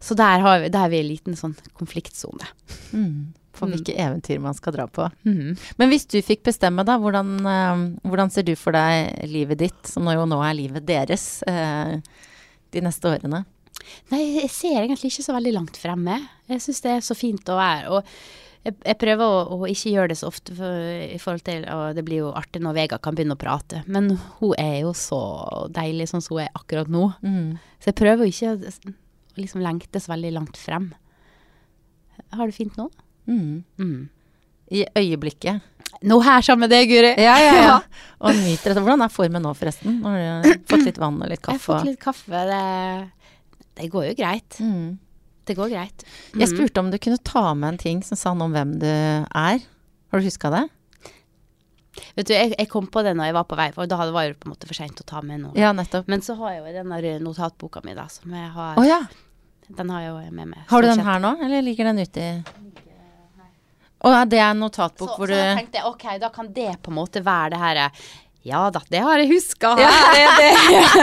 Så 0.00 0.14
der, 0.18 0.38
har 0.44 0.60
vi, 0.62 0.68
der 0.70 0.84
er 0.86 0.92
vi 0.92 1.00
i 1.00 1.04
en 1.04 1.10
liten 1.10 1.36
sånn 1.38 1.56
konfliktsone. 1.78 2.46
Mm. 2.92 3.34
For 3.58 3.66
Mm. 3.66 3.72
hvilke 3.74 3.94
eventyr 3.98 4.38
man 4.38 4.54
skal 4.54 4.72
dra 4.76 4.84
på. 4.86 5.08
Mm. 5.26 5.56
Men 5.80 5.90
hvis 5.90 6.04
du 6.06 6.20
fikk 6.22 6.44
bestemme, 6.46 6.84
da, 6.86 6.94
hvordan, 7.02 7.32
uh, 7.42 7.80
hvordan 8.06 8.30
ser 8.30 8.44
du 8.46 8.52
for 8.54 8.70
deg 8.76 9.24
livet 9.26 9.58
ditt, 9.58 9.80
som 9.90 10.04
nå 10.06 10.14
jo 10.14 10.26
nå 10.30 10.38
er 10.46 10.54
livet 10.54 10.86
deres, 10.86 11.42
uh, 11.50 11.96
de 12.70 12.80
neste 12.84 13.10
årene? 13.10 13.42
Nei, 14.12 14.20
jeg 14.44 14.50
ser 14.54 14.78
egentlig 14.84 15.10
ikke 15.10 15.24
så 15.26 15.34
veldig 15.34 15.54
langt 15.56 15.76
fremme. 15.80 16.20
Jeg 16.46 16.62
syns 16.62 16.80
det 16.84 16.92
er 16.92 17.02
så 17.08 17.16
fint 17.18 17.50
å 17.50 17.58
være. 17.58 17.90
Og 17.98 18.06
jeg, 18.62 18.76
jeg 18.84 18.98
prøver 19.02 19.26
å, 19.26 19.58
å 19.58 19.66
ikke 19.70 19.90
gjøre 19.96 20.12
det 20.12 20.18
så 20.22 20.30
ofte, 20.30 20.54
for, 20.54 20.86
i 21.02 21.18
forhold 21.18 21.42
til 21.46 21.66
og 21.72 21.98
Det 21.98 22.04
blir 22.06 22.22
jo 22.22 22.32
artig 22.38 22.62
når 22.62 22.78
Vega 22.78 22.98
kan 23.02 23.18
begynne 23.18 23.34
å 23.34 23.40
prate, 23.42 23.82
men 23.90 24.12
hun 24.38 24.54
er 24.60 24.84
jo 24.84 24.94
så 24.94 25.18
deilig 25.74 26.10
sånn 26.12 26.22
som 26.22 26.36
hun 26.38 26.44
er 26.46 26.54
akkurat 26.54 26.86
nå. 26.90 27.08
Mm. 27.26 27.56
Så 27.82 27.90
jeg 27.90 27.98
prøver 28.04 28.30
ikke 28.30 28.54
å 28.54 28.74
liksom 29.40 29.62
lengtes 29.64 30.08
veldig 30.10 30.32
langt 30.36 30.56
frem. 30.60 30.90
Har 32.34 32.46
du 32.50 32.52
fint 32.54 32.76
nå? 32.78 32.88
Mm. 33.28 33.64
Mm. 33.78 34.08
I 34.74 34.84
øyeblikket. 34.98 35.62
Nå 36.04 36.18
her 36.22 36.42
sammen 36.44 36.66
med 36.66 36.70
deg, 36.74 36.90
Guri. 36.90 37.12
Ja, 37.18 37.34
ja, 37.40 37.52
ja. 37.64 37.76
Og 38.22 38.34
nyter 38.36 38.70
dette. 38.74 38.82
Hvordan 38.84 39.02
er 39.06 39.12
formen 39.12 39.42
nå, 39.42 39.52
forresten? 39.56 40.00
Nå 40.04 40.12
har 40.12 40.44
du 40.44 40.64
fått 40.68 40.84
litt 40.86 40.98
vann 41.00 41.16
og 41.24 41.30
litt 41.30 41.40
kaffe? 41.42 41.56
Jeg 41.56 41.62
har 41.62 41.66
fått 41.80 41.88
litt 41.88 42.00
kaffe. 42.02 42.42
Det, 42.50 43.68
det 43.80 43.88
går 43.94 44.10
jo 44.10 44.16
greit. 44.18 44.58
Mm. 44.62 44.98
Det 45.48 45.56
går 45.56 45.70
greit. 45.72 46.04
Jeg 46.34 46.44
Mm. 46.44 46.50
spurte 46.52 46.82
om 46.84 46.90
du 46.92 46.98
kunne 47.00 47.18
ta 47.24 47.54
med 47.56 47.68
en 47.72 47.78
ting 47.80 48.02
som 48.04 48.18
sa 48.20 48.34
noe 48.36 48.50
om 48.50 48.52
hvem 48.52 48.74
du 48.82 48.86
er. 48.90 49.62
Har 50.12 50.20
du 50.20 50.26
huska 50.28 50.50
det? 50.52 50.66
Vet 52.14 52.28
du, 52.28 52.34
jeg, 52.34 52.52
jeg 52.58 52.68
kom 52.70 52.86
på 52.86 53.02
det 53.02 53.14
når 53.18 53.30
jeg 53.30 53.34
var 53.34 53.46
på 53.48 53.56
vei, 53.58 53.70
for 53.74 53.88
da 53.90 53.96
var 53.98 54.28
det 54.28 54.36
på 54.38 54.46
en 54.46 54.52
måte 54.52 54.68
for 54.68 54.76
seint 54.76 55.00
å 55.02 55.06
ta 55.08 55.22
med 55.24 55.40
noe. 55.42 55.54
Ja, 55.58 55.72
nettopp. 55.74 56.06
Men 56.06 56.20
så 56.22 56.36
har 56.38 56.52
jeg 56.54 56.60
jo 56.62 56.74
den 56.76 56.92
der 56.94 57.24
notatboka 57.24 57.80
mi, 57.82 57.94
da, 57.96 58.04
som 58.12 58.30
jeg 58.36 58.50
har 58.54 58.78
oh, 58.78 58.86
ja. 58.86 59.00
Den 59.76 59.90
har 59.90 60.00
jeg 60.00 60.10
jo 60.10 60.30
med 60.32 60.48
meg. 60.48 60.62
Har 60.70 60.82
du 60.82 60.88
den 60.88 61.04
her 61.04 61.18
nå, 61.20 61.34
eller 61.44 61.62
ligger 61.62 61.84
den 61.90 61.98
ute 61.98 62.20
i 62.20 62.30
Å 63.98 64.12
ja, 64.14 64.24
det 64.30 64.38
er 64.38 64.50
en 64.52 64.60
notatbok 64.62 65.10
Så, 65.10 65.16
hvor 65.18 65.26
så 65.28 65.34
du 65.34 65.58
tenkte 65.58 65.80
jeg 65.80 65.86
ok, 65.90 66.04
da 66.22 66.28
kan 66.34 66.48
det 66.54 66.70
på 66.82 66.92
en 66.92 66.98
måte 67.00 67.22
være 67.26 67.50
det 67.56 67.58
her 67.58 67.80
Ja 68.46 68.70
da, 68.72 68.80
det 68.88 69.00
har 69.02 69.18
jeg 69.18 69.28
huska. 69.32 69.72
Her 69.76 70.18
er 70.22 70.34
det 70.38 70.50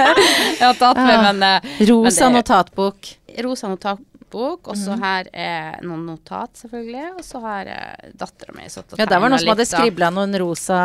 jeg 0.60 0.65
har 0.65 0.75
tatt 0.80 0.97
med, 0.97 1.13
Ja. 1.13 1.21
men 1.32 1.43
eh, 1.43 1.71
Rosa 1.89 2.30
Men 2.30 2.34
det- 2.34 2.39
notatbok. 2.39 3.10
rosa 3.43 3.67
notatbok, 3.67 4.69
og 4.71 4.78
så 4.80 4.95
her 4.99 5.28
er 5.36 5.82
noen 5.84 6.06
notat, 6.08 6.56
selvfølgelig. 6.56 7.04
Og 7.19 7.23
så 7.28 7.41
har 7.43 7.67
uh, 7.67 8.08
dattera 8.15 8.56
mi 8.56 8.65
satt 8.71 8.95
og 8.95 8.99
Ja, 9.04 9.06
der 9.12 9.19
var 9.19 9.30
noen 9.30 9.43
som 9.43 9.51
hadde 9.51 9.65
litt, 9.65 9.73
skribla 9.75 10.10
noen 10.15 10.34
rosa 10.39 10.80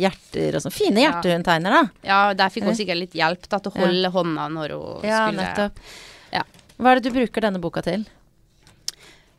hjerter 0.00 0.60
og 0.60 0.66
sånn. 0.66 0.76
Fine 0.76 1.00
Ja. 1.00 1.08
hjerter 1.14 1.32
hun 1.38 1.46
tegner, 1.48 1.70
da. 1.78 1.82
Ja, 2.06 2.20
der 2.36 2.52
fikk 2.52 2.68
hun 2.68 2.76
sikkert 2.78 3.00
litt 3.00 3.16
hjelp 3.16 3.48
da, 3.48 3.58
til 3.64 3.72
å 3.72 3.74
Ja. 3.80 3.86
holde 3.86 4.12
hånda 4.20 4.46
når 4.60 4.76
hun 4.76 5.08
Ja, 5.08 5.24
skulle 5.24 5.40
nettopp. 5.48 5.80
Ja. 6.36 6.44
Hva 6.80 6.92
er 6.94 7.00
det 7.00 7.10
du 7.10 7.16
bruker 7.18 7.44
denne 7.44 7.60
boka 7.60 7.82
til? 7.84 8.06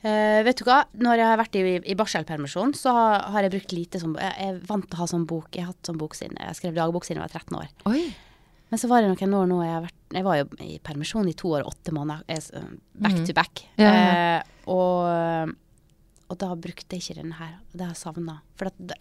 Uh, 0.01 0.41
vet 0.47 0.57
du 0.57 0.63
hva, 0.65 0.79
når 0.97 1.19
jeg 1.21 1.27
har 1.29 1.37
vært 1.37 1.55
i, 1.59 1.61
i 1.93 1.95
barselpermisjon, 1.97 2.71
så 2.77 2.89
har, 2.95 3.25
har 3.35 3.45
jeg 3.45 3.51
brukt 3.53 3.73
lite 3.77 3.99
som 4.01 4.15
Jeg 4.17 4.33
er 4.47 4.55
vant 4.65 4.87
til 4.89 4.97
å 4.97 5.01
ha 5.03 5.07
sånn 5.11 5.27
bok. 5.29 5.49
Jeg 5.53 5.65
har 5.67 5.75
hatt 5.75 5.89
sånn 5.91 5.99
bok 6.01 6.15
siden 6.17 6.39
jeg 6.41 6.57
skrev 6.57 6.73
dagbok 6.79 7.05
siden 7.05 7.21
jeg 7.21 7.27
var 7.29 7.35
13 7.37 7.59
år. 7.59 7.67
Oi. 7.91 8.03
Men 8.71 8.79
så 8.81 8.87
var 8.89 9.03
det 9.03 9.11
noen 9.11 9.35
år 9.37 9.49
nå 9.51 9.57
jeg 9.65 9.73
har 9.75 9.83
vært 9.83 10.15
Jeg 10.15 10.23
var 10.25 10.37
jo 10.39 10.45
i 10.63 10.77
permisjon 10.83 11.27
i 11.29 11.35
to 11.37 11.51
år 11.53 11.65
og 11.67 11.73
åtte 11.75 11.93
måneder. 11.93 12.23
Back 12.97 13.17
Mm. 13.19 13.25
to 13.29 13.33
back. 13.37 13.61
Ja, 13.77 13.91
ja. 13.93 14.11
Uh, 14.41 14.71
og, 14.73 15.53
og 16.31 16.37
da 16.41 16.49
brukte 16.55 16.95
jeg 16.97 17.03
ikke 17.03 17.19
den 17.21 17.33
her. 17.37 17.53
Det 17.71 17.85
har 17.85 17.93
jeg 17.93 18.01
savna. 18.01 18.39
For 18.59 18.71
det, 18.79 18.97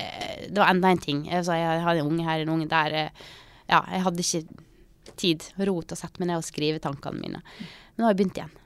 det 0.50 0.58
var 0.60 0.70
enda 0.74 0.90
en 0.92 1.00
ting. 1.02 1.24
Jeg, 1.30 1.44
sa, 1.48 1.56
jeg 1.58 1.80
hadde 1.86 2.02
en 2.04 2.10
unge 2.12 2.26
her, 2.28 2.44
en 2.44 2.52
unge 2.58 2.68
der. 2.70 2.96
eh, 3.06 3.24
Ja, 3.70 3.80
jeg 3.94 4.02
hadde 4.04 4.24
ikke 4.26 4.64
tid, 5.16 5.46
ro 5.58 5.80
til 5.82 5.96
å 5.96 6.00
sette 6.00 6.22
meg 6.22 6.30
ned 6.30 6.42
og 6.42 6.46
skrive 6.46 6.82
tankene 6.82 7.20
mine. 7.20 7.42
Men 7.94 8.04
nå 8.04 8.08
har 8.08 8.14
jeg 8.14 8.20
begynt 8.22 8.40
igjen. 8.40 8.56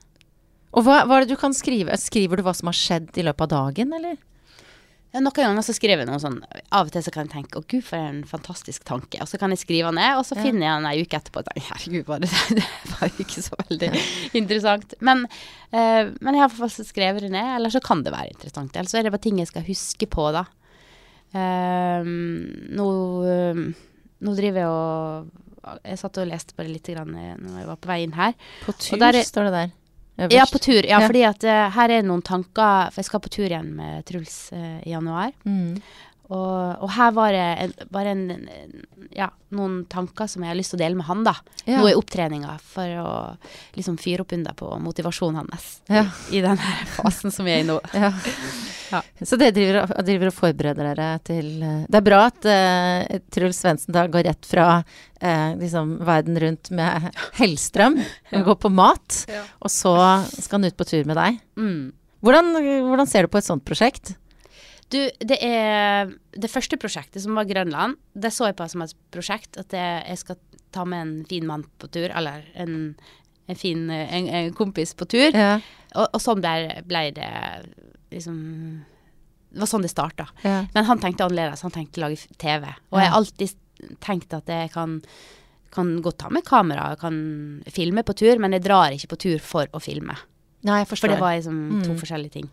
Og 0.75 0.83
hva, 0.83 1.01
hva 1.07 1.17
er 1.17 1.25
det 1.25 1.35
du 1.35 1.39
kan 1.39 1.55
skrive? 1.55 1.95
Skriver 1.99 2.39
du 2.39 2.45
hva 2.45 2.53
som 2.55 2.67
har 2.67 2.75
skjedd 2.77 3.15
i 3.15 3.23
løpet 3.23 3.47
av 3.47 3.53
dagen, 3.69 3.93
eller? 3.95 4.17
Ja, 5.15 5.21
Noen 5.23 5.37
ganger 5.37 5.63
så 5.63 5.71
skriver 5.71 6.03
jeg 6.03 6.09
noe 6.09 6.19
sånn 6.19 6.41
Av 6.75 6.89
og 6.89 6.91
til 6.91 7.03
så 7.05 7.11
kan 7.13 7.23
jeg 7.23 7.31
tenke 7.31 7.55
'Å, 7.55 7.63
gud, 7.71 7.85
for 7.87 7.95
en 7.95 8.25
fantastisk 8.27 8.83
tanke'. 8.83 9.21
Og 9.23 9.29
så 9.31 9.39
kan 9.39 9.53
jeg 9.53 9.61
skrive 9.61 9.87
den 9.87 9.95
ned, 10.01 10.17
og 10.19 10.25
så 10.27 10.35
finner 10.35 10.67
jeg 10.67 10.75
den 10.75 10.87
ei 10.89 11.05
uke 11.05 11.15
etterpå 11.15 11.39
og 11.39 11.47
tenker 11.47 11.63
'Herregud, 11.69 12.09
var 12.09 12.19
det, 12.19 12.31
det 12.57 12.65
var 12.91 13.07
jo 13.07 13.23
ikke 13.23 13.45
så 13.45 13.55
veldig 13.61 13.91
interessant'. 14.41 14.97
Men, 14.99 15.23
uh, 15.71 16.11
men 16.19 16.35
jeg 16.35 16.41
har 16.41 16.51
i 16.51 16.57
hvert 16.57 16.59
fall 16.59 16.89
skrevet 16.89 17.23
det 17.23 17.31
ned, 17.31 17.47
eller 17.55 17.71
så 17.71 17.79
kan 17.79 18.03
det 18.03 18.11
være 18.11 18.35
interessant. 18.35 18.75
Eller 18.75 18.91
så 18.91 18.99
er 18.99 19.07
det 19.07 19.15
bare 19.15 19.23
ting 19.23 19.39
jeg 19.39 19.47
skal 19.53 19.63
huske 19.63 20.09
på, 20.11 20.27
da. 20.35 20.43
Uh, 21.31 22.03
nå, 22.75 22.89
eh, 23.31 23.63
nå 24.23 24.35
driver 24.35 24.59
jeg 24.59 24.67
og 24.71 25.31
Jeg 25.83 25.97
satt 25.99 26.17
og 26.21 26.27
leste 26.29 26.53
bare 26.57 26.69
litt 26.71 26.87
grann 26.93 27.15
eh, 27.15 27.35
når 27.41 27.59
jeg 27.61 27.67
var 27.71 27.75
på 27.81 27.87
vei 27.91 27.97
inn 28.03 28.13
her. 28.17 28.33
På 28.65 28.73
tur, 28.77 28.97
der 29.01 29.15
er- 29.21 29.23
står 29.27 29.49
det 29.49 29.53
der. 29.59 29.71
Øverst. 30.17 30.31
Ja, 30.37 30.45
på 30.47 30.59
tur. 30.63 30.85
Ja, 30.87 30.99
Ja. 31.01 31.07
fordi 31.09 31.23
at 31.27 31.43
uh, 31.43 31.69
her 31.75 31.89
er 31.91 32.01
noen 32.07 32.21
tanker 32.23 32.87
For 32.91 33.01
jeg 33.01 33.05
skal 33.09 33.19
på 33.19 33.29
tur 33.33 33.49
igjen 33.49 33.73
med 33.75 34.05
Truls 34.07 34.49
uh, 34.55 34.79
i 34.85 34.91
januar. 34.93 35.33
Mm. 35.43 35.81
Og, 36.25 36.81
og 36.81 36.89
her 36.95 37.11
var 37.13 37.35
det 37.35 37.43
en, 37.61 37.73
bare 37.93 38.13
en, 38.15 38.23
ja, 39.13 39.27
noen 39.53 39.83
tanker 39.91 40.29
som 40.29 40.41
jeg 40.41 40.49
har 40.49 40.57
lyst 40.57 40.73
til 40.73 40.79
å 40.79 40.81
dele 40.81 40.97
med 40.97 41.05
han, 41.05 41.21
da. 41.27 41.35
Ja. 41.67 41.77
Nå 41.77 41.91
i 41.91 41.97
opptreninga, 41.97 42.55
for 42.65 42.95
å 43.01 43.11
liksom 43.77 43.99
fyre 44.01 44.25
opp 44.25 44.33
under 44.33 44.55
på 44.57 44.71
motivasjonen 44.81 45.43
hans 45.43 45.67
Ja. 45.91 46.07
i, 46.31 46.39
i 46.39 46.41
den 46.45 46.57
fasen 46.97 47.33
som 47.33 47.45
vi 47.45 47.53
er 47.53 47.61
i 47.61 47.67
nå. 47.67 47.77
Ja. 47.93 48.11
Ja. 48.91 49.01
Så 49.21 49.37
dere 49.41 49.53
driver, 49.53 49.93
driver 50.05 50.29
og 50.29 50.35
forbereder 50.37 50.91
dere 50.91 51.07
til 51.25 51.47
eh, 51.65 51.85
Det 51.89 51.97
er 51.97 52.05
bra 52.05 52.19
at 52.27 52.45
uh, 52.45 53.15
Truls 53.33 53.57
Svendsen 53.57 53.95
da 53.95 54.03
går 54.13 54.27
rett 54.27 54.45
fra 54.45 54.67
uh, 54.77 55.51
liksom 55.57 55.95
verden 56.05 56.37
rundt 56.41 56.69
med 56.75 57.09
Hellstrøm, 57.39 57.97
og 58.33 58.49
går 58.51 58.59
på 58.61 58.73
mat, 58.73 59.23
og 59.61 59.73
så 59.73 59.95
skal 60.33 60.59
han 60.59 60.69
ut 60.69 60.77
på 60.77 60.87
tur 60.89 61.09
med 61.09 61.17
deg. 61.17 61.41
Mm. 61.57 61.81
Hvordan, 62.25 62.53
hvordan 62.89 63.09
ser 63.09 63.25
du 63.25 63.33
på 63.33 63.41
et 63.41 63.47
sånt 63.47 63.65
prosjekt? 63.67 64.15
Du, 64.93 64.99
det 65.19 65.37
er 65.41 66.11
Det 66.37 66.49
første 66.51 66.77
prosjektet, 66.77 67.21
som 67.23 67.35
var 67.35 67.47
Grønland, 67.49 67.95
det 68.13 68.31
så 68.33 68.45
jeg 68.51 68.55
på 68.59 68.67
som 68.69 68.83
et 68.85 68.93
prosjekt. 69.11 69.57
At 69.57 69.73
jeg, 69.73 70.03
jeg 70.11 70.17
skal 70.21 70.37
ta 70.75 70.83
med 70.85 71.01
en 71.01 71.13
fin 71.29 71.45
mann 71.47 71.63
på 71.81 71.87
tur, 71.89 72.09
eller 72.13 72.43
en, 72.55 72.95
en 73.47 73.55
fin 73.59 73.89
en, 73.89 74.27
en 74.27 74.53
kompis 74.53 74.93
på 74.93 75.07
tur. 75.09 75.31
Ja. 75.33 75.59
Og, 75.95 76.07
og 76.13 76.21
sånn 76.21 76.41
ble, 76.43 76.81
ble 76.85 77.05
det 77.15 77.29
liksom 78.11 78.37
Det 79.55 79.61
var 79.63 79.69
sånn 79.71 79.85
det 79.85 79.91
starta. 79.93 80.27
Ja. 80.43 80.65
Men 80.75 80.85
han 80.89 80.99
tenkte 80.99 81.25
annerledes. 81.25 81.63
Han 81.63 81.71
tenkte 81.71 82.01
å 82.01 82.05
lage 82.09 82.27
TV. 82.41 82.67
Og 82.91 82.99
jeg 82.99 83.07
har 83.09 83.17
alltid 83.21 83.55
tenkt 84.03 84.33
at 84.35 84.49
jeg 84.51 84.71
kan, 84.73 84.97
kan 85.71 85.93
godt 86.03 86.17
ta 86.25 86.29
med 86.33 86.43
kamera, 86.47 86.89
kan 86.99 87.63
filme 87.71 88.03
på 88.03 88.15
tur, 88.19 88.37
men 88.43 88.51
jeg 88.55 88.65
drar 88.67 88.91
ikke 88.95 89.13
på 89.15 89.19
tur 89.25 89.39
for 89.43 89.71
å 89.75 89.79
filme. 89.83 90.15
Nei, 90.65 90.81
jeg 90.81 90.89
For 90.91 91.07
det 91.11 91.19
var 91.21 91.35
liksom 91.37 91.57
to 91.85 91.93
Mm. 91.93 91.99
forskjellige 92.01 92.31
ting. 92.35 92.49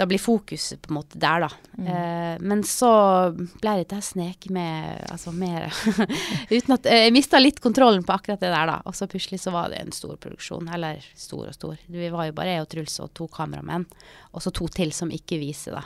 Da 0.00 0.06
blir 0.08 0.20
fokuset 0.22 0.80
på 0.80 0.88
en 0.88 0.96
måte 0.96 1.18
der, 1.20 1.44
da. 1.44 1.48
Mm. 1.76 1.88
Eh, 1.92 2.36
men 2.40 2.62
så 2.64 2.90
ble 3.36 3.74
det 3.80 3.90
til 3.90 3.98
jeg 3.98 4.06
snek 4.06 4.46
med 4.52 5.02
Altså 5.12 5.32
mer 5.36 5.66
Uten 6.54 6.74
at 6.76 6.88
Jeg 6.88 7.12
mista 7.12 7.40
litt 7.40 7.60
kontrollen 7.60 8.06
på 8.06 8.14
akkurat 8.14 8.40
det 8.40 8.48
der, 8.48 8.70
da. 8.72 8.78
Og 8.88 8.96
så 8.96 9.08
plutselig 9.10 9.42
så 9.44 9.52
var 9.52 9.68
det 9.68 9.82
en 9.82 9.92
stor 9.92 10.16
produksjon. 10.16 10.70
Eller 10.72 11.04
stor 11.12 11.50
og 11.50 11.56
stor. 11.56 11.76
Vi 11.84 12.08
var 12.12 12.30
jo 12.30 12.36
bare 12.38 12.56
jeg 12.56 12.64
og 12.64 12.70
Truls 12.72 12.96
og 13.04 13.12
to 13.20 13.28
kameramenn. 13.32 13.84
Og 14.32 14.44
så 14.44 14.54
to 14.56 14.70
til 14.72 14.94
som 14.96 15.12
ikke 15.12 15.40
viser, 15.42 15.76
da. 15.76 15.84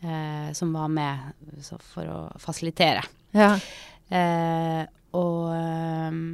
Eh, 0.00 0.48
som 0.56 0.72
var 0.72 0.88
med 0.88 1.60
så 1.60 1.76
for 1.84 2.08
å 2.08 2.20
fasilitere. 2.40 3.04
Ja. 3.36 3.52
Eh, 4.08 4.82
og 5.20 5.52
ehm, 5.52 6.24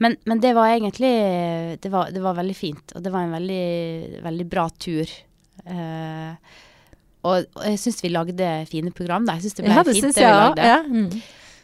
men, 0.00 0.16
men 0.24 0.40
det 0.40 0.54
var 0.56 0.72
egentlig 0.72 1.12
det 1.80 1.92
var, 1.92 2.08
det 2.12 2.24
var 2.24 2.36
veldig 2.36 2.56
fint, 2.56 2.96
og 2.96 3.04
det 3.04 3.12
var 3.12 3.26
en 3.26 3.36
veldig, 3.36 4.22
veldig 4.24 4.46
bra 4.48 4.68
tur. 4.72 5.12
Eh, 5.66 6.54
og, 7.26 7.48
og 7.58 7.64
jeg 7.66 7.80
syns 7.82 7.98
vi 8.04 8.12
lagde 8.12 8.50
fine 8.70 8.92
program, 8.94 9.26
da. 9.26 9.34
Jeg 9.38 9.48
syns 9.48 9.58
det 9.58 9.66
ble 9.66 9.74
ja, 9.74 9.82
det 9.82 9.96
fint, 9.96 10.06
det 10.06 10.14
vi 10.14 10.22
jeg 10.22 10.38
lagde. 10.38 10.68
Ja. 10.70 10.78
Mm. 10.86 11.10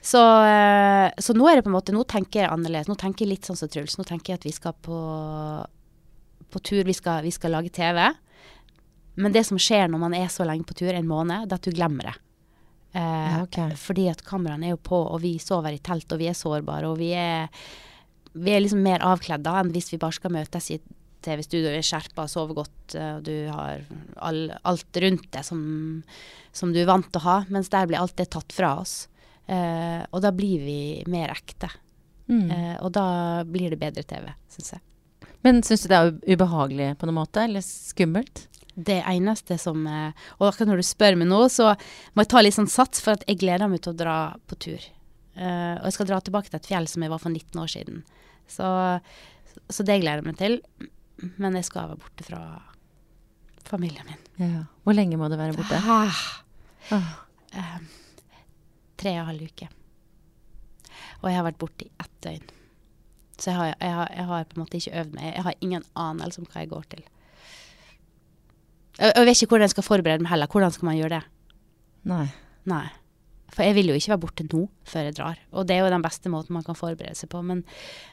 Så, 0.03 0.18
eh, 0.50 1.09
så 1.22 1.36
nå 1.38 1.46
er 1.46 1.61
det 1.61 1.62
på 1.62 1.70
en 1.70 1.76
måte 1.76 1.94
Nå 1.94 2.03
tenker 2.11 2.42
jeg 2.42 2.50
annerledes. 2.50 2.88
Nå 2.90 2.96
tenker 2.98 3.22
jeg 3.22 3.36
litt 3.36 3.46
sånn 3.46 3.59
som 3.61 3.70
Truls. 3.70 3.94
Nå 4.00 4.07
tenker 4.09 4.32
jeg 4.34 4.40
at 4.40 4.46
vi 4.48 4.55
skal 4.57 4.74
på, 4.82 4.98
på 6.50 6.62
tur. 6.66 6.82
Vi 6.88 6.96
skal, 6.98 7.22
vi 7.22 7.30
skal 7.34 7.55
lage 7.55 7.70
TV. 7.70 8.00
Men 9.14 9.34
det 9.34 9.44
som 9.46 9.61
skjer 9.61 9.86
når 9.92 10.03
man 10.03 10.16
er 10.18 10.26
så 10.32 10.46
lenge 10.48 10.66
på 10.66 10.74
tur, 10.74 10.90
en 10.90 11.07
måned, 11.07 11.46
det 11.46 11.55
er 11.55 11.61
at 11.61 11.68
du 11.68 11.76
glemmer 11.76 12.11
det. 12.11 12.16
Eh, 12.98 13.28
Ja, 13.32 13.42
okay. 13.44 13.76
Fordi 13.78 14.09
at 14.11 14.24
kameraene 14.26 14.70
er 14.70 14.74
jo 14.74 14.80
på, 14.82 14.98
og 14.98 15.22
vi 15.22 15.36
sover 15.40 15.76
i 15.76 15.80
telt, 15.84 16.11
og 16.12 16.20
vi 16.20 16.28
er 16.32 16.36
sårbare, 16.36 16.88
og 16.90 16.98
vi 17.00 17.12
er, 17.16 17.46
vi 18.34 18.57
er 18.57 18.64
liksom 18.64 18.82
mer 18.84 19.05
avkledd 19.07 19.44
da 19.46 19.59
enn 19.61 19.70
hvis 19.72 19.92
vi 19.92 20.00
bare 20.03 20.16
skal 20.18 20.34
møtes 20.34 20.70
i 20.74 20.80
et 21.23 21.29
TV-studio, 21.31 21.70
er 21.70 21.87
skjerpa, 21.87 22.27
sover 22.31 22.59
godt, 22.62 22.97
eh, 22.99 23.14
og 23.18 23.25
du 23.29 23.35
har 23.55 23.85
all, 24.18 24.45
alt 24.68 25.03
rundt 25.05 25.31
deg 25.33 25.47
som, 25.47 25.62
som 26.53 26.75
du 26.75 26.83
er 26.83 26.91
vant 26.91 27.09
til 27.09 27.23
å 27.23 27.27
ha, 27.29 27.39
mens 27.55 27.70
der 27.73 27.89
blir 27.89 28.03
alt 28.03 28.16
det 28.18 28.33
tatt 28.35 28.53
fra 28.55 28.75
oss. 28.83 29.07
Eh, 29.47 30.03
og 30.11 30.23
da 30.25 30.31
blir 30.35 30.62
vi 30.62 30.81
mer 31.11 31.33
ekte. 31.35 31.70
Mm. 32.31 32.47
Eh, 32.51 32.77
og 32.81 32.93
da 32.95 33.07
blir 33.49 33.73
det 33.73 33.81
bedre 33.81 34.05
TV, 34.07 34.31
syns 34.53 34.75
jeg. 34.77 34.85
Men 35.43 35.61
syns 35.66 35.85
du 35.85 35.91
det 35.91 35.99
er 35.99 36.14
ubehagelig 36.35 36.93
på 36.99 37.09
noen 37.09 37.20
måte, 37.23 37.47
eller 37.47 37.64
skummelt? 37.66 38.47
Det 38.73 39.03
eneste 39.05 39.59
som 39.61 39.83
eh, 39.85 40.14
Og 40.39 40.47
akkurat 40.49 40.70
når 40.70 40.81
du 40.81 40.87
spør 40.87 41.18
meg 41.20 41.29
nå, 41.29 41.43
så 41.53 41.75
må 42.14 42.25
jeg 42.25 42.33
ta 42.33 42.43
litt 42.43 42.57
sånn 42.57 42.70
sats, 42.70 43.03
for 43.05 43.16
at 43.16 43.27
jeg 43.29 43.43
gleder 43.43 43.68
meg 43.68 43.83
til 43.85 43.93
å 43.93 43.99
dra 43.99 44.16
på 44.49 44.59
tur. 44.68 44.91
Uh, 45.33 45.81
og 45.81 45.87
jeg 45.87 45.95
skal 45.97 46.09
dra 46.11 46.18
tilbake 46.20 46.51
til 46.51 46.59
et 46.59 46.66
fjell 46.68 46.87
som 46.93 47.01
jeg 47.01 47.09
var 47.09 47.20
for 47.23 47.33
19 47.33 47.61
år 47.62 47.70
siden. 47.73 48.03
Så, 48.53 48.66
så 49.73 49.85
det 49.89 50.03
gleder 50.03 50.20
jeg 50.20 50.27
meg 50.29 50.37
til. 50.37 50.59
Men 51.39 51.55
jeg 51.59 51.64
skal 51.68 51.89
være 51.93 52.01
borte 52.03 52.25
fra 52.27 52.41
familien 53.68 54.07
min. 54.09 54.23
Ja. 54.43 54.62
Hvor 54.83 54.97
lenge 54.97 55.16
må 55.20 55.29
du 55.31 55.37
være 55.39 55.55
borte? 55.59 55.79
Ah, 55.79 56.23
Ah. 56.91 57.12
Um, 57.55 57.85
tre 58.99 59.12
og 59.14 59.20
en 59.23 59.27
halv 59.29 59.43
uke. 59.47 59.68
Og 61.23 61.29
jeg 61.31 61.37
har 61.39 61.45
vært 61.47 61.59
borte 61.62 61.85
i 61.87 61.91
ett 62.03 62.16
døgn. 62.25 62.49
Så 63.39 63.51
jeg 63.53 63.57
har, 63.59 63.66
jeg, 63.81 63.93
har, 63.95 64.09
jeg 64.16 64.27
har 64.27 64.45
på 64.51 64.57
en 64.57 64.62
måte 64.64 64.77
ikke 64.81 64.97
øvd 65.01 65.14
meg. 65.14 65.29
Jeg 65.37 65.45
har 65.47 65.55
ingen 65.61 65.85
anelse 65.95 66.43
om 66.43 66.49
hva 66.51 66.64
jeg 66.64 66.70
går 66.73 66.89
til. 66.91 67.05
Jeg, 68.99 69.12
jeg 69.16 69.27
vet 69.27 69.37
ikke 69.43 69.51
hvordan 69.55 69.68
jeg 69.68 69.75
skal 69.77 69.87
forberede 69.87 70.23
meg 70.27 70.33
heller. 70.35 70.51
Hvordan 70.51 70.75
skal 70.75 70.89
man 70.91 70.99
gjøre 70.99 71.14
det? 71.14 71.23
Nei. 72.11 72.27
Nei. 72.70 72.85
For 73.53 73.62
jeg 73.66 73.74
vil 73.76 73.90
jo 73.92 73.94
ikke 73.98 74.14
være 74.14 74.22
borte 74.22 74.44
nå 74.48 74.62
før 74.88 75.05
jeg 75.11 75.14
drar. 75.18 75.38
Og 75.53 75.66
det 75.68 75.76
er 75.76 75.82
jo 75.84 75.90
den 75.92 76.03
beste 76.05 76.30
måten 76.32 76.55
man 76.57 76.64
kan 76.64 76.74
forberede 76.78 77.14
seg 77.18 77.28
på. 77.28 77.42
Men 77.44 77.64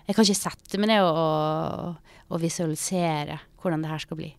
jeg 0.07 0.15
kan 0.17 0.25
ikke 0.27 0.35
sette 0.35 0.79
meg 0.81 0.89
ned 0.91 1.01
og, 1.05 1.15
og, 1.15 2.15
og 2.29 2.41
visualisere 2.43 3.39
hvordan 3.61 3.81
det 3.85 3.89
her 3.93 4.03
skal 4.03 4.19
bli. 4.19 4.33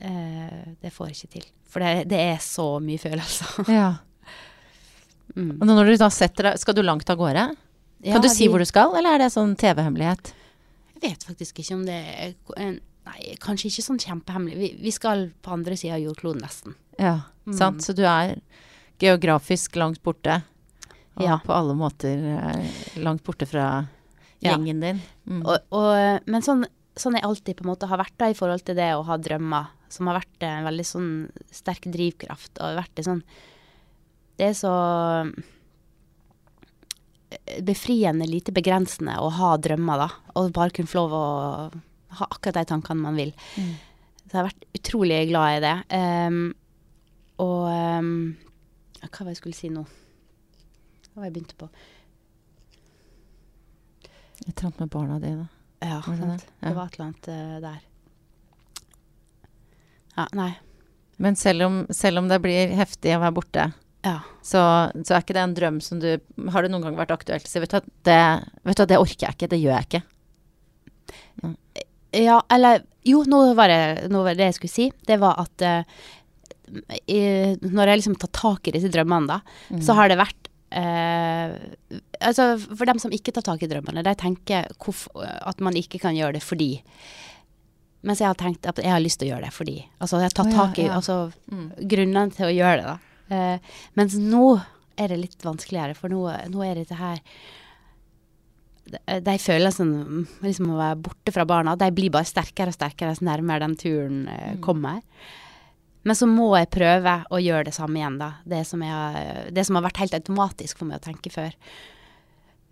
Eh, 0.00 0.74
det 0.80 0.92
får 0.94 1.10
jeg 1.10 1.16
ikke 1.18 1.32
til. 1.38 1.46
For 1.70 1.84
det, 1.84 2.06
det 2.08 2.20
er 2.32 2.38
så 2.44 2.70
mye 2.84 2.98
følelser. 3.02 3.68
Ja. 3.68 3.90
Mm. 5.36 5.60
Og 5.62 5.68
når 5.68 5.86
du 5.86 5.96
da 6.00 6.08
setter 6.10 6.48
deg 6.48 6.56
Skal 6.58 6.74
du 6.74 6.80
langt 6.82 7.06
av 7.12 7.14
gårde? 7.20 7.44
Ja, 8.02 8.14
Kan 8.16 8.22
du 8.24 8.28
si 8.28 8.42
vi- 8.42 8.48
hvor 8.50 8.58
du 8.58 8.64
skal, 8.66 8.96
eller 8.98 9.14
er 9.14 9.18
det 9.22 9.28
sånn 9.30 9.52
TV-hemmelighet? 9.54 10.32
Jeg 10.96 11.02
vet 11.04 11.22
faktisk 11.28 11.60
ikke 11.62 11.74
om 11.76 11.84
det 11.86 11.94
er 11.94 12.34
Nei, 13.06 13.36
kanskje 13.38 13.70
ikke 13.70 13.82
sånn 13.86 13.98
kjempehemmelig. 14.02 14.56
Vi, 14.58 14.68
vi 14.82 14.90
skal 14.90 15.30
på 15.42 15.52
andre 15.54 15.76
sida 15.78 15.94
av 15.94 16.02
jordkloden, 16.02 16.42
nesten. 16.42 16.74
Ja, 16.98 17.20
Mm. 17.46 17.54
sant. 17.56 17.80
Så 17.86 17.94
du 17.94 18.02
er 18.04 18.40
geografisk 19.00 19.76
langt 19.80 20.02
borte. 20.04 20.42
Og 21.16 21.24
Ja. 21.26 21.38
på 21.44 21.52
alle 21.52 21.74
måter 21.76 22.16
eh, 22.36 23.00
langt 23.02 23.24
borte 23.26 23.46
fra 23.48 23.86
Ja. 24.40 24.54
gjengen 24.56 24.80
din. 24.80 25.00
Mm. 25.28 25.42
Og, 25.44 25.58
og, 25.72 26.20
men 26.26 26.42
sånn, 26.42 26.64
sånn 26.96 27.14
jeg 27.18 27.24
alltid 27.24 27.56
på 27.58 27.64
en 27.66 27.72
måte 27.74 27.88
har 27.90 27.98
vært 28.00 28.16
da 28.18 28.30
i 28.30 28.34
forhold 28.36 28.64
til 28.64 28.76
det 28.78 28.92
å 28.96 29.04
ha 29.04 29.16
drømmer, 29.18 29.66
som 29.90 30.06
har 30.06 30.20
vært 30.20 30.42
en 30.46 30.64
veldig 30.64 30.86
sånn 30.86 31.10
sterk 31.52 31.88
drivkraft, 31.92 32.60
og 32.60 32.78
vært 32.78 32.94
det 32.94 33.04
sånn 33.08 33.22
Det 34.38 34.46
er 34.48 34.54
så 34.56 34.72
eh, 37.30 37.60
befriende 37.62 38.26
lite 38.26 38.52
begrensende 38.54 39.18
å 39.20 39.28
ha 39.36 39.56
drømmer, 39.60 39.98
da. 40.06 40.08
Og 40.40 40.52
bare 40.56 40.72
kunne 40.74 40.90
få 40.90 41.02
lov 41.04 41.12
å 41.12 41.24
ha 42.18 42.26
akkurat 42.30 42.56
de 42.58 42.64
tankene 42.72 43.04
man 43.04 43.18
vil. 43.20 43.32
Mm. 43.56 43.74
Så 44.24 44.30
jeg 44.32 44.38
har 44.40 44.48
vært 44.48 44.64
utrolig 44.78 45.20
glad 45.30 45.58
i 45.58 45.60
det. 45.66 45.76
Um, 45.94 46.40
og 47.42 47.68
ehm, 47.70 48.36
Hva 49.00 49.08
var 49.24 49.30
det 49.30 49.34
jeg 49.36 49.40
skulle 49.42 49.56
si 49.58 49.70
nå? 49.72 49.82
Hva 49.84 51.16
var 51.16 51.24
det 51.24 51.30
jeg 51.30 51.36
begynte 51.38 51.58
på? 51.60 51.68
Et 54.46 54.50
eller 54.50 54.66
annet 54.70 54.80
med 54.80 54.90
barna 54.92 55.18
dine. 55.22 55.46
Ja, 55.80 56.00
Var 56.06 56.16
det 56.16 56.22
sant. 56.26 56.44
det? 56.60 56.68
Det 56.68 56.74
var 56.76 56.86
et 56.90 56.94
eller 56.98 57.06
annet 57.06 57.28
uh, 57.28 57.60
der. 57.64 57.78
Ja, 60.16 60.26
nei. 60.36 60.50
Men 61.20 61.36
selv 61.36 61.62
om, 61.66 61.78
selv 61.92 62.18
om 62.22 62.28
det 62.28 62.38
blir 62.44 62.72
heftig 62.76 63.14
å 63.16 63.20
være 63.22 63.36
borte, 63.36 63.66
Ja. 64.04 64.18
så, 64.42 64.60
så 65.04 65.14
er 65.16 65.20
ikke 65.24 65.34
det 65.36 65.42
en 65.44 65.54
drøm 65.56 65.80
som 65.84 65.98
du 66.00 66.06
Har 66.48 66.64
det 66.64 66.70
noen 66.72 66.86
gang 66.86 66.94
vært 66.96 67.10
aktuelt 67.12 67.44
å 67.44 67.50
si 67.50 67.60
vet 67.60 67.74
du, 67.74 67.76
at 67.82 67.88
det, 68.08 68.20
vet 68.64 68.78
du 68.80 68.86
det 68.88 68.96
orker 69.00 69.26
jeg 69.26 69.36
ikke, 69.36 69.50
det 69.52 69.58
gjør 69.60 69.76
jeg 69.76 69.88
ikke. 69.90 70.02
Ja, 72.24 72.38
eller 72.50 72.80
Jo, 73.04 73.20
nå 73.28 73.42
var 73.56 73.68
det, 73.72 74.08
nå 74.12 74.22
var 74.24 74.34
det 74.36 74.48
jeg 74.50 74.56
skulle 74.58 74.72
si. 74.72 74.86
Det 75.08 75.16
var 75.20 75.38
at 75.40 75.62
eh, 75.64 75.84
i, 77.08 77.20
når 77.64 77.90
jeg 77.92 78.00
liksom 78.02 78.16
tar 78.22 78.30
tak 78.36 78.68
i 78.70 78.74
disse 78.76 78.90
drømmene, 78.92 79.26
da, 79.26 79.40
Mm. 79.70 79.82
så 79.82 79.94
har 79.98 80.08
det 80.08 80.18
vært 80.20 80.48
eh, 80.72 81.56
Altså, 82.20 82.58
for 82.76 82.84
dem 82.86 82.98
som 83.02 83.10
ikke 83.10 83.32
tar 83.32 83.42
tak 83.42 83.62
i 83.62 83.68
drømmene, 83.70 84.04
de 84.06 84.14
tenker 84.14 84.66
at 84.70 85.60
man 85.60 85.74
ikke 85.74 85.98
kan 86.02 86.14
gjøre 86.14 86.34
det 86.38 86.42
fordi. 86.44 86.82
Mens 88.06 88.20
jeg 88.20 88.28
har 88.28 88.34
tenkt 88.38 88.66
at 88.68 88.76
jeg 88.78 88.92
har 88.92 89.00
lyst 89.02 89.18
til 89.20 89.28
å 89.28 89.34
gjøre 89.34 89.48
det 89.48 89.52
fordi. 89.56 89.78
Altså, 90.00 90.20
jeg 90.22 90.30
Å, 90.30 90.44
ja, 90.46 90.56
tak 90.56 90.78
i 90.78 90.86
ja. 90.86 90.94
altså, 90.98 91.32
Mm. 91.50 91.70
grunnene 91.88 92.32
til 92.36 92.46
å 92.46 92.54
gjøre 92.54 92.76
det, 92.76 92.86
da. 92.86 92.98
Eh, 93.34 93.58
mens 93.96 94.14
nå 94.16 94.60
er 94.98 95.08
det 95.08 95.18
litt 95.18 95.42
vanskeligere, 95.42 95.96
for 95.96 96.08
nå, 96.12 96.22
nå 96.50 96.62
er 96.66 96.74
dette 96.74 96.94
her 96.94 97.18
de, 98.90 99.34
følelsene 99.38 100.04
mm, 100.04 100.24
liksom 100.42 100.72
å 100.74 100.78
være 100.80 100.98
borte 101.04 101.32
fra 101.34 101.44
barna, 101.46 101.76
de 101.78 101.90
blir 101.94 102.10
bare 102.10 102.26
sterkere 102.26 102.72
og 102.72 102.76
sterkere 102.78 103.12
dess 103.12 103.22
nærmere 103.22 103.62
den 103.62 103.76
turen 103.78 104.24
eh, 104.28 104.56
kommer. 104.64 105.00
Men 106.02 106.16
så 106.16 106.28
må 106.28 106.48
jeg 106.56 106.70
prøve 106.72 107.16
å 107.28 107.40
gjøre 107.42 107.68
det 107.68 107.74
samme 107.76 108.00
igjen, 108.00 108.20
da. 108.20 108.30
Det 108.48 108.62
som, 108.68 108.82
jeg, 108.84 109.50
det 109.52 109.66
som 109.68 109.76
har 109.76 109.84
vært 109.84 110.00
helt 110.00 110.16
automatisk 110.16 110.80
for 110.80 110.88
meg 110.88 111.00
å 111.00 111.06
tenke 111.10 111.32
før. 111.32 111.56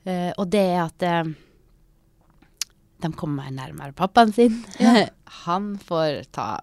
Uh, 0.09 0.33
og 0.39 0.47
det 0.49 0.65
er 0.65 0.81
at 0.87 1.05
uh, 1.05 1.33
de 3.05 3.11
kommer 3.19 3.45
meg 3.45 3.59
nærmere 3.59 3.97
pappaen 3.97 4.33
sin. 4.33 4.57
Han 5.45 5.75
får 5.85 6.31
ta 6.33 6.55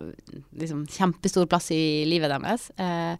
liksom, 0.58 0.88
kjempestor 0.90 1.46
plass 1.52 1.70
i 1.76 2.04
livet 2.10 2.34
deres. 2.34 2.72
Uh, 2.82 3.14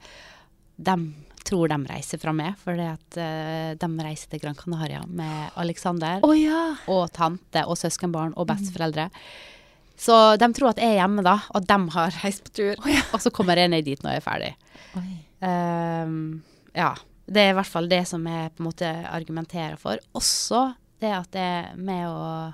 de 0.76 0.98
tror 1.46 1.70
de 1.70 1.78
reiser 1.86 2.20
fra 2.22 2.34
meg, 2.36 2.58
eh, 2.66 3.74
de 3.78 3.90
reiser 4.02 4.32
til 4.32 4.42
Gran 4.42 4.58
Canaria 4.58 5.04
med 5.06 5.54
Alexander 5.62 6.24
oh, 6.26 6.34
ja! 6.34 6.72
og 6.90 7.12
tante 7.14 7.62
og 7.70 7.78
søskenbarn 7.78 8.34
og 8.36 8.50
besteforeldre. 8.50 9.12
Så 9.98 10.38
de 10.38 10.48
tror 10.54 10.70
at 10.74 10.78
jeg 10.84 10.92
er 10.96 11.00
hjemme 11.08 11.24
da, 11.24 11.38
og 11.56 11.66
de 11.68 11.78
har 11.96 12.16
reist 12.24 12.44
på 12.44 12.52
tur. 12.58 12.76
Og 13.14 13.22
så 13.24 13.32
kommer 13.32 13.56
jeg 13.58 13.70
ned 13.72 13.86
dit 13.88 14.02
når 14.04 14.18
jeg 14.18 14.24
er 14.24 14.26
ferdig. 14.30 14.54
Ehm, 15.46 16.42
ja. 16.76 16.94
Det 17.26 17.42
er 17.42 17.54
i 17.56 17.58
hvert 17.58 17.72
fall 17.72 17.88
det 17.90 18.04
som 18.06 18.22
jeg 18.30 18.52
på 18.54 18.62
en 18.62 18.68
måte 18.68 18.90
argumenterer 19.10 19.80
for. 19.82 19.98
Også 20.14 20.76
det 21.02 21.10
at 21.10 21.32
det 21.34 21.48
med 21.82 22.04
å, 22.06 22.52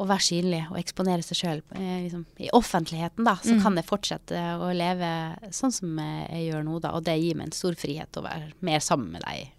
å 0.00 0.06
være 0.06 0.22
synlig 0.22 0.60
og 0.70 0.78
eksponere 0.78 1.24
seg 1.26 1.40
sjøl 1.40 1.62
liksom, 1.74 2.22
i 2.38 2.50
offentligheten, 2.56 3.24
da. 3.26 3.34
Så 3.42 3.56
Mm. 3.56 3.62
kan 3.64 3.74
jeg 3.80 3.88
fortsette 3.88 4.44
å 4.62 4.70
leve 4.76 5.10
sånn 5.50 5.72
som 5.74 5.98
jeg 5.98 6.46
gjør 6.52 6.62
nå, 6.68 6.78
da. 6.80 6.92
Og 6.94 7.02
det 7.04 7.18
gir 7.18 7.34
meg 7.40 7.48
en 7.50 7.56
stor 7.58 7.74
frihet 7.74 8.16
å 8.16 8.22
være 8.22 8.52
mer 8.60 8.78
sammen 8.86 9.10
med 9.16 9.22
deg 9.26 9.50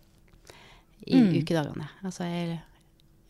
i 1.07 1.19
Mm. 1.19 1.33
ukedagene. 1.43 1.89
Altså 2.05 2.23
jeg, 2.31 2.61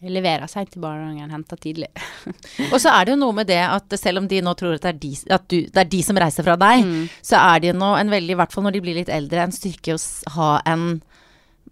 jeg 0.02 0.12
leverer 0.16 0.48
seint 0.50 0.74
i 0.76 0.80
barnehagen, 0.82 1.30
henter 1.30 1.58
tidlig. 1.62 1.88
Og 2.74 2.80
så 2.82 2.90
er 2.90 3.06
det 3.06 3.14
jo 3.14 3.20
noe 3.22 3.34
med 3.38 3.48
det 3.48 3.60
at 3.62 3.94
selv 4.00 4.18
om 4.24 4.28
de 4.28 4.40
nå 4.42 4.54
tror 4.58 4.74
at 4.80 4.82
det 4.88 4.90
er 4.96 5.00
de, 5.04 5.12
du, 5.48 5.58
det 5.70 5.78
er 5.84 5.90
de 5.92 6.02
som 6.04 6.18
reiser 6.18 6.44
fra 6.48 6.56
deg, 6.58 6.84
Mm. 6.86 7.04
så 7.22 7.38
er 7.38 7.60
det 7.62 7.68
jo 7.72 7.78
nå 7.78 7.92
en 8.00 8.10
veldig, 8.10 8.34
i 8.34 8.40
hvert 8.42 8.52
fall 8.56 8.64
når 8.66 8.74
de 8.78 8.82
blir 8.82 8.98
litt 8.98 9.10
eldre, 9.14 9.44
en 9.46 9.52
styrke 9.54 9.94
å 9.94 10.02
ha 10.38 10.50
en 10.66 11.02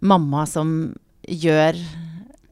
mamma 0.02 0.46
som 0.48 0.94
gjør 1.28 1.76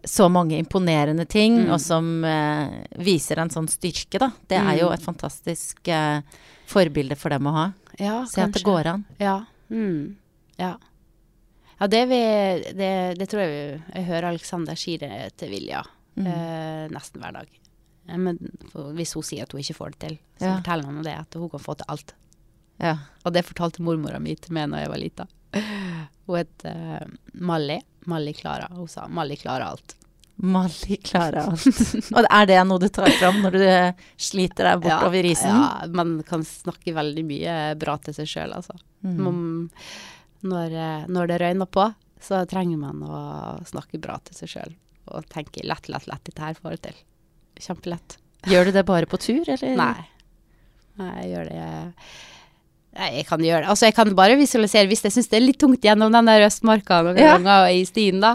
så 0.08 0.30
mange 0.32 0.58
imponerende 0.58 1.26
ting, 1.28 1.66
Mm. 1.68 1.72
og 1.76 1.80
som 1.84 2.24
eh, 2.26 2.70
viser 3.04 3.40
en 3.44 3.50
sånn 3.52 3.68
styrke, 3.70 4.18
da. 4.20 4.32
Det 4.48 4.58
er 4.58 4.78
jo 4.80 4.88
Mm. 4.90 4.94
et 4.94 5.04
fantastisk 5.06 5.88
eh, 5.94 6.22
forbilde 6.66 7.16
for 7.18 7.30
dem 7.30 7.44
å 7.46 7.54
ha. 7.54 7.66
Ja, 8.00 8.26
Se 8.26 8.42
at 8.42 8.54
det 8.54 8.64
går 8.64 8.86
an. 8.88 9.06
Ja. 9.20 9.42
Mm. 9.70 10.16
Ja. 10.58 10.78
Ja, 11.80 11.88
det, 11.88 12.06
vi, 12.10 12.20
det, 12.74 12.92
det 13.20 13.28
tror 13.30 13.44
jeg 13.44 13.52
vi, 13.54 13.84
jeg 13.94 14.06
hører 14.08 14.30
Alexander 14.32 14.76
si 14.80 14.98
det 14.98 15.12
til 15.38 15.50
Vilja 15.54 15.84
Mm. 16.18 16.26
eh, 16.26 16.86
nesten 16.90 17.22
hver 17.22 17.34
dag. 17.36 17.50
Eh, 18.10 18.18
Men 18.18 18.40
for 18.72 18.88
hvis 18.98 19.12
hun 19.14 19.22
sier 19.22 19.44
at 19.46 19.52
hun 19.54 19.62
ikke 19.62 19.76
får 19.78 19.92
det 19.94 20.00
til, 20.02 20.16
så 20.40 20.46
Ja. 20.48 20.56
forteller 20.58 20.86
hun 20.90 21.04
det 21.06 21.14
at 21.14 21.36
hun 21.38 21.50
kan 21.54 21.60
få 21.62 21.76
til 21.78 21.86
alt. 21.94 22.14
Ja. 22.82 22.96
Og 23.24 23.34
det 23.34 23.44
fortalte 23.46 23.84
mormora 23.86 24.18
mi 24.20 24.34
til 24.36 24.54
meg 24.58 24.72
da 24.72 24.80
jeg 24.82 24.90
var 24.90 24.98
lita. 24.98 25.28
Hun 26.26 26.38
het 26.40 26.66
uh, 26.66 27.06
Mally. 27.34 27.78
Mally 28.10 28.34
Klara. 28.34 28.68
Hun 28.74 28.88
sa 28.88 29.06
'Mally 29.08 29.36
klarer 29.38 29.68
alt. 29.70 29.96
Mally 30.38 30.98
klarer 31.04 31.46
alt. 31.52 31.68
og 32.18 32.26
er 32.30 32.46
det 32.50 32.60
noe 32.68 32.80
du 32.80 32.90
tar 32.90 33.10
fram 33.20 33.38
når 33.42 33.52
du 33.52 33.62
eh, 33.62 33.94
sliter 34.18 34.64
deg 34.72 34.82
bortover 34.82 35.24
isen? 35.26 35.50
Ja, 35.54 35.86
man 35.90 36.24
kan 36.28 36.42
snakke 36.44 36.94
veldig 36.98 37.24
mye 37.26 37.76
bra 37.78 37.98
til 37.98 38.14
seg 38.14 38.26
sjøl, 38.28 38.54
altså. 38.58 38.74
Mm. 39.04 39.18
Man, 39.22 39.80
når, 40.46 40.74
eh, 40.78 41.08
når 41.10 41.28
det 41.32 41.40
røyner 41.42 41.70
på, 41.70 41.88
så 42.22 42.44
trenger 42.50 42.78
man 42.82 43.02
å 43.06 43.22
snakke 43.70 44.00
bra 44.02 44.18
til 44.26 44.36
seg 44.38 44.50
sjøl. 44.54 44.76
Og 45.14 45.26
tenke 45.32 45.64
lett, 45.64 45.88
lett, 45.90 46.08
lett, 46.10 46.24
dette 46.28 46.42
her 46.44 46.58
får 46.58 46.76
jeg 46.78 46.82
til. 46.90 46.98
Kjempelett. 47.64 48.18
Gjør 48.48 48.66
du 48.70 48.72
det 48.76 48.86
bare 48.86 49.08
på 49.10 49.18
tur, 49.22 49.44
eller? 49.50 49.76
Nei. 49.80 50.08
Nei, 50.98 51.12
jeg 51.24 51.32
gjør 51.36 51.50
det 51.52 51.62
Nei, 52.98 53.10
jeg 53.20 53.26
kan 53.30 53.44
gjøre 53.46 53.62
det. 53.62 53.70
Altså, 53.70 53.86
jeg 53.86 53.94
kan 53.94 54.10
bare 54.18 54.38
visualisere 54.40 54.90
hvis 54.90 55.04
jeg 55.06 55.14
syns 55.14 55.28
det 55.30 55.38
er 55.38 55.44
litt 55.46 55.60
tungt 55.62 55.84
gjennom 55.86 56.10
den 56.16 56.26
der 56.26 56.48
Østmarka 56.48 57.04
noen 57.06 57.20
Ja. 57.22 57.36
ganger 57.38 57.68
i 57.70 57.84
stien, 57.86 58.20
da. 58.24 58.32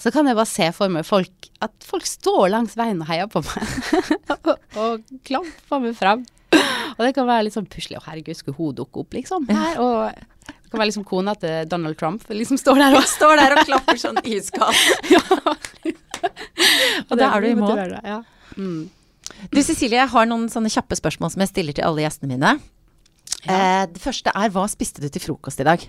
Så 0.00 0.08
kan 0.12 0.26
jeg 0.28 0.36
bare 0.38 0.48
se 0.48 0.70
for 0.76 0.92
meg 0.92 1.06
folk 1.08 1.48
At 1.64 1.72
folk 1.84 2.04
står 2.04 2.50
langs 2.52 2.74
veien 2.76 3.00
og 3.00 3.08
heier 3.08 3.28
på 3.32 3.40
meg. 3.44 4.00
og, 4.48 4.56
og 4.76 5.04
klamper 5.28 5.80
meg 5.84 5.96
frem. 5.96 6.24
Og 6.96 7.04
det 7.04 7.12
kan 7.16 7.28
være 7.28 7.46
litt 7.46 7.56
sånn 7.56 7.68
puslig. 7.68 7.96
Å, 8.00 8.04
herregud, 8.08 8.36
skulle 8.36 8.56
hun 8.56 8.74
dukke 8.76 9.00
opp, 9.02 9.12
liksom? 9.16 9.44
Her? 9.48 9.80
Og 9.80 10.65
kan 10.76 10.84
være 10.84 10.92
liksom 10.92 11.08
kona 11.08 11.34
til 11.40 11.68
Donald 11.70 11.96
Trump. 12.00 12.26
Liksom 12.28 12.60
står 12.60 12.82
der 12.84 12.98
og 12.98 13.08
Står 13.16 13.40
der 13.40 13.56
og 13.56 13.64
klapper 13.68 14.00
sånn 14.00 14.20
iskaldt. 14.22 14.84
Og 17.10 17.18
da 17.18 17.28
er 17.28 17.44
du 17.44 17.48
i 17.48 17.58
mål. 17.58 17.92
Ja. 18.02 18.20
Mm. 18.56 18.88
Du 19.52 19.60
Cecilie, 19.62 20.00
jeg 20.00 20.10
har 20.10 20.28
noen 20.28 20.48
sånne 20.50 20.70
kjappe 20.72 20.96
spørsmål 20.98 21.34
som 21.34 21.44
jeg 21.44 21.52
stiller 21.52 21.76
til 21.76 21.86
alle 21.86 22.04
gjestene 22.04 22.32
mine. 22.32 22.54
Eh, 23.46 23.84
det 23.92 24.02
første 24.02 24.32
er 24.32 24.52
hva 24.54 24.64
spiste 24.70 25.02
du 25.02 25.08
til 25.12 25.22
frokost 25.22 25.60
i 25.62 25.68
dag? 25.68 25.84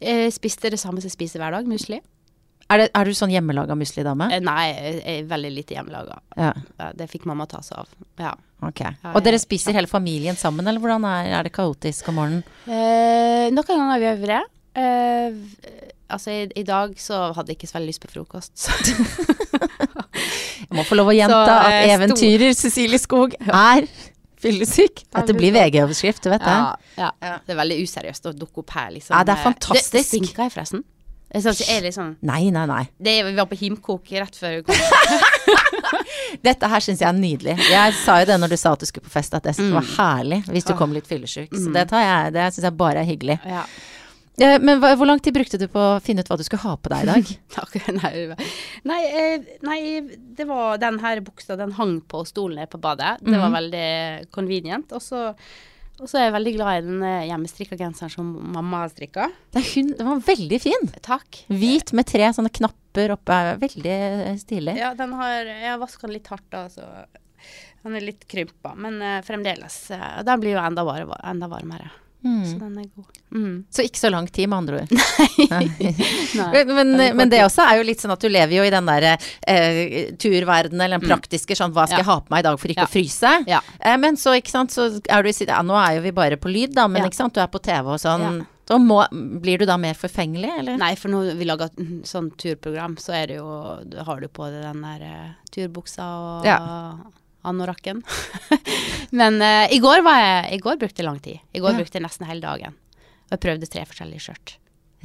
Jeg 0.00 0.34
spiste 0.34 0.72
det 0.72 0.80
samme 0.80 1.00
som 1.00 1.08
jeg 1.08 1.16
spiser 1.16 1.42
hver 1.42 1.54
dag, 1.54 1.68
musli. 1.70 2.00
Er, 2.70 2.78
det, 2.84 2.90
er 2.94 3.04
du 3.08 3.14
sånn 3.18 3.32
hjemmelaga 3.34 3.74
musli-dame? 3.74 4.28
Eh, 4.32 4.40
Nei, 4.46 4.66
jeg 4.70 5.00
er 5.16 5.24
veldig 5.30 5.50
lite 5.56 5.74
hjemmelaga. 5.74 6.20
Ja, 6.38 6.52
Det 6.94 7.08
fikk 7.10 7.24
mamma 7.26 7.46
ta 7.50 7.58
seg 7.66 7.80
av. 7.82 7.88
Ja. 8.20 8.34
ok. 8.62 8.82
Og 9.14 9.22
dere 9.26 9.40
spiser 9.42 9.74
hele 9.74 9.90
familien 9.90 10.38
sammen, 10.38 10.66
eller 10.70 10.78
hvordan 10.82 11.04
er, 11.10 11.32
er 11.40 11.48
det 11.48 11.52
kaotisk 11.56 12.08
om 12.12 12.20
morgenen? 12.20 12.44
Eh, 12.70 13.48
noen 13.50 13.66
ganger 13.72 14.04
gjør 14.06 14.20
vi 14.22 14.30
det. 14.30 14.40
Eh, 14.80 15.40
altså, 16.14 16.30
i, 16.30 16.46
i 16.62 16.64
dag 16.68 16.94
så 17.02 17.32
hadde 17.34 17.50
jeg 17.50 17.58
ikke 17.58 17.70
så 17.72 17.78
veldig 17.80 17.90
lyst 17.90 18.04
på 18.06 18.12
frokost. 18.14 18.54
Så. 18.54 18.70
Jeg 20.70 20.76
må 20.78 20.84
få 20.86 20.94
lov 20.98 21.08
å 21.10 21.14
gjenta 21.16 21.40
Så, 21.42 21.52
eh, 21.66 21.82
at 21.82 21.92
eventyrer 21.96 22.54
Cecilie 22.54 23.00
Skog 23.02 23.34
er 23.40 23.86
fyllesyk. 24.40 25.02
At 25.10 25.26
Dette 25.26 25.34
blir 25.36 25.52
VG-overskrift, 25.56 26.22
du 26.24 26.30
vet 26.32 26.44
det. 26.44 26.54
ja, 27.00 27.10
ja. 27.24 27.34
Det 27.44 27.54
er 27.54 27.58
veldig 27.58 27.78
useriøst 27.82 28.30
å 28.30 28.32
dukke 28.36 28.62
opp 28.62 28.70
her, 28.76 28.92
liksom. 28.94 29.16
Ja, 29.16 29.24
det 29.26 29.34
er 29.34 29.40
Eh, 29.42 29.46
fantastisk. 29.48 29.90
Det, 29.92 29.98
det 29.98 30.06
stinker 30.06 30.44
jeg, 30.46 30.52
forresten. 30.54 30.84
Jeg 31.32 31.42
synes 31.44 31.58
det 31.62 31.86
er 31.86 31.94
sånn 31.94 32.16
Nei, 32.26 32.50
nei, 32.50 32.64
nei. 32.66 32.84
det, 32.98 33.12
Vi 33.24 33.34
var 33.36 33.46
på 33.46 33.58
himkok 33.60 34.08
rett 34.18 34.34
før. 34.36 34.62
Dette 36.46 36.68
her 36.70 36.82
syns 36.84 37.00
jeg 37.02 37.08
er 37.10 37.16
nydelig. 37.16 37.54
Jeg 37.70 37.94
sa 38.00 38.18
jo 38.22 38.26
det 38.30 38.36
når 38.40 38.52
du 38.54 38.56
sa 38.60 38.72
at 38.76 38.82
du 38.82 38.86
skulle 38.88 39.06
på 39.06 39.12
fest, 39.12 39.34
at 39.36 39.46
det 39.46 39.54
mm. 39.58 39.68
det 39.70 39.76
var 39.78 39.88
herlig 39.96 40.40
hvis 40.50 40.66
du 40.68 40.74
kom 40.78 40.92
litt 40.96 41.08
fyllesyk. 41.10 41.50
Så 41.54 41.68
Mm. 41.70 41.72
det 41.76 41.88
tar 41.90 42.02
jeg, 42.04 42.32
det 42.36 42.44
syns 42.54 42.66
jeg 42.68 42.76
bare 42.80 43.02
er 43.02 43.08
hyggelig. 43.08 43.38
Ja. 43.46 43.64
Eh, 44.40 44.58
Men 44.62 44.80
hva, 44.80 44.94
hvor 44.96 45.06
lang 45.10 45.20
tid 45.20 45.34
brukte 45.36 45.58
du 45.60 45.66
på 45.68 45.78
å 45.78 46.00
finne 46.02 46.22
ut 46.24 46.28
hva 46.30 46.38
du 46.40 46.44
skulle 46.46 46.62
ha 46.64 46.76
på 46.80 46.88
deg 46.92 47.02
i 47.02 47.10
dag? 47.10 47.32
Nei, 48.00 48.12
nei, 48.88 49.00
eh, 49.22 49.48
nei, 49.66 49.80
det 50.38 50.46
var 50.48 50.78
den 50.80 50.98
her 51.02 51.20
buksa, 51.26 51.56
den 51.60 51.74
hang 51.76 51.98
på 52.08 52.22
stolen 52.28 52.66
på 52.70 52.78
badet. 52.80 53.18
Det 53.20 53.36
var 53.36 53.50
Mhm. 53.50 53.58
veldig 53.58 54.30
convenient. 54.32 54.92
Og 54.96 55.02
så, 55.02 55.34
og 56.00 56.08
så 56.08 56.18
er 56.18 56.28
jeg 56.28 56.34
veldig 56.38 56.52
glad 56.56 56.78
i 56.78 56.84
den 56.86 57.02
eh, 57.04 57.26
hjemmestrikka 57.28 57.76
genseren 57.76 58.12
som 58.12 58.28
mamma 58.54 58.84
har 58.84 58.92
strikka. 58.92 59.28
Den 59.52 59.92
var 60.06 60.22
veldig 60.24 60.60
fin. 60.62 60.92
Takk. 61.04 61.42
Hvit 61.52 61.92
med 61.96 62.08
tre 62.08 62.30
sånne 62.36 62.52
knapper 62.56 63.14
oppe. 63.16 63.40
Veldig 63.60 63.96
eh, 63.96 64.36
stilig. 64.40 64.78
Ja, 64.80 64.94
den 64.96 65.12
har 65.18 65.34
Jeg 65.44 65.68
har 65.68 65.82
vaska 65.82 66.06
den 66.06 66.16
litt 66.16 66.30
hardt, 66.32 66.48
da, 66.52 66.64
så 66.72 66.86
den 67.84 67.96
er 67.96 68.04
litt 68.04 68.24
krympa. 68.28 68.74
Men 68.76 69.00
uh, 69.00 69.18
fremdeles. 69.24 69.76
Uh, 69.92 70.20
den 70.26 70.42
blir 70.42 70.56
jo 70.56 70.62
enda, 70.62 70.84
var, 70.88 71.04
enda 71.24 71.48
varmere. 71.52 71.92
Så 72.20 72.28
Mm. 72.28 72.58
den 72.60 72.78
er 72.78 72.84
god. 72.96 73.18
Mm. 73.32 73.64
Så 73.72 73.82
ikke 73.86 73.96
så 73.98 74.10
lang 74.12 74.26
tid, 74.28 74.48
med 74.48 74.58
andre 74.58 74.80
ord. 74.82 74.90
Nei. 76.36 76.64
Men, 76.68 76.90
men, 76.96 77.16
men 77.16 77.30
det 77.32 77.40
også 77.46 77.64
er 77.64 77.78
jo 77.80 77.86
litt 77.88 78.02
sånn 78.02 78.12
at 78.12 78.20
du 78.20 78.28
lever 78.28 78.56
jo 78.58 78.62
i 78.66 78.70
den 78.74 78.84
der 78.90 79.06
eh, 79.48 80.10
turverdenen, 80.20 80.82
eller 80.84 80.98
den 80.98 81.08
Mm. 81.08 81.14
praktiske 81.14 81.56
sånn 81.56 81.72
hva 81.72 81.86
skal 81.86 81.98
Ja. 81.98 82.04
jeg 82.04 82.10
ha 82.10 82.20
på 82.20 82.30
meg 82.34 82.44
i 82.44 82.48
dag 82.50 82.58
for 82.60 82.68
ikke 82.68 82.84
Ja. 82.84 82.86
å 82.90 82.92
fryse? 82.92 83.32
Ja. 83.48 83.60
Eh, 83.80 83.96
men 83.96 84.16
så, 84.20 84.34
ikke 84.36 84.50
sant, 84.52 84.70
så 84.70 85.00
er 85.08 85.22
du 85.22 85.28
i 85.28 85.32
sitt- 85.32 85.48
ja, 85.48 85.62
Nå 85.62 85.74
er 85.80 85.96
jo 85.96 86.02
vi 86.02 86.10
bare 86.12 86.36
på 86.36 86.52
lyd, 86.52 86.74
da, 86.74 86.86
men 86.88 87.02
Ja. 87.02 87.08
ikke 87.08 87.14
sant, 87.16 87.32
du 87.34 87.40
er 87.40 87.46
på 87.48 87.62
TV 87.62 87.88
og 87.88 87.98
sånn. 87.98 88.40
Ja. 88.40 88.44
Så 88.70 88.78
må, 88.78 89.00
blir 89.42 89.58
du 89.58 89.66
da 89.66 89.76
mer 89.76 89.94
forfengelig, 89.94 90.50
eller? 90.60 90.76
Nei, 90.78 90.94
for 90.94 91.08
når 91.08 91.34
vi 91.36 91.44
lager 91.44 91.70
sånn 92.06 92.30
turprogram, 92.36 92.94
så 93.02 93.12
er 93.14 93.26
det 93.26 93.36
jo 93.38 93.48
har 94.04 94.20
du 94.20 94.28
på 94.28 94.46
deg 94.52 94.62
den 94.62 94.82
der 94.82 95.00
eh, 95.02 95.30
turbuksa 95.50 96.04
og 96.04 96.44
Ja. 96.46 96.96
Anorakken. 97.44 98.02
Men 99.20 99.40
uh, 99.42 99.66
i 99.72 99.78
går 99.82 100.02
var 100.06 100.18
jeg 100.20 100.58
I 100.58 100.60
går 100.62 100.78
brukte 100.80 101.02
jeg 101.02 101.06
lang 101.08 101.20
tid. 101.24 101.38
I 101.54 101.60
går 101.62 101.72
Ja. 101.74 101.78
brukte 101.82 101.98
jeg 101.98 102.04
nesten 102.06 102.26
hele 102.28 102.40
dagen. 102.44 102.74
Og 103.30 103.36
jeg 103.36 103.40
prøvde 103.46 103.70
tre 103.70 103.84
forskjellige 103.86 104.24
skjørt. 104.26 104.56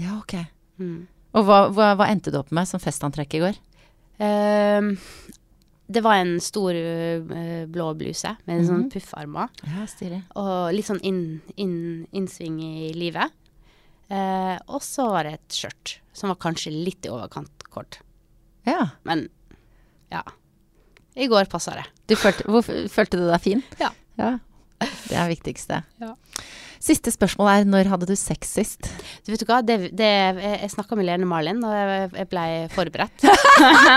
Ja, 0.01 0.17
ok. 0.19 0.35
Mm. 0.81 1.07
Og 1.35 1.45
hva, 1.47 1.59
hva, 1.71 1.93
hva 1.99 2.07
endte 2.11 2.31
du 2.33 2.39
opp 2.39 2.51
med 2.55 2.67
som 2.67 2.79
festantrekk 2.83 3.33
i 3.37 3.41
går? 3.45 3.57
Ehm, 4.23 4.93
det 5.91 6.01
var 6.03 6.17
en 6.21 6.37
stor 6.41 6.73
uh, 6.73 7.65
blå 7.69 7.87
bluse 7.99 8.31
med 8.47 8.61
Mhm. 8.61 8.67
sånn 8.69 8.85
puffarmer. 8.91 9.49
Ja, 9.67 9.85
stilig. 9.87 10.23
Og 10.35 10.73
litt 10.73 10.87
sånn 10.87 11.01
inn, 11.03 11.41
inn, 11.57 12.07
innsving 12.11 12.59
i 12.63 12.93
livet. 12.95 13.31
Eh, 14.09 14.57
og 14.69 14.81
så 14.85 15.07
var 15.09 15.23
det 15.25 15.33
et 15.33 15.49
skjørt 15.57 15.95
som 16.13 16.29
var 16.29 16.37
kanskje 16.37 16.69
litt 16.71 17.07
i 17.07 17.09
overkant 17.09 17.63
kort. 17.73 17.97
Ja. 18.67 18.91
Men 19.03 19.29
ja. 20.13 20.21
I 21.15 21.29
går 21.31 21.47
passa 21.51 21.77
det. 21.79 21.85
Du 22.11 22.15
følte, 22.19 22.43
hvor, 22.51 22.65
følte 22.91 23.17
du 23.21 23.25
deg 23.29 23.41
fin? 23.43 23.63
Ja. 23.79 23.89
ja. 24.19 24.33
Det 25.07 25.15
er 25.15 25.29
viktigste. 25.31 25.81
Ja. 26.03 26.13
Siste 26.85 27.09
spørsmål 27.09 27.47
er 27.49 27.63
når 27.65 27.87
hadde 27.89 28.05
du 28.09 28.13
sex 28.19 28.51
sist? 28.59 28.89
Du 29.25 29.31
vet 29.31 29.41
du 29.41 29.45
hva, 29.49 29.61
det, 29.65 29.77
det, 29.97 30.09
jeg, 30.37 30.69
snakka 30.75 30.97
med 30.99 31.07
Lene 31.07 31.25
Marlin, 31.25 31.63
og 31.65 31.71
jeg, 31.73 32.11
jeg 32.19 32.27
ble 32.29 32.43
forberedt. 32.75 33.23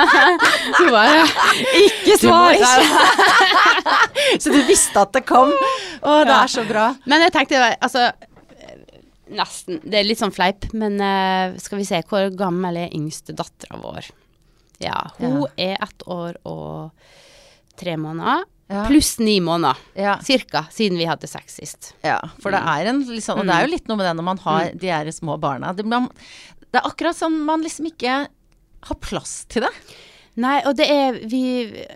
du 0.79 0.87
bare 0.95 1.27
Ikke 1.83 2.17
svar! 2.23 2.57
Så 4.41 4.55
du 4.55 4.63
visste 4.71 5.03
at 5.03 5.13
det 5.19 5.25
kom? 5.29 5.53
Å, 5.53 6.15
det 6.25 6.33
Ja. 6.33 6.39
er 6.45 6.53
så 6.55 6.65
bra. 6.69 6.87
Men 7.11 7.27
jeg 7.27 7.35
tenkte 7.35 7.61
altså 7.77 8.09
Nesten. 9.29 9.83
Det 9.85 9.99
er 9.99 10.07
litt 10.09 10.21
sånn 10.23 10.33
fleip, 10.33 10.71
men 10.73 10.95
uh, 11.05 11.53
skal 11.61 11.83
vi 11.83 11.85
se 11.85 11.99
hvor 12.09 12.31
gammel 12.33 12.79
er 12.81 12.95
yngste 12.97 13.35
dattera 13.37 13.77
vår? 13.83 14.07
Ja, 14.81 15.11
hun 15.19 15.47
er 15.59 15.77
ett 15.83 16.03
år 16.07 16.37
og 16.47 16.91
tre 17.79 17.97
måneder. 17.97 18.45
Ja. 18.69 18.83
Pluss 18.87 19.15
ni 19.19 19.39
måneder, 19.41 19.77
Ja. 19.97 20.19
cirka, 20.23 20.67
siden 20.71 20.99
vi 20.99 21.07
hadde 21.09 21.27
sex 21.27 21.55
sist. 21.57 21.95
Ja, 22.05 22.19
for 22.43 22.51
det 22.53 22.61
er 22.61 22.87
en 22.91 23.03
sånn, 23.05 23.39
og 23.41 23.47
det 23.49 23.55
er 23.55 23.65
jo 23.67 23.73
litt 23.73 23.89
noe 23.89 23.97
med 23.97 24.07
det 24.07 24.17
når 24.19 24.25
man 24.27 24.39
har 24.45 24.73
de 24.77 24.91
her 24.93 25.09
små 25.11 25.39
barna. 25.41 25.73
Det, 25.75 25.87
man, 25.89 26.09
det 26.71 26.83
er 26.83 26.87
akkurat 26.91 27.17
som 27.17 27.33
man 27.49 27.63
liksom 27.65 27.87
ikke 27.89 28.29
har 28.83 28.97
plass 29.01 29.47
til 29.49 29.63
det. 29.65 29.73
Nei, 30.39 30.61
og 30.69 30.77
det 30.79 30.87
er 30.87 31.17
vi 31.27 31.41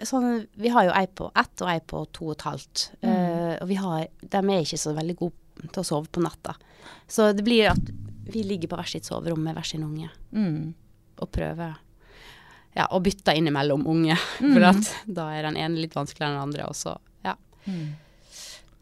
sånn 0.02 0.48
Vi 0.58 0.68
har 0.74 0.88
jo 0.88 0.94
ei 0.98 1.04
på 1.06 1.28
ett 1.38 1.62
og 1.62 1.68
ei 1.70 1.78
på 1.78 2.00
to 2.10 2.24
og 2.32 2.32
et 2.40 2.42
halvt. 2.48 2.88
Eh, 3.04 3.52
og 3.62 3.68
vi 3.68 3.76
har 3.78 4.08
De 4.24 4.38
er 4.40 4.64
ikke 4.64 4.80
så 4.80 4.94
veldig 4.96 5.14
gode 5.20 5.68
til 5.70 5.82
å 5.82 5.86
sove 5.86 6.08
på 6.10 6.24
natta. 6.24 6.56
Så 7.06 7.28
det 7.36 7.44
blir 7.44 7.68
at 7.70 7.92
vi 8.32 8.42
ligger 8.42 8.66
på 8.72 8.76
hvert 8.80 8.88
sitt 8.90 9.04
soverom 9.06 9.44
med 9.44 9.54
hver 9.54 9.64
sin 9.68 9.84
unge 9.84 10.08
Mm. 10.34 10.74
og 11.20 11.30
prøver 11.30 11.76
ja, 12.74 12.86
og 12.90 13.02
bytter 13.04 13.36
innimellom 13.36 13.86
unge. 13.86 14.16
For 14.38 14.64
at 14.70 14.92
da 15.06 15.28
er 15.36 15.42
den 15.50 15.56
ene 15.60 15.80
litt 15.82 15.94
vanskeligere 15.98 16.30
enn 16.32 16.38
den 16.38 16.46
andre, 16.48 16.68
og 16.70 16.76
så 16.78 16.96
ja. 17.24 17.34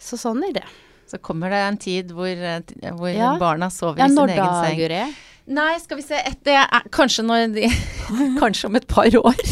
Så 0.01 0.17
sånn 0.21 0.43
er 0.49 0.55
det. 0.61 0.67
Så 1.11 1.19
kommer 1.19 1.51
det 1.51 1.59
en 1.67 1.77
tid 1.83 2.13
hvor, 2.15 2.29
eh, 2.31 2.61
hvor 2.95 3.11
Ja. 3.11 3.33
barna 3.39 3.67
sover 3.71 3.99
Ja, 3.99 4.07
i 4.07 4.15
sin 4.15 4.29
egen 4.31 4.37
da, 4.47 4.63
seng. 4.65 4.79
Guri? 4.79 5.01
Nei, 5.51 5.73
skal 5.83 5.97
vi 5.99 6.03
se. 6.07 6.15
etter, 6.15 6.45
det 6.45 6.55
er 6.63 6.85
kanskje 6.95 7.25
de 7.55 7.67
Kanskje 8.41 8.67
om 8.71 8.77
et 8.77 8.87
par 8.87 9.11
år. 9.19 9.35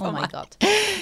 Oh 0.00 0.10
my 0.10 0.24
god. 0.32 0.56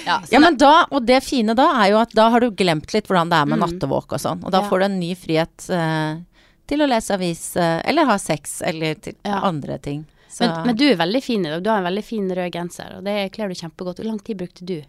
Ja, 0.05 0.19
Ja, 0.29 0.39
men 0.43 0.57
da, 0.57 0.85
og 0.91 1.05
det 1.07 1.23
fine 1.23 1.55
da 1.57 1.69
er 1.81 1.87
jo 1.93 1.97
at 2.03 2.11
da 2.13 2.27
har 2.29 2.43
du 2.43 2.51
glemt 2.51 2.91
litt 2.93 3.07
hvordan 3.07 3.31
det 3.31 3.37
er 3.39 3.45
med 3.49 3.57
Mm. 3.57 3.63
nattevåk 3.63 4.13
og 4.13 4.19
sånn. 4.21 4.43
Og 4.45 4.51
da 4.51 4.61
får 4.67 4.79
du 4.79 4.85
en 4.85 4.99
ny 4.99 5.15
frihet 5.15 5.69
uh, 5.71 6.19
til 6.67 6.83
å 6.83 6.87
lese 6.91 7.15
avis, 7.15 7.55
uh, 7.57 7.81
eller 7.87 8.05
ha 8.05 8.17
sex, 8.21 8.59
eller 8.61 8.95
til 9.01 9.15
andre 9.25 9.79
ting. 9.79 10.03
Men, 10.39 10.65
men 10.67 10.75
du 10.79 10.85
er 10.91 10.95
veldig 10.95 11.21
fin 11.23 11.45
i 11.45 11.49
dag. 11.49 11.63
Du 11.63 11.69
har 11.69 11.77
en 11.81 11.89
veldig 11.89 12.03
fin 12.07 12.29
rød 12.31 12.51
genser, 12.55 12.97
og 12.97 13.03
det 13.03 13.31
kler 13.35 13.49
du 13.51 13.55
kjempegodt. 13.59 13.99
Hvor 13.99 14.05
lang 14.07 14.19
tid 14.23 14.37
brukte 14.37 14.65
du? 14.65 14.81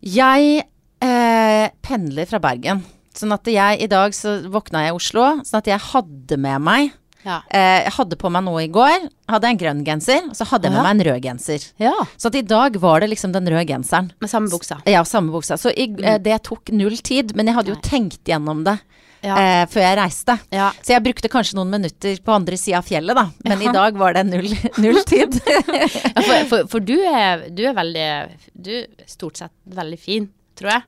jeg 0.00 0.62
eh, 1.04 1.66
pendler 1.84 2.28
fra 2.28 2.40
Bergen. 2.42 2.82
Sånn 3.16 3.34
at 3.34 3.48
jeg 3.50 3.82
i 3.84 3.88
dag 3.90 4.14
så 4.16 4.38
våkna 4.48 4.86
jeg 4.86 4.94
i 4.94 4.96
Oslo, 4.96 5.24
sånn 5.44 5.58
at 5.60 5.68
jeg 5.68 5.82
hadde 5.90 6.38
med 6.40 6.62
meg 6.64 6.92
Ja. 7.24 7.42
eh, 7.52 7.82
Jeg 7.84 7.92
hadde 7.98 8.16
på 8.16 8.30
meg 8.32 8.44
noe 8.46 8.62
i 8.64 8.68
går. 8.72 9.10
Hadde 9.28 9.44
jeg 9.46 9.52
en 9.58 9.60
grønn 9.60 9.84
genser, 9.84 10.22
og 10.30 10.36
så 10.38 10.46
hadde 10.48 10.64
jeg 10.68 10.72
med 10.72 10.78
Ja. 10.78 10.82
meg 10.86 10.94
en 11.06 11.12
rød 11.12 11.22
genser. 11.22 11.72
ja. 11.78 11.92
Så 12.16 12.26
at 12.28 12.34
i 12.36 12.40
dag 12.42 12.76
var 12.80 13.00
det 13.00 13.10
liksom 13.10 13.32
den 13.32 13.44
røde 13.46 13.66
genseren. 13.66 14.12
Med 14.20 14.30
samme 14.30 14.48
buksa. 14.48 14.80
Ja, 14.86 15.02
samme 15.04 15.30
buksa. 15.30 15.58
Så 15.58 15.68
i, 15.76 15.92
eh, 16.02 16.16
det 16.18 16.42
tok 16.44 16.70
null 16.72 16.96
tid, 16.96 17.36
men 17.36 17.46
jeg 17.46 17.54
hadde 17.56 17.68
jo 17.68 17.74
Nei. 17.74 17.82
tenkt 17.82 18.24
gjennom 18.24 18.64
det 18.64 18.78
Ja. 19.22 19.34
eh, 19.36 19.64
før 19.68 19.84
jeg 19.84 19.96
reiste. 19.98 20.38
ja. 20.54 20.70
Så 20.80 20.94
jeg 20.94 21.02
brukte 21.04 21.28
kanskje 21.32 21.58
noen 21.58 21.70
minutter 21.74 22.16
på 22.24 22.32
andre 22.32 22.56
sida 22.56 22.78
av 22.80 22.86
fjellet, 22.88 23.16
da. 23.18 23.26
Men 23.44 23.62
i 23.66 23.72
dag 23.74 23.98
var 24.00 24.14
det 24.16 24.24
null, 24.30 24.48
null 24.84 25.02
tid. 25.08 25.36
For, 26.20 26.44
for, 26.48 26.66
for 26.76 26.80
du, 26.84 26.94
er, 27.04 27.46
du 27.52 27.62
er 27.68 27.74
veldig 27.76 28.06
Du 28.54 28.70
er 28.80 28.86
stort 29.10 29.40
sett 29.40 29.52
veldig 29.76 29.98
fin, 30.00 30.28
tror 30.58 30.70
jeg. 30.76 30.86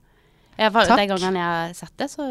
Var, 0.70 0.86
Takk. 0.86 0.98
Den 1.00 1.08
gangen 1.10 1.34
jeg 1.40 1.44
har 1.44 1.72
sett 1.74 1.92
det, 1.98 2.06
så 2.12 2.26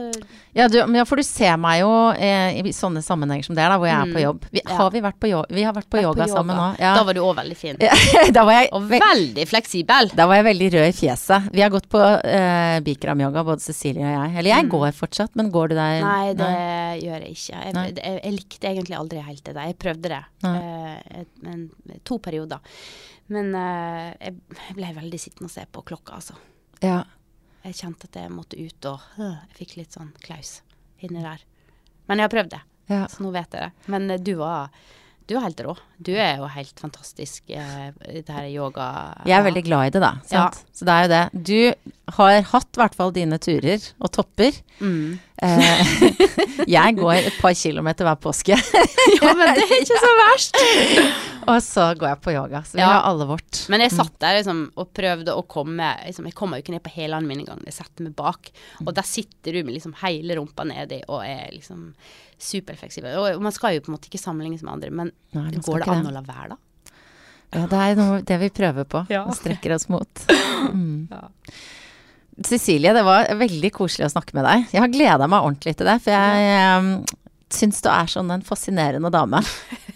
ja, 0.56 0.68
du, 0.72 0.78
men 0.88 0.96
ja, 1.02 1.04
for 1.06 1.16
du 1.20 1.24
ser 1.24 1.58
meg 1.60 1.82
jo 1.82 1.90
eh, 2.16 2.60
i 2.62 2.72
sånne 2.74 3.02
sammenhenger 3.04 3.44
som 3.44 3.56
det 3.58 3.64
er, 3.66 3.70
da, 3.74 3.78
hvor 3.82 3.88
jeg 3.90 3.98
er 3.98 4.12
på 4.14 4.20
Mm. 4.22 4.24
jobb. 4.24 4.46
Vi, 4.52 4.62
Ja. 4.64 4.76
har 4.78 4.92
vi 4.92 5.02
vært 5.02 5.20
på, 5.20 5.28
jo 5.32 5.44
vi 5.50 5.64
har 5.64 5.74
vært 5.74 5.90
på 5.90 5.98
Vært 5.98 6.04
yoga, 6.08 6.28
sammen 6.28 6.56
nå. 6.56 6.68
Ja. 6.80 6.94
Da 6.96 7.04
var 7.04 7.14
du 7.14 7.22
òg 7.22 7.36
veldig 7.36 7.58
fin. 7.58 7.76
da, 8.38 8.44
var 8.48 8.54
jeg, 8.62 8.70
Og 8.72 8.88
veldig 8.90 9.48
fleksibel. 9.48 10.12
da 10.16 10.28
var 10.28 10.36
jeg 10.40 10.46
veldig 10.46 10.70
rød 10.78 10.88
i 10.88 10.96
fjeset. 11.02 11.50
Vi 11.52 11.62
har 11.62 11.70
gått 11.74 11.90
på 11.90 12.00
eh, 12.02 12.80
Bikram-yoga, 12.86 13.44
både 13.44 13.60
Cecilie 13.62 14.06
og 14.06 14.14
jeg. 14.16 14.38
Eller 14.38 14.50
jeg 14.56 14.70
går 14.70 14.92
fortsatt, 14.96 15.36
men 15.36 15.52
går 15.52 15.70
du 15.70 15.76
der? 15.76 16.02
Mm. 16.02 16.08
Nei, 16.08 16.34
det 16.40 17.04
gjør 17.04 17.26
jeg 17.26 17.32
ikke. 17.36 17.62
Jeg, 17.66 17.96
jeg, 17.98 18.20
jeg 18.24 18.34
likte 18.38 18.68
egentlig 18.72 18.98
aldri 19.00 19.22
helt 19.26 19.44
det 19.44 19.56
der. 19.56 19.72
Jeg 19.72 19.78
prøvde 19.82 20.12
det 20.14 20.24
eh, 20.46 21.26
en, 21.52 21.66
to 22.08 22.18
perioder. 22.20 22.60
Men 23.32 23.54
eh, 23.56 24.14
jeg 24.28 24.76
ble 24.76 24.90
veldig 24.98 25.20
sittende 25.20 25.48
og 25.48 25.54
se 25.54 25.64
på 25.72 25.84
klokka, 25.88 26.18
altså. 26.20 26.36
Ja. 26.84 27.04
Jeg 27.62 27.78
kjente 27.78 28.10
at 28.10 28.18
jeg 28.18 28.34
måtte 28.34 28.58
ut, 28.58 28.90
og 28.90 29.22
jeg 29.22 29.56
fikk 29.58 29.78
litt 29.78 29.98
sånn 29.98 30.12
klaus 30.24 30.60
inni 31.02 31.22
der. 31.22 31.44
Men 32.10 32.20
jeg 32.20 32.28
har 32.28 32.34
prøvd 32.34 32.54
det, 32.56 32.62
ja. 32.90 33.04
så 33.12 33.24
nå 33.24 33.32
vet 33.36 33.54
jeg 33.54 33.68
det. 33.68 33.90
Men 33.94 34.10
eh, 34.10 34.22
du 34.22 34.34
var, 34.40 34.74
du 35.30 35.36
var 35.38 35.46
helt 35.46 35.62
rå. 35.68 35.76
Du 36.02 36.12
er 36.18 36.40
jo 36.42 36.48
helt 36.50 36.80
fantastisk 36.82 37.52
eh, 37.54 37.90
i 38.10 38.22
det 38.26 38.34
her 38.34 38.48
yoga... 38.50 38.86
Jeg 39.30 39.38
er 39.38 39.44
veldig 39.46 39.62
glad 39.68 39.90
i 39.90 39.94
det, 39.94 40.02
da. 40.02 40.14
Sant? 40.26 40.62
Så 40.74 40.88
det 40.88 40.94
er 40.96 41.04
jo 41.06 41.12
det. 41.12 41.24
Du 41.52 41.92
har 42.18 42.40
hatt 42.52 42.70
i 42.76 42.82
hvert 42.82 42.96
fall 42.98 43.14
dine 43.16 43.38
turer 43.42 43.84
og 44.02 44.10
topper. 44.16 44.56
Mm. 44.82 45.20
Eh, 45.42 45.84
jeg 46.78 46.98
går 46.98 47.14
et 47.20 47.38
par 47.42 47.54
kilometer 47.58 48.08
hver 48.08 48.18
påske, 48.24 48.58
Ja, 49.22 49.34
men 49.38 49.54
det 49.58 49.68
er 49.68 49.76
ikke 49.78 50.00
så 50.02 50.12
verst! 50.24 50.58
og 51.52 51.62
så 51.66 51.86
går 52.02 52.12
jeg 52.16 52.22
på 52.26 52.34
yoga. 52.34 52.64
Så 52.66 52.80
vi 52.80 52.84
Ja. 52.84 52.90
har 52.96 53.08
alle 53.12 53.30
vårt. 53.30 53.62
Men 53.74 53.86
jeg 53.86 53.94
satt 53.94 54.18
der 54.26 54.40
liksom, 54.40 54.64
og 54.82 54.90
prøvde 54.98 55.38
å 55.38 55.46
komme 55.50 55.92
liksom, 56.08 56.26
Jeg 56.32 56.38
kommer 56.38 56.58
jo 56.58 56.66
ikke 56.66 56.76
ned 56.80 56.84
på 56.86 56.96
hælene 56.98 57.30
mine 57.30 57.46
engang. 57.46 57.62
Jeg 57.70 57.78
setter 57.78 58.10
meg 58.10 58.18
bak. 58.18 58.50
Og 58.86 58.92
der 58.98 59.06
sitter 59.06 59.54
du 59.54 59.62
med 59.68 59.78
liksom 59.78 59.94
hele 60.02 60.38
rumpa 60.42 60.66
nedi 60.66 61.04
og 61.08 61.22
er 61.28 61.54
liksom 61.54 61.92
superfleksibel. 62.42 63.14
Og 63.22 63.42
man 63.44 63.54
skal 63.54 63.76
jo 63.76 63.84
på 63.86 63.92
en 63.92 63.96
måte 63.98 64.10
ikke 64.10 64.22
sammenlignes 64.22 64.64
med 64.66 64.74
andre, 64.74 64.90
men 65.02 65.12
Nei, 65.38 65.52
går 65.60 65.84
skal 65.84 65.91
går 65.92 66.00
det 66.00 66.02
an 66.02 66.12
å 66.12 66.16
la 66.16 66.24
være, 66.26 66.56
da? 66.56 66.58
Ja, 67.52 67.66
det 67.68 67.80
er 67.84 67.98
noe, 68.00 68.20
det 68.24 68.38
vi 68.40 68.50
prøver 68.62 68.88
på. 68.88 69.04
Ja. 69.12 69.26
Og 69.28 69.36
strekker 69.40 69.76
oss 69.78 69.90
mot. 69.92 70.26
Mm. 70.62 71.08
Ja. 71.10 71.26
Cecilie, 72.46 72.92
det 72.94 73.02
var 73.02 73.26
veldig 73.34 73.72
koselig 73.74 74.06
å 74.06 74.12
snakke 74.14 74.36
med 74.38 74.46
deg. 74.46 74.68
Jeg 74.76 74.84
har 74.84 74.92
gleda 74.94 75.26
meg 75.26 75.42
ordentlig 75.42 75.74
til 75.80 75.90
det, 75.90 75.96
for 76.06 76.14
jeg 76.14 76.76
um, 76.78 76.92
syns 77.50 77.82
du 77.82 77.88
er 77.90 78.12
sånn 78.14 78.30
en 78.38 78.46
fascinerende 78.46 79.10
dame. 79.14 79.42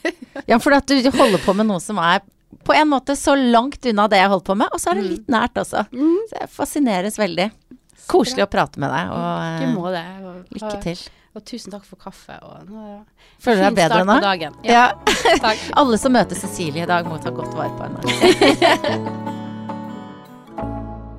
Ja, 0.49 0.57
for 0.57 0.73
at 0.75 0.89
du 0.89 0.97
holder 1.15 1.39
på 1.45 1.53
med 1.55 1.69
noe 1.69 1.79
som 1.81 2.01
er 2.01 2.19
på 2.65 2.73
en 2.75 2.89
måte 2.91 3.15
så 3.17 3.37
langt 3.37 3.85
unna 3.85 4.07
det 4.11 4.19
jeg 4.19 4.31
holder 4.33 4.47
på 4.49 4.57
med, 4.57 4.73
og 4.73 4.81
så 4.81 4.91
er 4.91 4.99
det 4.99 5.05
litt 5.05 5.29
nært 5.31 5.61
også. 5.61 5.85
Så 5.93 6.39
jeg 6.41 6.49
fascineres 6.51 7.17
veldig. 7.21 7.47
Koselig 8.09 8.43
å 8.45 8.49
prate 8.51 8.81
med 8.81 8.91
deg, 8.91 9.13
og 9.13 9.87
det. 9.95 10.03
Lykke 10.57 10.75
til. 10.83 11.05
Og, 11.35 11.43
tusen 11.43 11.71
takk 11.73 11.83
for 11.83 11.99
kaffe. 11.99 12.37
Og, 12.41 12.69
nå- 12.69 13.03
Føler 13.43 13.59
du 13.69 13.75
deg 13.75 13.75
bedre 13.83 14.05
nå? 14.07 14.15
Ja, 14.23 14.35
Ja. 14.63 14.85
takk. 15.43 15.57
Alle 15.75 15.97
som 15.99 16.13
møter 16.15 16.35
Cecilie 16.39 16.83
i 16.83 16.89
dag, 16.89 17.05
må 17.11 17.19
ta 17.21 17.29
godt 17.35 17.53
vare 17.57 17.75
på 17.75 17.83
henne. 17.83 19.21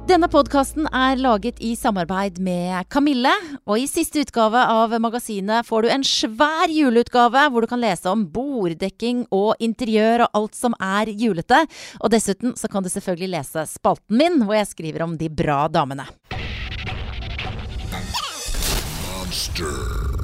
Denne 0.07 0.29
podkasten 0.31 0.85
er 0.95 1.19
laget 1.19 1.59
i 1.67 1.73
samarbeid 1.75 2.37
med 2.39 2.87
Kamille. 2.95 3.33
Og 3.67 3.81
i 3.83 3.89
siste 3.91 4.23
utgave 4.23 4.61
av 4.71 4.93
magasinet 5.03 5.67
får 5.67 5.83
du 5.83 5.89
en 5.91 6.05
svær 6.07 6.71
juleutgave 6.71 7.43
hvor 7.51 7.67
du 7.67 7.67
kan 7.73 7.83
lese 7.83 8.07
om 8.13 8.23
borddekking 8.31 9.25
og 9.35 9.59
interiør 9.59 10.29
og 10.29 10.39
alt 10.39 10.55
som 10.55 10.79
er 10.79 11.11
julete. 11.11 11.59
Og 11.99 12.15
dessuten 12.15 12.55
så 12.57 12.71
kan 12.71 12.87
du 12.87 12.89
selvfølgelig 12.93 13.33
lese 13.35 13.67
spalten 13.75 14.15
min 14.23 14.39
hvor 14.47 14.55
jeg 14.61 14.71
skriver 14.71 15.03
om 15.09 15.19
de 15.19 15.27
bra 15.43 15.65
damene. 15.75 16.07
Monster. 19.37 20.16